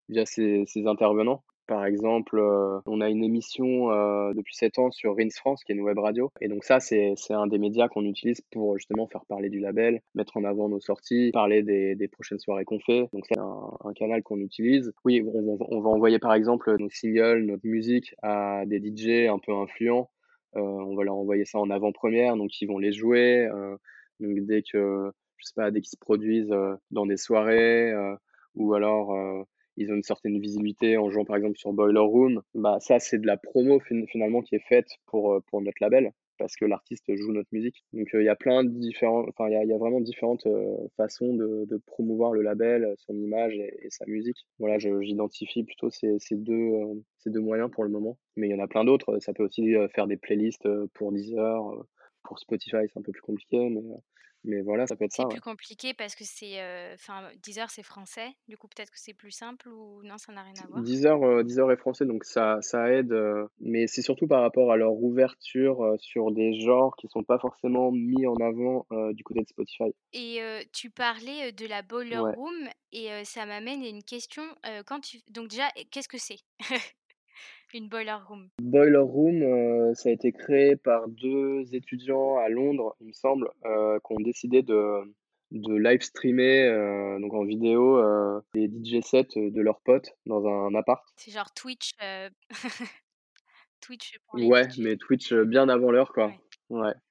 via 0.08 0.26
ces, 0.26 0.64
ces, 0.66 0.86
intervenants. 0.86 1.44
Par 1.66 1.84
exemple, 1.86 2.38
euh, 2.38 2.80
on 2.86 3.00
a 3.00 3.08
une 3.08 3.24
émission 3.24 3.88
depuis 4.32 4.54
7 4.54 4.78
ans 4.78 4.90
sur 4.90 5.16
Rins 5.16 5.30
France, 5.34 5.64
qui 5.64 5.72
est 5.72 5.74
une 5.74 5.82
web 5.82 5.98
radio. 5.98 6.30
Et 6.40 6.48
donc 6.48 6.64
ça, 6.64 6.80
c'est 6.80 7.14
un 7.30 7.46
des 7.46 7.58
médias 7.58 7.88
qu'on 7.88 8.04
utilise 8.04 8.40
pour 8.52 8.76
justement 8.76 9.06
faire 9.06 9.24
parler 9.26 9.48
du 9.48 9.60
label, 9.60 10.00
mettre 10.14 10.36
en 10.36 10.44
avant 10.44 10.68
nos 10.68 10.80
sorties, 10.80 11.30
parler 11.32 11.62
des, 11.62 11.94
des 11.94 12.08
prochaines 12.08 12.38
soirées 12.38 12.64
qu'on 12.64 12.80
fait. 12.80 13.08
Donc 13.12 13.24
c'est 13.28 13.38
un, 13.38 13.92
canal 13.94 14.22
qu'on 14.22 14.40
utilise. 14.40 14.92
Oui, 15.04 15.22
on, 15.22 15.80
va 15.80 15.88
envoyer 15.90 16.18
par 16.18 16.34
exemple 16.34 16.76
nos 16.78 16.90
singles, 16.90 17.44
notre 17.44 17.66
musique 17.66 18.14
à 18.22 18.64
des 18.66 18.80
DJ 18.80 19.28
un 19.28 19.38
peu 19.38 19.52
influents 19.52 20.10
euh, 20.56 20.60
on 20.60 20.94
va 20.94 21.04
leur 21.04 21.16
envoyer 21.16 21.44
ça 21.44 21.58
en 21.58 21.70
avant-première, 21.70 22.36
donc 22.36 22.60
ils 22.60 22.66
vont 22.66 22.78
les 22.78 22.92
jouer. 22.92 23.46
Euh, 23.46 23.76
donc 24.20 24.38
dès 24.46 24.62
que, 24.62 25.10
je 25.38 25.46
sais 25.46 25.54
pas, 25.56 25.70
dès 25.70 25.80
qu'ils 25.80 25.90
se 25.90 25.96
produisent 25.96 26.52
euh, 26.52 26.76
dans 26.90 27.06
des 27.06 27.16
soirées, 27.16 27.92
ou 28.54 28.74
alors 28.74 29.46
ils 29.76 29.90
ont 29.90 29.94
une 29.94 30.02
certaine 30.02 30.38
visibilité 30.38 30.96
en 30.96 31.10
jouant 31.10 31.24
par 31.24 31.36
exemple 31.36 31.58
sur 31.58 31.72
Boiler 31.72 31.98
Room, 31.98 32.42
bah 32.54 32.78
ça 32.80 32.98
c'est 32.98 33.18
de 33.18 33.26
la 33.26 33.36
promo 33.36 33.80
finalement 33.80 34.42
qui 34.42 34.54
est 34.54 34.66
faite 34.68 34.88
pour, 35.06 35.40
pour 35.50 35.62
notre 35.62 35.78
label 35.80 36.12
parce 36.38 36.56
que 36.56 36.64
l'artiste 36.64 37.14
joue 37.14 37.32
notre 37.32 37.48
musique. 37.52 37.84
Donc 37.92 38.08
il 38.12 38.22
y 38.22 38.28
a 38.28 38.36
plein 38.36 38.64
de 38.64 38.70
différents, 38.70 39.24
enfin 39.28 39.48
il 39.48 39.68
y 39.68 39.72
a, 39.72 39.78
vraiment 39.78 40.00
différentes 40.00 40.46
façons 40.96 41.34
de, 41.34 41.80
promouvoir 41.86 42.32
le 42.32 42.42
label, 42.42 42.94
son 42.98 43.14
image 43.14 43.54
et, 43.56 43.88
sa 43.90 44.04
musique. 44.06 44.46
Voilà, 44.58 44.78
j'identifie 44.78 45.64
plutôt 45.64 45.90
ces, 45.90 46.18
ces 46.18 46.36
deux, 46.36 46.72
ces 47.18 47.30
deux 47.30 47.40
moyens 47.40 47.70
pour 47.70 47.84
le 47.84 47.90
moment. 47.90 48.18
Mais 48.36 48.48
il 48.48 48.50
y 48.50 48.54
en 48.54 48.62
a 48.62 48.66
plein 48.66 48.84
d'autres. 48.84 49.18
Ça 49.20 49.32
peut 49.32 49.44
aussi 49.44 49.74
faire 49.94 50.06
des 50.06 50.16
playlists 50.16 50.68
pour 50.94 51.12
Deezer, 51.12 51.86
pour 52.24 52.38
Spotify, 52.38 52.78
c'est 52.88 52.98
un 52.98 53.02
peu 53.02 53.12
plus 53.12 53.22
compliqué, 53.22 53.68
mais 53.68 53.82
mais 54.44 54.60
voilà, 54.60 54.86
ça 54.86 54.96
peut 54.96 55.04
être 55.04 55.12
ça. 55.12 55.24
C'est 55.24 55.34
plus 55.34 55.40
compliqué 55.40 55.94
parce 55.94 56.14
que 56.14 56.24
c'est. 56.24 56.60
Enfin, 56.94 57.28
Deezer, 57.42 57.70
c'est 57.70 57.82
français. 57.82 58.28
Du 58.48 58.56
coup, 58.56 58.68
peut-être 58.68 58.90
que 58.90 58.98
c'est 58.98 59.14
plus 59.14 59.30
simple 59.30 59.68
ou 59.68 60.02
non, 60.02 60.18
ça 60.18 60.32
n'a 60.32 60.42
rien 60.42 60.54
à 60.62 60.66
voir? 60.66 60.82
Deezer, 60.82 61.44
Deezer 61.44 61.70
est 61.72 61.76
français, 61.76 62.04
donc 62.04 62.24
ça, 62.24 62.58
ça 62.60 62.90
aide. 62.90 63.14
mais 63.60 63.86
c'est 63.86 64.02
surtout 64.02 64.26
par 64.26 64.42
rapport 64.42 64.70
à 64.72 64.76
leur 64.76 64.92
ouverture 64.92 65.94
sur 65.98 66.30
des 66.32 66.60
genres 66.60 66.94
qui 66.96 67.06
ne 67.06 67.10
sont 67.10 67.24
pas 67.24 67.38
forcément 67.38 67.90
mis 67.90 68.26
en 68.26 68.36
avant 68.36 68.86
du 69.12 69.24
côté 69.24 69.40
de 69.40 69.48
Spotify. 69.48 69.94
Et 70.12 70.40
tu 70.72 70.90
parlais 70.90 71.52
de 71.52 71.66
la 71.66 71.82
Boiler 71.82 72.18
Room 72.18 72.68
et 72.92 73.08
ça 73.24 73.46
m'amène 73.46 73.82
à 73.82 73.88
une 73.88 74.04
question. 74.04 74.42
quand 74.86 75.00
tu... 75.00 75.18
Donc, 75.28 75.48
déjà, 75.48 75.68
qu'est-ce 75.90 76.08
que 76.08 76.18
c'est? 76.18 76.38
une 77.74 77.88
boiler 77.88 78.16
room 78.28 78.48
Boiler 78.62 78.98
room, 78.98 79.42
euh, 79.42 79.94
ça 79.94 80.08
a 80.08 80.12
été 80.12 80.32
créé 80.32 80.76
par 80.76 81.08
deux 81.08 81.74
étudiants 81.74 82.36
à 82.38 82.48
Londres, 82.48 82.96
il 83.00 83.08
me 83.08 83.12
semble, 83.12 83.50
euh, 83.66 83.98
qui 83.98 84.12
ont 84.12 84.20
décidé 84.20 84.62
de, 84.62 85.00
de 85.50 85.74
live 85.74 86.00
streamer 86.02 86.68
euh, 86.68 87.18
donc 87.18 87.34
en 87.34 87.44
vidéo 87.44 88.00
les 88.54 88.68
DJ 88.68 89.04
sets 89.04 89.28
de 89.36 89.60
leurs 89.60 89.80
potes 89.80 90.16
dans 90.26 90.46
un 90.46 90.74
appart. 90.74 91.04
C'est 91.16 91.32
genre 91.32 91.52
Twitch. 91.52 91.92
Twitch 93.80 94.18
pour 94.26 94.38
les 94.38 94.46
Ouais, 94.46 94.66
mais 94.78 94.96
Twitch 94.96 95.34
bien 95.34 95.68
avant 95.68 95.90
l'heure, 95.90 96.12
quoi. 96.12 96.28
Ouais. 96.28 96.40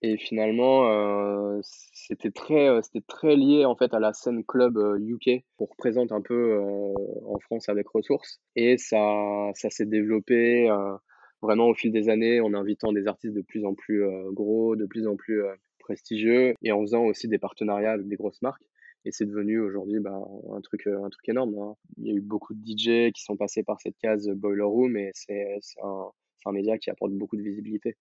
Et 0.01 0.17
finalement, 0.17 0.89
euh, 0.89 1.59
c'était 1.63 2.31
très, 2.31 2.67
euh, 2.67 2.81
c'était 2.81 3.05
très 3.07 3.35
lié 3.35 3.65
en 3.65 3.75
fait 3.75 3.93
à 3.93 3.99
la 3.99 4.13
scène 4.13 4.43
club 4.43 4.77
UK 4.77 5.27
euh, 5.27 5.39
qu'on 5.57 5.65
représente 5.65 6.11
un 6.11 6.21
peu 6.21 6.59
en 7.25 7.39
France 7.39 7.69
avec 7.69 7.87
Ressources. 7.87 8.41
Et 8.55 8.77
ça, 8.77 9.51
ça 9.55 9.69
s'est 9.69 9.85
développé 9.85 10.69
vraiment 11.41 11.67
au 11.67 11.73
fil 11.73 11.91
des 11.91 12.09
années 12.09 12.41
en 12.41 12.53
invitant 12.53 12.91
des 12.93 13.07
artistes 13.07 13.35
de 13.35 13.41
plus 13.41 13.65
en 13.65 13.73
plus 13.73 14.03
gros, 14.31 14.75
de 14.75 14.85
plus 14.85 15.07
en 15.07 15.15
plus 15.15 15.41
prestigieux 15.79 16.53
et 16.61 16.71
en 16.71 16.81
faisant 16.81 17.03
aussi 17.05 17.27
des 17.27 17.39
partenariats 17.39 17.93
avec 17.93 18.07
des 18.07 18.15
grosses 18.15 18.41
marques. 18.41 18.63
Et 19.05 19.11
c'est 19.11 19.25
devenu 19.25 19.59
aujourd'hui 19.59 19.99
bah, 19.99 20.17
un, 20.55 20.61
truc, 20.61 20.87
un 20.87 21.09
truc 21.09 21.27
énorme. 21.27 21.55
Hein. 21.59 21.75
Il 21.97 22.07
y 22.07 22.11
a 22.11 22.13
eu 22.13 22.21
beaucoup 22.21 22.53
de 22.53 22.61
DJ 22.61 23.11
qui 23.11 23.21
sont 23.21 23.35
passés 23.35 23.63
par 23.63 23.81
cette 23.81 23.97
case 23.97 24.29
Boiler 24.29 24.63
Room 24.63 24.95
et 24.95 25.11
c'est 25.13 25.57
un, 25.83 26.05
un 26.45 26.51
média 26.53 26.77
qui 26.77 26.89
apporte 26.89 27.11
beaucoup 27.11 27.35
de 27.35 27.41
visibilité 27.41 27.97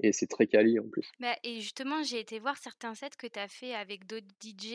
et 0.00 0.12
c'est 0.12 0.26
très 0.26 0.46
quali 0.46 0.78
en 0.78 0.88
plus. 0.88 1.10
Bah, 1.20 1.36
et 1.44 1.60
justement, 1.60 2.02
j'ai 2.02 2.18
été 2.18 2.40
voir 2.40 2.56
certains 2.56 2.94
sets 2.94 3.10
que 3.16 3.28
tu 3.28 3.38
as 3.38 3.46
fait 3.48 3.72
avec 3.74 4.06
d'autres 4.06 4.26
DJ 4.40 4.74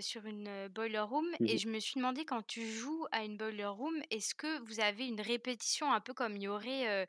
sur 0.00 0.24
une 0.24 0.68
boiler 0.68 1.00
room 1.00 1.26
et 1.44 1.56
mmh 1.56 1.58
je 1.58 1.68
me 1.68 1.78
suis 1.78 1.94
demandé 1.96 2.24
quand 2.24 2.42
tu 2.46 2.66
joues 2.66 3.06
à 3.12 3.24
une 3.24 3.36
boiler 3.36 3.66
room, 3.66 3.94
est-ce 4.10 4.34
que 4.34 4.58
vous 4.66 4.80
avez 4.80 5.06
une 5.06 5.20
répétition 5.20 5.92
un 5.92 6.00
peu 6.00 6.14
comme 6.14 6.36
il 6.36 6.44
y 6.44 6.48
aurait 6.48 7.06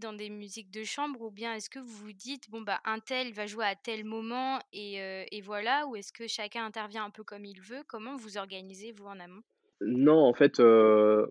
dans 0.00 0.12
des 0.14 0.30
musiques 0.30 0.70
de 0.70 0.84
chambre 0.84 1.20
ou 1.22 1.30
bien 1.30 1.54
est-ce 1.54 1.70
que 1.70 1.78
vous 1.78 1.96
vous 1.96 2.12
dites 2.12 2.48
bon 2.50 2.62
bah 2.62 2.80
un 2.84 3.00
tel 3.00 3.32
va 3.32 3.46
jouer 3.46 3.66
à 3.66 3.74
tel 3.74 4.04
moment 4.04 4.58
et, 4.72 4.94
et 5.30 5.40
voilà 5.42 5.86
ou 5.86 5.96
est-ce 5.96 6.12
que 6.12 6.26
chacun 6.26 6.64
intervient 6.64 7.04
un 7.04 7.10
peu 7.10 7.24
comme 7.24 7.44
il 7.44 7.60
veut? 7.60 7.84
Comment 7.88 8.16
vous 8.16 8.38
organisez 8.38 8.92
vous 8.92 9.06
en 9.06 9.18
amont? 9.20 9.42
Non, 9.80 10.18
en 10.24 10.34
fait, 10.34 10.58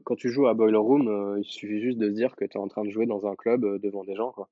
quand 0.04 0.16
tu 0.18 0.30
joues 0.30 0.48
à 0.48 0.54
Boiler 0.54 0.78
Room, 0.78 1.38
il 1.38 1.46
suffit 1.46 1.80
juste 1.82 1.98
de 1.98 2.10
se 2.10 2.14
dire 2.16 2.36
que 2.36 2.44
tu 2.46 2.58
es 2.58 2.62
en 2.62 2.68
train 2.68 2.84
de 2.84 2.90
jouer 2.90 3.06
dans 3.06 3.26
un 3.26 3.36
club 3.36 3.62
devant 3.82 4.04
des 4.04 4.16
gens. 4.16 4.32
Quoi. 4.34 4.50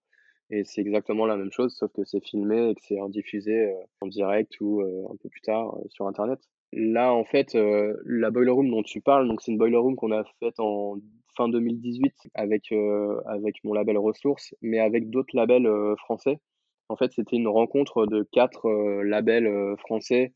Et 0.51 0.63
c'est 0.63 0.81
exactement 0.81 1.25
la 1.25 1.37
même 1.37 1.51
chose, 1.51 1.75
sauf 1.75 1.91
que 1.91 2.03
c'est 2.03 2.23
filmé 2.23 2.69
et 2.69 2.75
que 2.75 2.81
c'est 2.83 2.97
diffusé 3.09 3.65
euh, 3.65 3.73
en 4.01 4.07
direct 4.07 4.53
ou 4.61 4.81
euh, 4.81 5.05
un 5.11 5.15
peu 5.17 5.29
plus 5.29 5.41
tard 5.41 5.75
euh, 5.75 5.83
sur 5.89 6.07
Internet. 6.07 6.39
Là, 6.71 7.13
en 7.13 7.23
fait, 7.23 7.53
la 7.53 8.31
boiler 8.31 8.51
room 8.51 8.69
dont 8.69 8.83
tu 8.83 8.99
parles, 8.99 9.29
donc 9.29 9.41
c'est 9.41 9.51
une 9.51 9.57
boiler 9.57 9.77
room 9.77 9.95
qu'on 9.95 10.11
a 10.11 10.25
faite 10.41 10.59
en 10.59 10.97
fin 11.37 11.47
2018 11.47 12.13
avec, 12.33 12.73
avec 13.27 13.63
mon 13.63 13.71
label 13.71 13.97
Ressources, 13.97 14.53
mais 14.61 14.79
avec 14.79 15.09
d'autres 15.09 15.33
labels 15.37 15.69
français. 15.99 16.37
En 16.89 16.97
fait, 16.97 17.13
c'était 17.13 17.37
une 17.37 17.47
rencontre 17.47 18.07
de 18.07 18.27
quatre 18.29 18.69
labels 19.03 19.77
français 19.77 20.33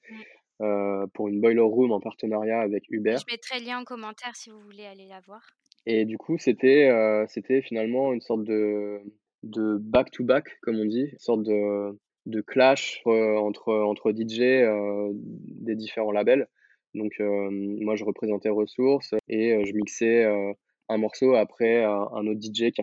mmh. 0.60 1.08
pour 1.14 1.28
une 1.28 1.42
boiler 1.42 1.60
room 1.60 1.92
en 1.92 2.00
partenariat 2.00 2.62
avec 2.62 2.86
Uber. 2.90 3.18
Je 3.18 3.34
mettrai 3.34 3.60
le 3.60 3.66
lien 3.66 3.80
en 3.80 3.84
commentaire 3.84 4.34
si 4.34 4.50
vous 4.50 4.62
voulez 4.62 4.86
aller 4.86 5.08
la 5.10 5.20
voir. 5.20 5.42
Et 5.86 6.06
du 6.06 6.18
coup, 6.18 6.38
c'était 6.38 6.90
c'était 7.28 7.62
finalement 7.62 8.14
une 8.14 8.22
sorte 8.22 8.46
de 8.46 9.02
de 9.44 9.78
back-to-back, 9.80 10.60
comme 10.62 10.80
on 10.80 10.86
dit, 10.86 11.10
une 11.12 11.20
sorte 11.20 11.44
de, 11.44 11.98
de 12.26 12.42
clash 12.42 13.02
entre, 13.06 13.74
entre 13.74 14.12
DJ 14.12 14.66
des 15.62 15.76
différents 15.76 16.12
labels. 16.12 16.48
Donc, 16.96 17.14
moi, 17.20 17.96
je 17.96 18.04
représentais 18.04 18.50
Ressources 18.50 19.14
et 19.28 19.64
je 19.66 19.74
mixais 19.74 20.26
un 20.90 20.98
morceau 20.98 21.36
après 21.36 21.84
un, 21.84 22.28
autre 22.28 22.42
DJ 22.42 22.72
qui, 22.72 22.82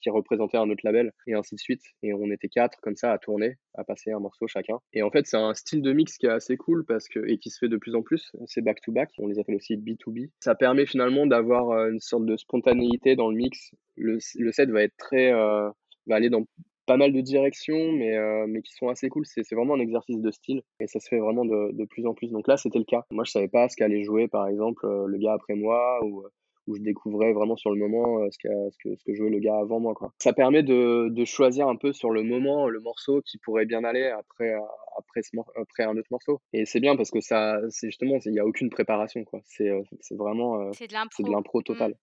qui 0.00 0.10
représentait 0.10 0.56
un 0.56 0.68
autre 0.70 0.82
label 0.84 1.12
et 1.26 1.34
ainsi 1.34 1.54
de 1.54 1.60
suite. 1.60 1.82
Et 2.02 2.12
on 2.12 2.30
était 2.30 2.48
quatre 2.48 2.80
comme 2.80 2.96
ça 2.96 3.12
à 3.12 3.18
tourner, 3.18 3.56
à 3.74 3.84
passer 3.84 4.10
un 4.10 4.18
morceau 4.18 4.48
chacun. 4.48 4.78
Et 4.92 5.02
en 5.02 5.10
fait, 5.10 5.26
c'est 5.26 5.36
un 5.36 5.54
style 5.54 5.80
de 5.80 5.92
mix 5.92 6.18
qui 6.18 6.26
est 6.26 6.30
assez 6.30 6.56
cool 6.56 6.84
parce 6.84 7.08
que, 7.08 7.20
et 7.28 7.38
qui 7.38 7.50
se 7.50 7.58
fait 7.58 7.68
de 7.68 7.76
plus 7.76 7.94
en 7.94 8.02
plus. 8.02 8.32
C'est 8.46 8.60
back-to-back, 8.60 9.10
on 9.18 9.28
les 9.28 9.38
appelle 9.38 9.54
aussi 9.54 9.76
B2B. 9.76 10.30
Ça 10.40 10.56
permet 10.56 10.84
finalement 10.84 11.26
d'avoir 11.26 11.88
une 11.88 12.00
sorte 12.00 12.26
de 12.26 12.36
spontanéité 12.36 13.14
dans 13.14 13.30
le 13.30 13.36
mix. 13.36 13.70
Le, 13.96 14.18
le 14.36 14.52
set 14.52 14.68
va 14.70 14.82
être 14.82 14.96
très, 14.96 15.32
euh, 15.32 15.70
va 16.06 16.16
aller 16.16 16.30
dans 16.30 16.44
pas 16.86 16.96
mal 16.96 17.12
de 17.12 17.20
directions, 17.20 17.92
mais, 17.92 18.16
euh, 18.16 18.46
mais 18.46 18.62
qui 18.62 18.72
sont 18.72 18.88
assez 18.88 19.08
cool. 19.08 19.24
C'est 19.26 19.54
vraiment 19.54 19.74
un 19.74 19.80
exercice 19.80 20.20
de 20.20 20.30
style 20.30 20.62
et 20.80 20.86
ça 20.86 21.00
se 21.00 21.08
fait 21.08 21.18
vraiment 21.18 21.44
de, 21.44 21.72
de 21.72 21.84
plus 21.84 22.06
en 22.06 22.14
plus. 22.14 22.30
Donc 22.30 22.46
là, 22.48 22.56
c'était 22.56 22.78
le 22.78 22.84
cas. 22.84 23.04
Moi, 23.10 23.24
je 23.24 23.30
savais 23.30 23.48
pas 23.48 23.68
ce 23.68 23.76
qu'allait 23.76 24.02
jouer, 24.02 24.28
par 24.28 24.46
exemple, 24.48 24.84
euh, 24.86 25.06
le 25.06 25.18
gars 25.18 25.32
après 25.34 25.54
moi 25.54 26.04
ou 26.04 26.24
où 26.66 26.76
je 26.76 26.80
découvrais 26.80 27.34
vraiment 27.34 27.56
sur 27.56 27.70
le 27.70 27.78
moment 27.78 28.24
ce, 28.30 28.38
que, 28.38 28.48
ce, 28.70 28.78
que, 28.82 28.96
ce 28.96 29.04
que 29.04 29.14
jouait 29.14 29.28
le 29.28 29.38
gars 29.38 29.58
avant 29.58 29.80
moi. 29.80 29.92
Quoi. 29.92 30.14
Ça 30.18 30.32
permet 30.32 30.62
de, 30.62 31.10
de, 31.10 31.24
choisir 31.26 31.68
un 31.68 31.76
peu 31.76 31.92
sur 31.92 32.08
le 32.08 32.22
moment 32.22 32.68
le 32.68 32.80
morceau 32.80 33.20
qui 33.20 33.36
pourrait 33.36 33.66
bien 33.66 33.84
aller 33.84 34.06
après, 34.06 34.54
après, 34.96 35.20
ce, 35.22 35.36
après 35.60 35.82
un 35.82 35.94
autre 35.98 36.08
morceau. 36.10 36.40
Et 36.54 36.64
c'est 36.64 36.80
bien 36.80 36.96
parce 36.96 37.10
que 37.10 37.20
ça, 37.20 37.58
c'est 37.68 37.88
justement, 37.88 38.16
il 38.24 38.32
n'y 38.32 38.40
a 38.40 38.46
aucune 38.46 38.70
préparation. 38.70 39.24
Quoi. 39.24 39.40
C'est, 39.44 39.70
c'est 40.00 40.16
vraiment 40.16 40.72
c'est 40.72 40.88
de 40.88 41.30
l'impro 41.30 41.60
mmh. 41.60 41.64
total. 41.64 41.94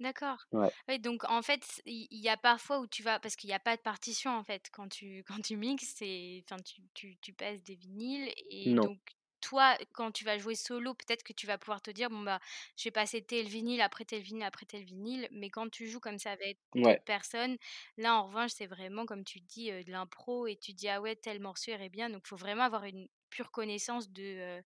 D'accord. 0.00 0.44
Ouais. 0.52 0.98
donc 0.98 1.24
en 1.24 1.42
fait, 1.42 1.80
il 1.86 2.06
y, 2.10 2.28
a 2.28 2.36
parfois 2.36 2.80
où 2.80 2.86
tu 2.86 3.02
vas, 3.02 3.18
parce 3.18 3.34
qu'il 3.34 3.48
n'y 3.48 3.54
a 3.54 3.58
pas 3.60 3.76
de 3.76 3.82
partition 3.82 4.30
en 4.36 4.44
fait, 4.44 4.68
quand 4.72 4.88
tu, 4.88 5.24
quand 5.28 5.40
tu 5.42 5.56
mixes, 5.56 6.02
enfin, 6.44 6.60
tu, 6.62 6.82
tu, 6.94 7.16
tu 7.20 7.32
passes 7.32 7.62
des 7.62 7.76
vinyles 7.76 8.32
et 8.50 8.74
donc 8.74 8.98
toi, 9.40 9.76
quand 9.92 10.12
tu 10.12 10.24
vas 10.24 10.38
jouer 10.38 10.54
solo, 10.54 10.94
peut-être 10.94 11.22
que 11.22 11.32
tu 11.32 11.46
vas 11.46 11.56
pouvoir 11.56 11.80
te 11.80 11.90
dire, 11.90 12.10
bon 12.10 12.20
bah, 12.22 12.40
je 12.76 12.84
vais 12.84 12.90
passer 12.90 13.22
tel 13.22 13.46
vinyle, 13.46 13.80
après 13.80 14.04
tel 14.04 14.20
vinyle, 14.20 14.42
après 14.42 14.66
tel 14.66 14.82
vinyle, 14.82 15.28
mais 15.30 15.50
quand 15.50 15.70
tu 15.70 15.88
joues 15.88 16.00
comme 16.00 16.18
ça 16.18 16.32
avec 16.32 16.58
d'autres 16.74 17.04
personnes, 17.04 17.56
là 17.96 18.16
en 18.16 18.26
revanche, 18.26 18.50
c'est 18.54 18.66
vraiment, 18.66 19.06
comme 19.06 19.24
tu 19.24 19.40
dis, 19.40 19.70
de 19.70 19.90
l'impro 19.90 20.46
et 20.46 20.56
tu 20.56 20.72
dis, 20.72 20.88
ah 20.88 21.00
ouais, 21.00 21.16
tel 21.16 21.40
morceau 21.40 21.70
irait 21.70 21.88
bien, 21.88 22.10
donc 22.10 22.22
il 22.24 22.28
faut 22.28 22.36
vraiment 22.36 22.64
avoir 22.64 22.84
une 22.84 23.08
pure 23.30 23.50
connaissance 23.50 24.10
de 24.10 24.62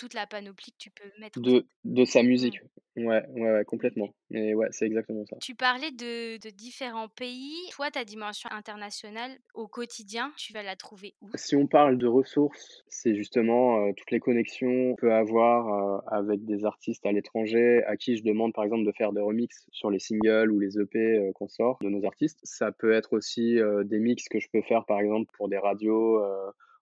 toute 0.00 0.14
la 0.14 0.26
panoplie 0.26 0.72
que 0.72 0.78
tu 0.78 0.90
peux 0.90 1.10
mettre. 1.20 1.38
De, 1.40 1.66
de 1.84 2.04
sa 2.06 2.22
musique. 2.22 2.62
Mmh. 2.96 3.04
Ouais, 3.04 3.22
ouais, 3.34 3.52
ouais, 3.52 3.64
complètement. 3.66 4.08
Et 4.30 4.54
ouais, 4.54 4.68
c'est 4.70 4.86
exactement 4.86 5.26
ça. 5.26 5.36
Tu 5.42 5.54
parlais 5.54 5.90
de, 5.90 6.38
de, 6.38 6.50
différents 6.50 7.08
pays. 7.08 7.54
Toi, 7.72 7.90
ta 7.90 8.04
dimension 8.04 8.48
internationale 8.50 9.30
au 9.54 9.68
quotidien, 9.68 10.32
tu 10.38 10.54
vas 10.54 10.62
la 10.62 10.74
trouver 10.74 11.14
où? 11.20 11.28
Si 11.34 11.54
on 11.54 11.66
parle 11.66 11.98
de 11.98 12.06
ressources, 12.06 12.82
c'est 12.88 13.14
justement 13.14 13.86
euh, 13.86 13.92
toutes 13.94 14.10
les 14.10 14.20
connexions 14.20 14.90
qu'on 14.90 14.96
peut 14.96 15.12
avoir 15.12 15.68
euh, 15.68 16.00
avec 16.06 16.46
des 16.46 16.64
artistes 16.64 17.04
à 17.04 17.12
l'étranger 17.12 17.84
à 17.84 17.96
qui 17.98 18.16
je 18.16 18.24
demande 18.24 18.54
par 18.54 18.64
exemple 18.64 18.86
de 18.86 18.92
faire 18.92 19.12
des 19.12 19.20
remixes 19.20 19.66
sur 19.70 19.90
les 19.90 19.98
singles 19.98 20.50
ou 20.50 20.58
les 20.58 20.78
EP 20.78 20.98
euh, 20.98 21.32
qu'on 21.32 21.48
sort 21.48 21.78
de 21.82 21.90
nos 21.90 22.06
artistes. 22.06 22.40
Ça 22.42 22.72
peut 22.72 22.92
être 22.92 23.12
aussi 23.12 23.58
des 23.84 23.98
mix 23.98 24.28
que 24.28 24.40
je 24.40 24.48
peux 24.50 24.62
faire 24.62 24.86
par 24.86 24.98
exemple 25.00 25.30
pour 25.36 25.48
des 25.48 25.58
radios 25.58 26.22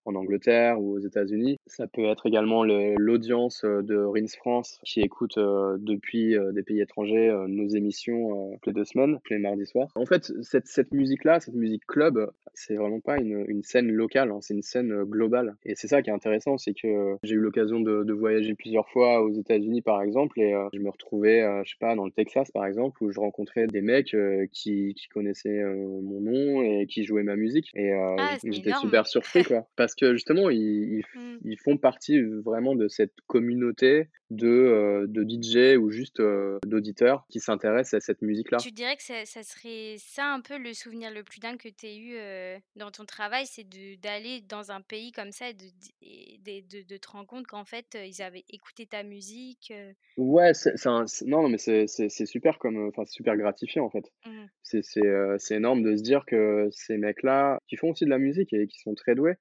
en 0.08 0.14
Angleterre 0.14 0.80
ou 0.80 0.94
aux 0.94 0.98
États-Unis. 0.98 1.58
Ça 1.66 1.86
peut 1.86 2.06
être 2.06 2.26
également 2.26 2.64
l'audience 2.64 3.62
euh, 3.64 3.82
de 3.82 3.96
Rins 3.96 4.26
France 4.38 4.80
qui 4.84 5.00
écoute 5.00 5.36
euh, 5.38 5.76
depuis 5.78 6.36
euh, 6.36 6.52
des 6.52 6.62
pays 6.62 6.80
étrangers 6.80 7.28
nos 7.48 7.68
émissions 7.68 8.52
toutes 8.62 8.66
les 8.68 8.72
deux 8.72 8.84
semaines, 8.84 9.18
tous 9.24 9.34
les 9.34 9.38
mardis 9.38 9.66
soirs. 9.66 9.88
En 9.94 10.06
fait, 10.06 10.32
cette, 10.42 10.66
cette 10.66 10.92
musique-là, 10.92 11.40
cette 11.40 11.54
musique 11.54 11.86
club, 11.86 12.30
c'est 12.54 12.74
vraiment 12.74 13.00
pas 13.00 13.18
une, 13.18 13.44
une 13.48 13.62
scène 13.62 13.90
locale, 13.90 14.30
hein, 14.30 14.38
c'est 14.40 14.54
une 14.54 14.62
scène 14.62 15.04
globale. 15.04 15.56
Et 15.64 15.74
c'est 15.74 15.88
ça 15.88 16.02
qui 16.02 16.10
est 16.10 16.12
intéressant, 16.12 16.56
c'est 16.56 16.74
que 16.74 17.16
j'ai 17.22 17.34
eu 17.34 17.40
l'occasion 17.40 17.80
de, 17.80 18.04
de, 18.04 18.12
voyager 18.12 18.54
plusieurs 18.54 18.88
fois 18.88 19.22
aux 19.22 19.32
États-Unis 19.32 19.82
par 19.82 20.02
exemple, 20.02 20.40
et 20.40 20.54
je 20.72 20.78
me 20.78 20.90
retrouvais, 20.90 21.42
je 21.64 21.70
sais 21.70 21.76
pas, 21.78 21.94
dans 21.94 22.06
le 22.06 22.12
Texas 22.12 22.50
par 22.50 22.64
exemple, 22.66 23.02
où 23.02 23.10
je 23.10 23.20
rencontrais 23.20 23.66
des 23.66 23.82
mecs 23.82 24.16
qui, 24.52 24.94
qui 24.94 25.08
connaissaient 25.08 25.62
mon 25.64 26.20
nom 26.20 26.62
et 26.62 26.86
qui 26.86 27.04
jouaient 27.04 27.22
ma 27.22 27.36
musique. 27.36 27.70
Et 27.74 27.92
ah, 27.92 28.36
j'étais 28.44 28.72
super 28.80 29.06
surpris, 29.06 29.44
quoi. 29.44 29.66
Parce 29.76 29.94
que 29.98 30.12
justement, 30.12 30.50
ils, 30.50 31.02
ils, 31.44 31.58
font 31.58 31.76
partie 31.76 32.20
vraiment 32.20 32.74
de 32.74 32.88
cette 32.88 33.14
communauté 33.26 34.08
de, 34.30 34.46
euh, 34.46 35.06
de 35.08 35.22
DJ 35.22 35.78
ou 35.78 35.90
juste 35.90 36.20
euh, 36.20 36.58
d'auditeurs 36.66 37.24
qui 37.30 37.40
s'intéressent 37.40 37.94
à 37.94 38.00
cette 38.00 38.22
musique-là. 38.22 38.58
Tu 38.58 38.72
dirais 38.72 38.96
que 38.96 39.02
ça, 39.02 39.24
ça, 39.24 39.42
serait 39.42 39.96
ça 39.98 40.26
un 40.26 40.40
peu 40.40 40.58
le 40.58 40.74
souvenir 40.74 41.10
le 41.10 41.22
plus 41.22 41.40
dingue 41.40 41.56
que 41.56 41.68
tu 41.68 41.86
aies 41.86 41.96
eu 41.96 42.16
euh, 42.16 42.58
dans 42.76 42.90
ton 42.90 43.04
travail, 43.04 43.46
c'est 43.46 43.66
d'aller 44.00 44.42
dans 44.42 44.70
un 44.70 44.80
pays 44.80 45.12
comme 45.12 45.32
ça 45.32 45.48
et 45.48 45.54
de, 45.54 46.60
de, 46.68 46.86
de, 46.86 46.96
te 46.96 47.08
rendre 47.08 47.26
compte 47.26 47.46
qu'en 47.46 47.64
fait, 47.64 47.96
ils 48.04 48.22
avaient 48.22 48.44
écouté 48.50 48.86
ta 48.86 49.02
musique. 49.02 49.72
Ouais, 50.16 50.52
c'est 50.54 50.74
non, 50.86 51.42
non, 51.42 51.48
mais 51.48 51.58
c'est 51.58 52.26
super 52.26 52.58
comme, 52.58 52.90
super 53.06 53.36
gratifiant 53.36 53.84
en 53.84 53.90
fait. 53.90 54.12
Mmh. 54.26 54.46
C'est 54.62 55.54
énorme 55.54 55.82
de 55.82 55.96
se 55.96 56.02
dire 56.02 56.24
que 56.26 56.68
ces 56.70 56.98
mecs-là, 56.98 57.60
qui 57.68 57.76
font 57.76 57.90
aussi 57.90 58.04
de 58.04 58.10
la 58.10 58.18
musique 58.18 58.52
et 58.52 58.66
qui 58.66 58.78
sont 58.80 58.94
très 58.94 59.14
doués, 59.14 59.36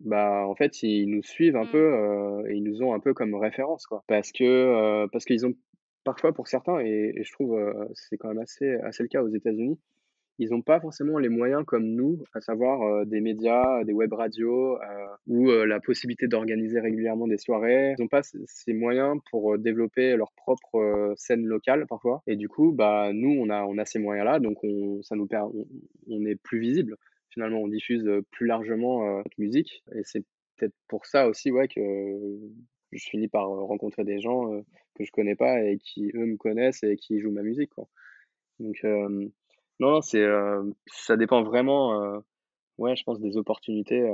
bah, 0.00 0.46
en 0.46 0.54
fait, 0.54 0.82
ils 0.82 1.06
nous 1.06 1.22
suivent 1.22 1.56
un 1.56 1.64
mmh. 1.64 1.70
peu, 1.70 1.94
euh, 1.94 2.48
et 2.48 2.54
ils 2.54 2.62
nous 2.62 2.82
ont 2.82 2.94
un 2.94 3.00
peu 3.00 3.14
comme 3.14 3.34
référence, 3.34 3.86
quoi. 3.86 4.04
Parce 4.06 4.32
que, 4.32 4.44
euh, 4.44 5.06
parce 5.10 5.24
qu'ils 5.24 5.46
ont 5.46 5.54
parfois 6.04 6.32
pour 6.32 6.48
certains 6.48 6.80
et 6.80 7.12
et 7.16 7.24
je 7.24 7.32
trouve, 7.32 7.58
euh, 7.58 7.72
c'est 7.94 8.16
quand 8.16 8.28
même 8.28 8.38
assez 8.38 8.74
assez 8.76 9.02
le 9.02 9.08
cas 9.08 9.22
aux 9.22 9.28
États-Unis, 9.28 9.78
ils 10.38 10.54
ont 10.54 10.62
pas 10.62 10.80
forcément 10.80 11.18
les 11.18 11.28
moyens 11.28 11.64
comme 11.66 11.84
nous, 11.84 12.22
à 12.32 12.40
savoir, 12.40 13.04
des 13.06 13.20
médias, 13.20 13.82
des 13.84 13.92
web 13.92 14.12
radios, 14.12 14.78
ou 15.26 15.46
la 15.50 15.80
possibilité 15.80 16.28
d'organiser 16.28 16.78
régulièrement 16.78 17.26
des 17.26 17.38
soirées. 17.38 17.96
Ils 17.98 18.02
ont 18.04 18.08
pas 18.08 18.22
ces 18.22 18.72
moyens 18.72 19.16
pour, 19.30 19.58
développer 19.58 20.16
leur 20.16 20.30
propre, 20.36 21.14
scène 21.16 21.44
locale 21.44 21.86
parfois 21.88 22.22
et 22.28 22.36
du 22.36 22.48
coup, 22.48 22.70
bah, 22.72 23.10
nous 23.12 23.30
on 23.40 23.50
a 23.50 23.64
on 23.64 23.78
a 23.78 23.84
ces 23.84 23.98
moyens-là 23.98 24.38
donc 24.38 24.58
on 24.62 25.02
ça 25.02 25.16
nous 25.16 25.26
per 25.26 25.42
on 26.08 26.24
est 26.24 26.36
plus 26.36 26.60
visible 26.60 26.96
finalement 27.30 27.60
on 27.60 27.68
diffuse 27.68 28.08
plus 28.30 28.46
largement 28.46 29.18
notre 29.18 29.38
musique. 29.38 29.82
Et 29.94 30.02
c'est 30.04 30.24
peut-être 30.56 30.74
pour 30.88 31.06
ça 31.06 31.28
aussi 31.28 31.50
ouais, 31.50 31.68
que 31.68 31.80
je 32.92 33.08
finis 33.08 33.28
par 33.28 33.48
rencontrer 33.48 34.04
des 34.04 34.20
gens 34.20 34.50
que 34.94 35.04
je 35.04 35.12
connais 35.12 35.36
pas 35.36 35.62
et 35.62 35.78
qui 35.78 36.10
eux 36.14 36.26
me 36.26 36.36
connaissent 36.36 36.82
et 36.82 36.96
qui 36.96 37.20
jouent 37.20 37.32
ma 37.32 37.42
musique. 37.42 37.70
Quoi. 37.70 37.88
Donc 38.58 38.84
non, 39.80 40.00
c'est 40.00 40.26
ça 40.86 41.16
dépend 41.16 41.42
vraiment, 41.42 42.22
ouais, 42.78 42.96
je 42.96 43.04
pense 43.04 43.20
des 43.20 43.36
opportunités 43.36 44.10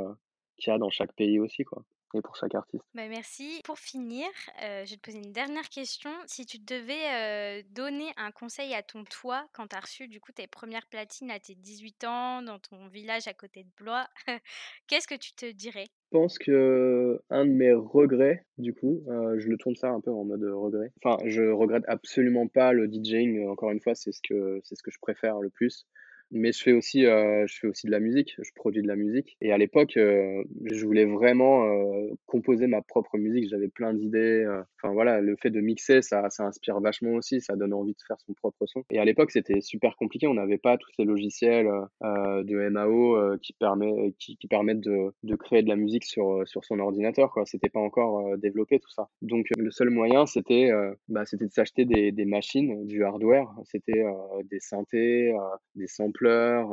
qu'il 0.57 0.71
y 0.71 0.75
a 0.75 0.79
dans 0.79 0.91
chaque 0.91 1.13
pays 1.15 1.39
aussi, 1.39 1.65
quoi 1.65 1.85
pour 2.23 2.37
chaque 2.37 2.55
artiste. 2.55 2.85
Bah 2.95 3.09
merci. 3.09 3.61
Pour 3.65 3.79
finir, 3.79 4.27
euh, 4.63 4.85
je 4.85 4.91
vais 4.91 4.97
te 4.97 5.01
poser 5.01 5.19
une 5.19 5.33
dernière 5.33 5.69
question. 5.69 6.11
Si 6.27 6.47
tu 6.47 6.59
devais 6.59 6.93
euh, 7.13 7.63
donner 7.73 8.07
un 8.17 8.31
conseil 8.31 8.75
à 8.75 8.83
ton 8.83 9.05
toi 9.05 9.47
quand 9.53 9.69
tu 9.69 9.77
as 9.77 9.81
reçu 9.81 10.09
du 10.09 10.21
coup 10.21 10.33
tes 10.33 10.47
premières 10.47 10.87
platines 10.87 11.31
à 11.31 11.39
tes 11.39 11.55
18 11.55 12.05
ans 12.05 12.43
dans 12.43 12.59
ton 12.59 12.89
village 12.89 13.27
à 13.29 13.35
côté 13.35 13.65
de 13.65 13.71
Blois, 13.77 14.07
qu'est-ce 14.87 15.09
que 15.09 15.17
tu 15.17 15.33
te 15.35 15.51
dirais? 15.51 15.87
Je 16.13 16.19
pense 16.19 16.39
que 16.39 17.21
un 17.31 17.45
de 17.45 17.51
mes 17.51 17.73
regrets, 17.73 18.47
du 18.59 18.73
coup, 18.73 19.03
euh, 19.09 19.37
je 19.39 19.49
le 19.49 19.57
tourne 19.57 19.75
ça 19.75 19.89
un 19.91 20.01
peu 20.01 20.13
en 20.13 20.25
mode 20.25 20.45
regret. 20.45 20.93
Enfin, 21.03 21.19
je 21.27 21.43
regrette 21.43 21.83
absolument 21.89 22.47
pas 22.47 22.73
le 22.73 22.87
DJing. 22.87 23.49
Encore 23.49 23.71
une 23.71 23.81
fois, 23.81 23.95
c'est 23.97 24.13
ce 24.13 24.21
que 24.23 24.61
c'est 24.63 24.77
ce 24.77 24.83
que 24.83 24.93
je 24.93 24.99
préfère 25.01 25.41
le 25.41 25.51
plus 25.51 25.87
mais 26.31 26.53
je 26.53 26.63
fais 26.63 26.73
aussi 26.73 27.07
euh, 27.07 27.47
je 27.47 27.59
fais 27.59 27.67
aussi 27.67 27.87
de 27.87 27.93
la 27.93 28.01
musique 28.01 28.35
je 28.43 28.51
produis 28.55 28.83
de 28.83 28.89
la 28.89 28.97
musique. 28.97 29.37
Et 29.41 29.53
à 29.53 29.59
l'époque 29.59 29.97
euh, 29.97 30.43
je 30.65 30.85
voulais 30.85 31.05
vraiment 31.05 31.65
euh, 31.67 32.09
composer 32.27 32.67
ma 32.67 32.83
propre 32.83 33.17
musique. 33.19 33.49
J'avais 33.49 33.69
plein 33.69 33.95
d'idées 33.95 34.47
enfin 34.83 34.93
voilà 34.93 35.21
le 35.21 35.37
fait 35.37 35.51
de 35.51 35.61
mixer 35.61 36.03
ça 36.03 36.29
ça 36.31 36.45
inspire 36.45 36.81
vachement 36.81 37.13
aussi 37.13 37.41
ça 37.41 37.57
donne 37.57 37.73
envie 37.73 37.93
de 37.93 38.03
faire 38.07 38.21
son 38.21 38.35
propre 38.35 38.67
son. 38.67 38.85
Et 38.91 38.99
à 38.99 39.05
l'époque 39.05 39.31
c'était 39.31 39.61
super 39.61 39.97
compliqué. 39.97 40.27
On 40.27 40.35
n'avait 40.35 40.59
pas 40.59 40.77
tous 40.77 40.91
ces 40.97 41.05
logiciels 41.05 41.69
de 42.03 42.69
MAO 42.69 43.39
qui 43.39 43.53
permet 43.53 44.15
qui, 44.19 44.37
permettent 44.49 44.81
de, 44.81 45.13
de 45.23 45.37
créer 45.37 45.63
de 45.63 45.69
la 45.69 45.77
musique 45.77 46.05
sur 46.05 46.47
sur 46.47 46.65
son 46.65 46.79
ordinateur 46.81 47.33
quoi. 47.33 47.47
C'était 47.47 47.69
pas 47.69 47.81
encore 47.81 48.37
développé 48.39 48.79
tout 48.79 48.91
ça. 48.91 49.09
Donc 49.23 49.47
le 49.57 49.71
seul 49.71 49.91
moyen 49.91 50.27
c'était 50.27 50.71
bah, 51.09 51.25
c'était 51.25 51.47
de 51.47 51.53
s'acheter 51.53 51.85
des, 51.85 52.13
des 52.13 52.25
machines 52.25 52.87
du 52.87 53.05
hardware. 53.05 53.49
C'était 53.65 54.05
des 54.51 54.61
synthés 54.61 55.33
des 55.75 55.87
samples 55.87 56.14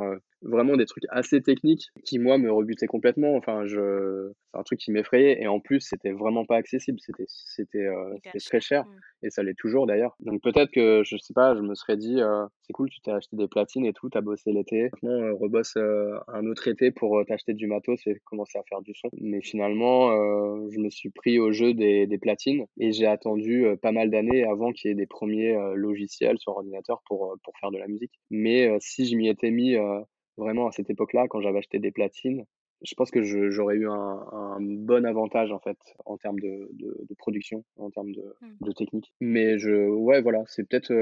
euh, 0.02 0.18
vraiment 0.42 0.76
des 0.76 0.86
trucs 0.86 1.04
assez 1.10 1.40
techniques 1.40 1.88
qui, 2.04 2.18
moi, 2.18 2.38
me 2.38 2.50
rebutaient 2.50 2.86
complètement. 2.86 3.36
Enfin, 3.36 3.66
je... 3.66 4.30
c'est 4.50 4.58
un 4.58 4.62
truc 4.62 4.80
qui 4.80 4.90
m'effrayait. 4.90 5.42
Et 5.42 5.46
en 5.46 5.60
plus, 5.60 5.80
c'était 5.80 6.12
vraiment 6.12 6.44
pas 6.44 6.56
accessible. 6.56 6.98
C'était, 7.00 7.24
c'était, 7.26 7.86
euh, 7.86 8.16
très 8.44 8.60
cher. 8.60 8.84
Mmh. 8.84 9.26
Et 9.26 9.30
ça 9.30 9.42
l'est 9.42 9.56
toujours 9.56 9.86
d'ailleurs. 9.86 10.16
Donc 10.20 10.42
peut-être 10.42 10.70
que, 10.72 11.02
je 11.04 11.16
sais 11.16 11.34
pas, 11.34 11.54
je 11.54 11.60
me 11.60 11.74
serais 11.74 11.96
dit, 11.96 12.20
euh, 12.20 12.44
c'est 12.62 12.72
cool, 12.72 12.90
tu 12.90 13.00
t'es 13.00 13.12
acheté 13.12 13.36
des 13.36 13.46
platines 13.46 13.86
et 13.86 13.92
tout, 13.92 14.10
t'as 14.10 14.20
bossé 14.20 14.52
l'été. 14.52 14.90
Maintenant, 14.94 15.22
euh, 15.22 15.32
rebosse 15.34 15.76
un 15.76 16.46
autre 16.46 16.68
été 16.68 16.90
pour 16.90 17.24
t'acheter 17.26 17.54
du 17.54 17.66
matos 17.66 18.00
et 18.06 18.20
commencer 18.24 18.58
à 18.58 18.62
faire 18.68 18.82
du 18.82 18.94
son. 18.94 19.08
Mais 19.20 19.40
finalement, 19.40 20.10
je 20.70 20.78
me 20.78 20.90
suis 20.90 21.10
pris 21.10 21.38
au 21.38 21.52
jeu 21.52 21.74
des, 21.74 22.06
des 22.06 22.18
platines 22.18 22.66
et 22.78 22.92
j'ai 22.92 23.06
attendu 23.06 23.66
pas 23.80 23.92
mal 23.92 24.10
d'années 24.10 24.44
avant 24.44 24.72
qu'il 24.72 24.90
y 24.90 24.92
ait 24.92 24.96
des 24.96 25.06
premiers 25.06 25.56
logiciels 25.74 26.38
sur 26.38 26.52
ordinateur 26.52 27.02
pour, 27.06 27.36
pour 27.44 27.56
faire 27.58 27.70
de 27.70 27.78
la 27.78 27.86
musique. 27.86 28.12
Mais 28.30 28.68
si 28.80 29.06
je 29.06 29.16
m'y 29.16 29.28
étais 29.28 29.50
mis 29.50 29.76
vraiment 30.36 30.66
à 30.68 30.72
cette 30.72 30.90
époque-là, 30.90 31.26
quand 31.28 31.40
j'avais 31.40 31.58
acheté 31.58 31.78
des 31.78 31.90
platines, 31.90 32.44
je 32.84 32.94
pense 32.94 33.10
que 33.10 33.22
j'aurais 33.50 33.76
eu 33.76 33.88
un, 33.88 34.26
un, 34.32 34.58
bon 34.60 35.06
avantage 35.06 35.52
en 35.52 35.60
fait 35.60 35.78
en 36.04 36.16
termes 36.16 36.40
de, 36.40 36.68
de, 36.72 37.06
de 37.08 37.14
production, 37.14 37.64
en 37.76 37.90
termes 37.90 38.12
de, 38.12 38.34
mmh. 38.40 38.66
de, 38.66 38.72
technique. 38.72 39.12
Mais 39.20 39.58
je, 39.58 39.88
ouais, 39.88 40.20
voilà, 40.20 40.42
c'est 40.46 40.68
peut-être 40.68 40.92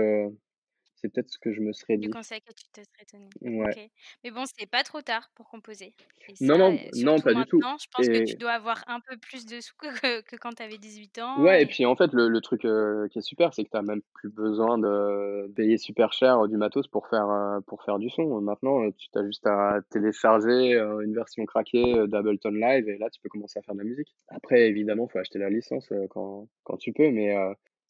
c'est 1.01 1.09
peut-être 1.09 1.31
ce 1.31 1.39
que 1.39 1.53
je 1.53 1.61
me 1.61 1.73
serais 1.73 1.97
dit. 1.97 2.09
Du 2.09 2.11
conseil 2.11 2.41
que 2.41 2.53
tu 2.53 2.69
te 2.73 2.81
serais 2.81 3.07
donné. 3.13 3.59
Ouais. 3.59 3.91
Mais 4.23 4.31
bon, 4.31 4.45
c'est 4.47 4.67
pas 4.67 4.83
trop 4.83 5.01
tard 5.01 5.31
pour 5.35 5.49
composer. 5.49 5.95
non, 6.41 6.59
non, 6.59 6.79
non, 6.97 7.19
pas 7.19 7.35
du 7.35 7.45
tout. 7.47 7.61
Je 7.61 7.87
pense 7.93 8.07
que 8.07 8.25
tu 8.25 8.37
dois 8.37 8.53
avoir 8.53 8.85
un 8.87 9.01
peu 9.01 9.17
plus 9.17 9.47
de 9.47 9.61
sous 9.61 9.75
que, 9.77 10.21
que 10.23 10.37
quand 10.37 10.53
tu 10.53 10.63
avais 10.63 10.79
18 10.79 11.19
ans. 11.21 11.43
Ouais, 11.43 11.63
et, 11.63 11.67
puis 11.67 11.87
en 11.87 11.97
fait, 11.97 12.13
le, 12.13 12.29
le 12.29 12.41
truc 12.41 12.65
euh, 12.65 13.09
qui 13.09 13.19
est 13.19 13.23
super, 13.23 13.55
c'est 13.55 13.65
que 13.65 13.71
tu 13.71 13.77
n'as 13.77 13.83
même 13.83 14.03
plus 14.15 14.29
besoin 14.29 14.79
de 14.79 15.51
payer 15.55 15.79
super 15.79 16.13
cher 16.13 16.47
du 16.49 16.57
matos 16.57 16.87
pour 16.89 17.09
faire, 17.09 17.29
euh, 17.31 17.61
pour 17.67 17.83
faire 17.83 17.99
du 17.99 18.11
son. 18.11 18.41
Maintenant, 18.41 18.91
tu 18.91 19.09
as 19.15 19.25
juste 19.25 19.47
à 19.47 19.81
télécharger 19.91 20.75
une 20.75 21.15
version 21.15 21.45
craquée 21.47 22.07
d'Ableton 22.07 22.51
Live 22.51 22.89
et 22.89 22.99
là, 22.99 23.09
tu 23.11 23.21
peux 23.21 23.29
commencer 23.29 23.59
à 23.59 23.63
faire 23.63 23.75
de 23.75 23.81
la 23.81 23.87
musique. 23.87 24.15
Après, 24.29 24.69
évidemment, 24.69 25.07
il 25.09 25.13
faut 25.13 25.19
acheter 25.19 25.39
la 25.39 25.51
licence 25.51 25.93
quand, 26.11 26.49
quand 26.65 26.77
tu 26.77 26.93
peux, 26.93 27.11
mais 27.11 27.35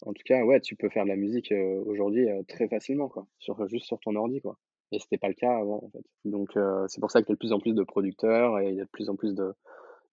en 0.02 0.12
tout 0.12 0.22
cas, 0.24 0.42
ouais, 0.44 0.60
tu 0.60 0.76
peux 0.76 0.88
faire 0.88 1.04
de 1.04 1.08
la 1.10 1.16
musique 1.16 1.52
aujourd'hui 1.86 2.26
très 2.48 2.68
facilement, 2.68 3.08
quoi, 3.08 3.26
sur, 3.38 3.66
juste 3.68 3.86
sur 3.86 4.00
ton 4.00 4.16
ordi, 4.16 4.40
quoi. 4.40 4.58
Et 4.92 4.98
c'était 4.98 5.18
pas 5.18 5.28
le 5.28 5.34
cas 5.34 5.56
avant, 5.56 5.84
en 5.84 5.90
fait. 5.90 6.04
Donc, 6.24 6.50
c'est 6.88 7.00
pour 7.00 7.10
ça 7.10 7.22
qu'il 7.22 7.30
y 7.30 7.32
a 7.32 7.34
de 7.34 7.38
plus 7.38 7.52
en 7.52 7.60
plus 7.60 7.74
de 7.74 7.82
producteurs 7.82 8.58
et 8.58 8.70
il 8.70 8.76
y 8.76 8.80
a 8.80 8.84
de 8.84 8.90
plus 8.90 9.08
en 9.08 9.16
plus 9.16 9.34
de, 9.34 9.54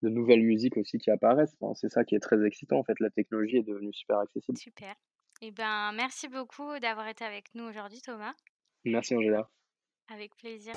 de 0.02 0.08
nouvelles 0.08 0.42
musiques 0.42 0.76
aussi 0.76 0.98
qui 0.98 1.10
apparaissent. 1.10 1.56
c'est 1.74 1.88
ça 1.88 2.04
qui 2.04 2.14
est 2.14 2.20
très 2.20 2.44
excitant, 2.44 2.78
en 2.78 2.84
fait. 2.84 2.98
La 3.00 3.10
technologie 3.10 3.56
est 3.56 3.62
devenue 3.62 3.92
super 3.92 4.18
accessible. 4.18 4.58
Super. 4.58 4.94
Eh 5.40 5.50
ben, 5.50 5.92
merci 5.94 6.28
beaucoup 6.28 6.78
d'avoir 6.80 7.08
été 7.08 7.24
avec 7.24 7.54
nous 7.54 7.64
aujourd'hui, 7.64 8.00
Thomas. 8.00 8.34
Merci, 8.84 9.14
Angela. 9.14 9.48
Avec 10.12 10.34
plaisir. 10.36 10.74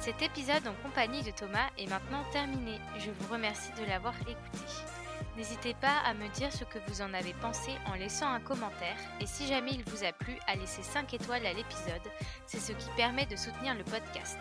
Cet 0.00 0.22
épisode 0.22 0.66
en 0.66 0.88
compagnie 0.88 1.22
de 1.22 1.30
Thomas 1.36 1.68
est 1.78 1.88
maintenant 1.88 2.22
terminé. 2.32 2.78
Je 2.98 3.10
vous 3.10 3.32
remercie 3.32 3.72
de 3.80 3.86
l'avoir 3.88 4.14
écouté. 4.22 5.05
N'hésitez 5.36 5.74
pas 5.74 5.98
à 6.04 6.14
me 6.14 6.28
dire 6.28 6.52
ce 6.52 6.64
que 6.64 6.78
vous 6.88 7.02
en 7.02 7.12
avez 7.12 7.34
pensé 7.34 7.70
en 7.86 7.94
laissant 7.94 8.28
un 8.28 8.40
commentaire 8.40 8.96
et 9.20 9.26
si 9.26 9.46
jamais 9.46 9.72
il 9.72 9.84
vous 9.84 10.04
a 10.04 10.12
plu, 10.12 10.34
à 10.46 10.56
laisser 10.56 10.82
5 10.82 11.12
étoiles 11.14 11.46
à 11.46 11.52
l'épisode, 11.52 12.10
c'est 12.46 12.60
ce 12.60 12.72
qui 12.72 12.88
permet 12.96 13.26
de 13.26 13.36
soutenir 13.36 13.74
le 13.74 13.84
podcast. 13.84 14.38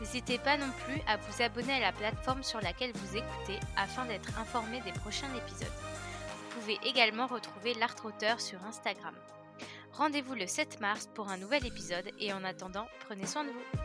N'hésitez 0.00 0.38
pas 0.38 0.56
non 0.58 0.70
plus 0.84 1.00
à 1.06 1.16
vous 1.16 1.42
abonner 1.42 1.74
à 1.74 1.80
la 1.80 1.92
plateforme 1.92 2.42
sur 2.42 2.60
laquelle 2.60 2.92
vous 2.94 3.16
écoutez 3.16 3.58
afin 3.76 4.04
d'être 4.04 4.38
informé 4.38 4.80
des 4.82 4.92
prochains 4.92 5.34
épisodes. 5.34 5.72
Vous 6.50 6.60
pouvez 6.60 6.78
également 6.84 7.26
retrouver 7.26 7.74
l'Art 7.74 7.96
Auteur 8.04 8.40
sur 8.40 8.62
Instagram. 8.66 9.14
Rendez-vous 9.92 10.34
le 10.34 10.46
7 10.46 10.80
mars 10.80 11.08
pour 11.14 11.28
un 11.28 11.38
nouvel 11.38 11.64
épisode 11.66 12.10
et 12.18 12.32
en 12.32 12.44
attendant, 12.44 12.86
prenez 13.06 13.26
soin 13.26 13.44
de 13.44 13.50
vous. 13.50 13.83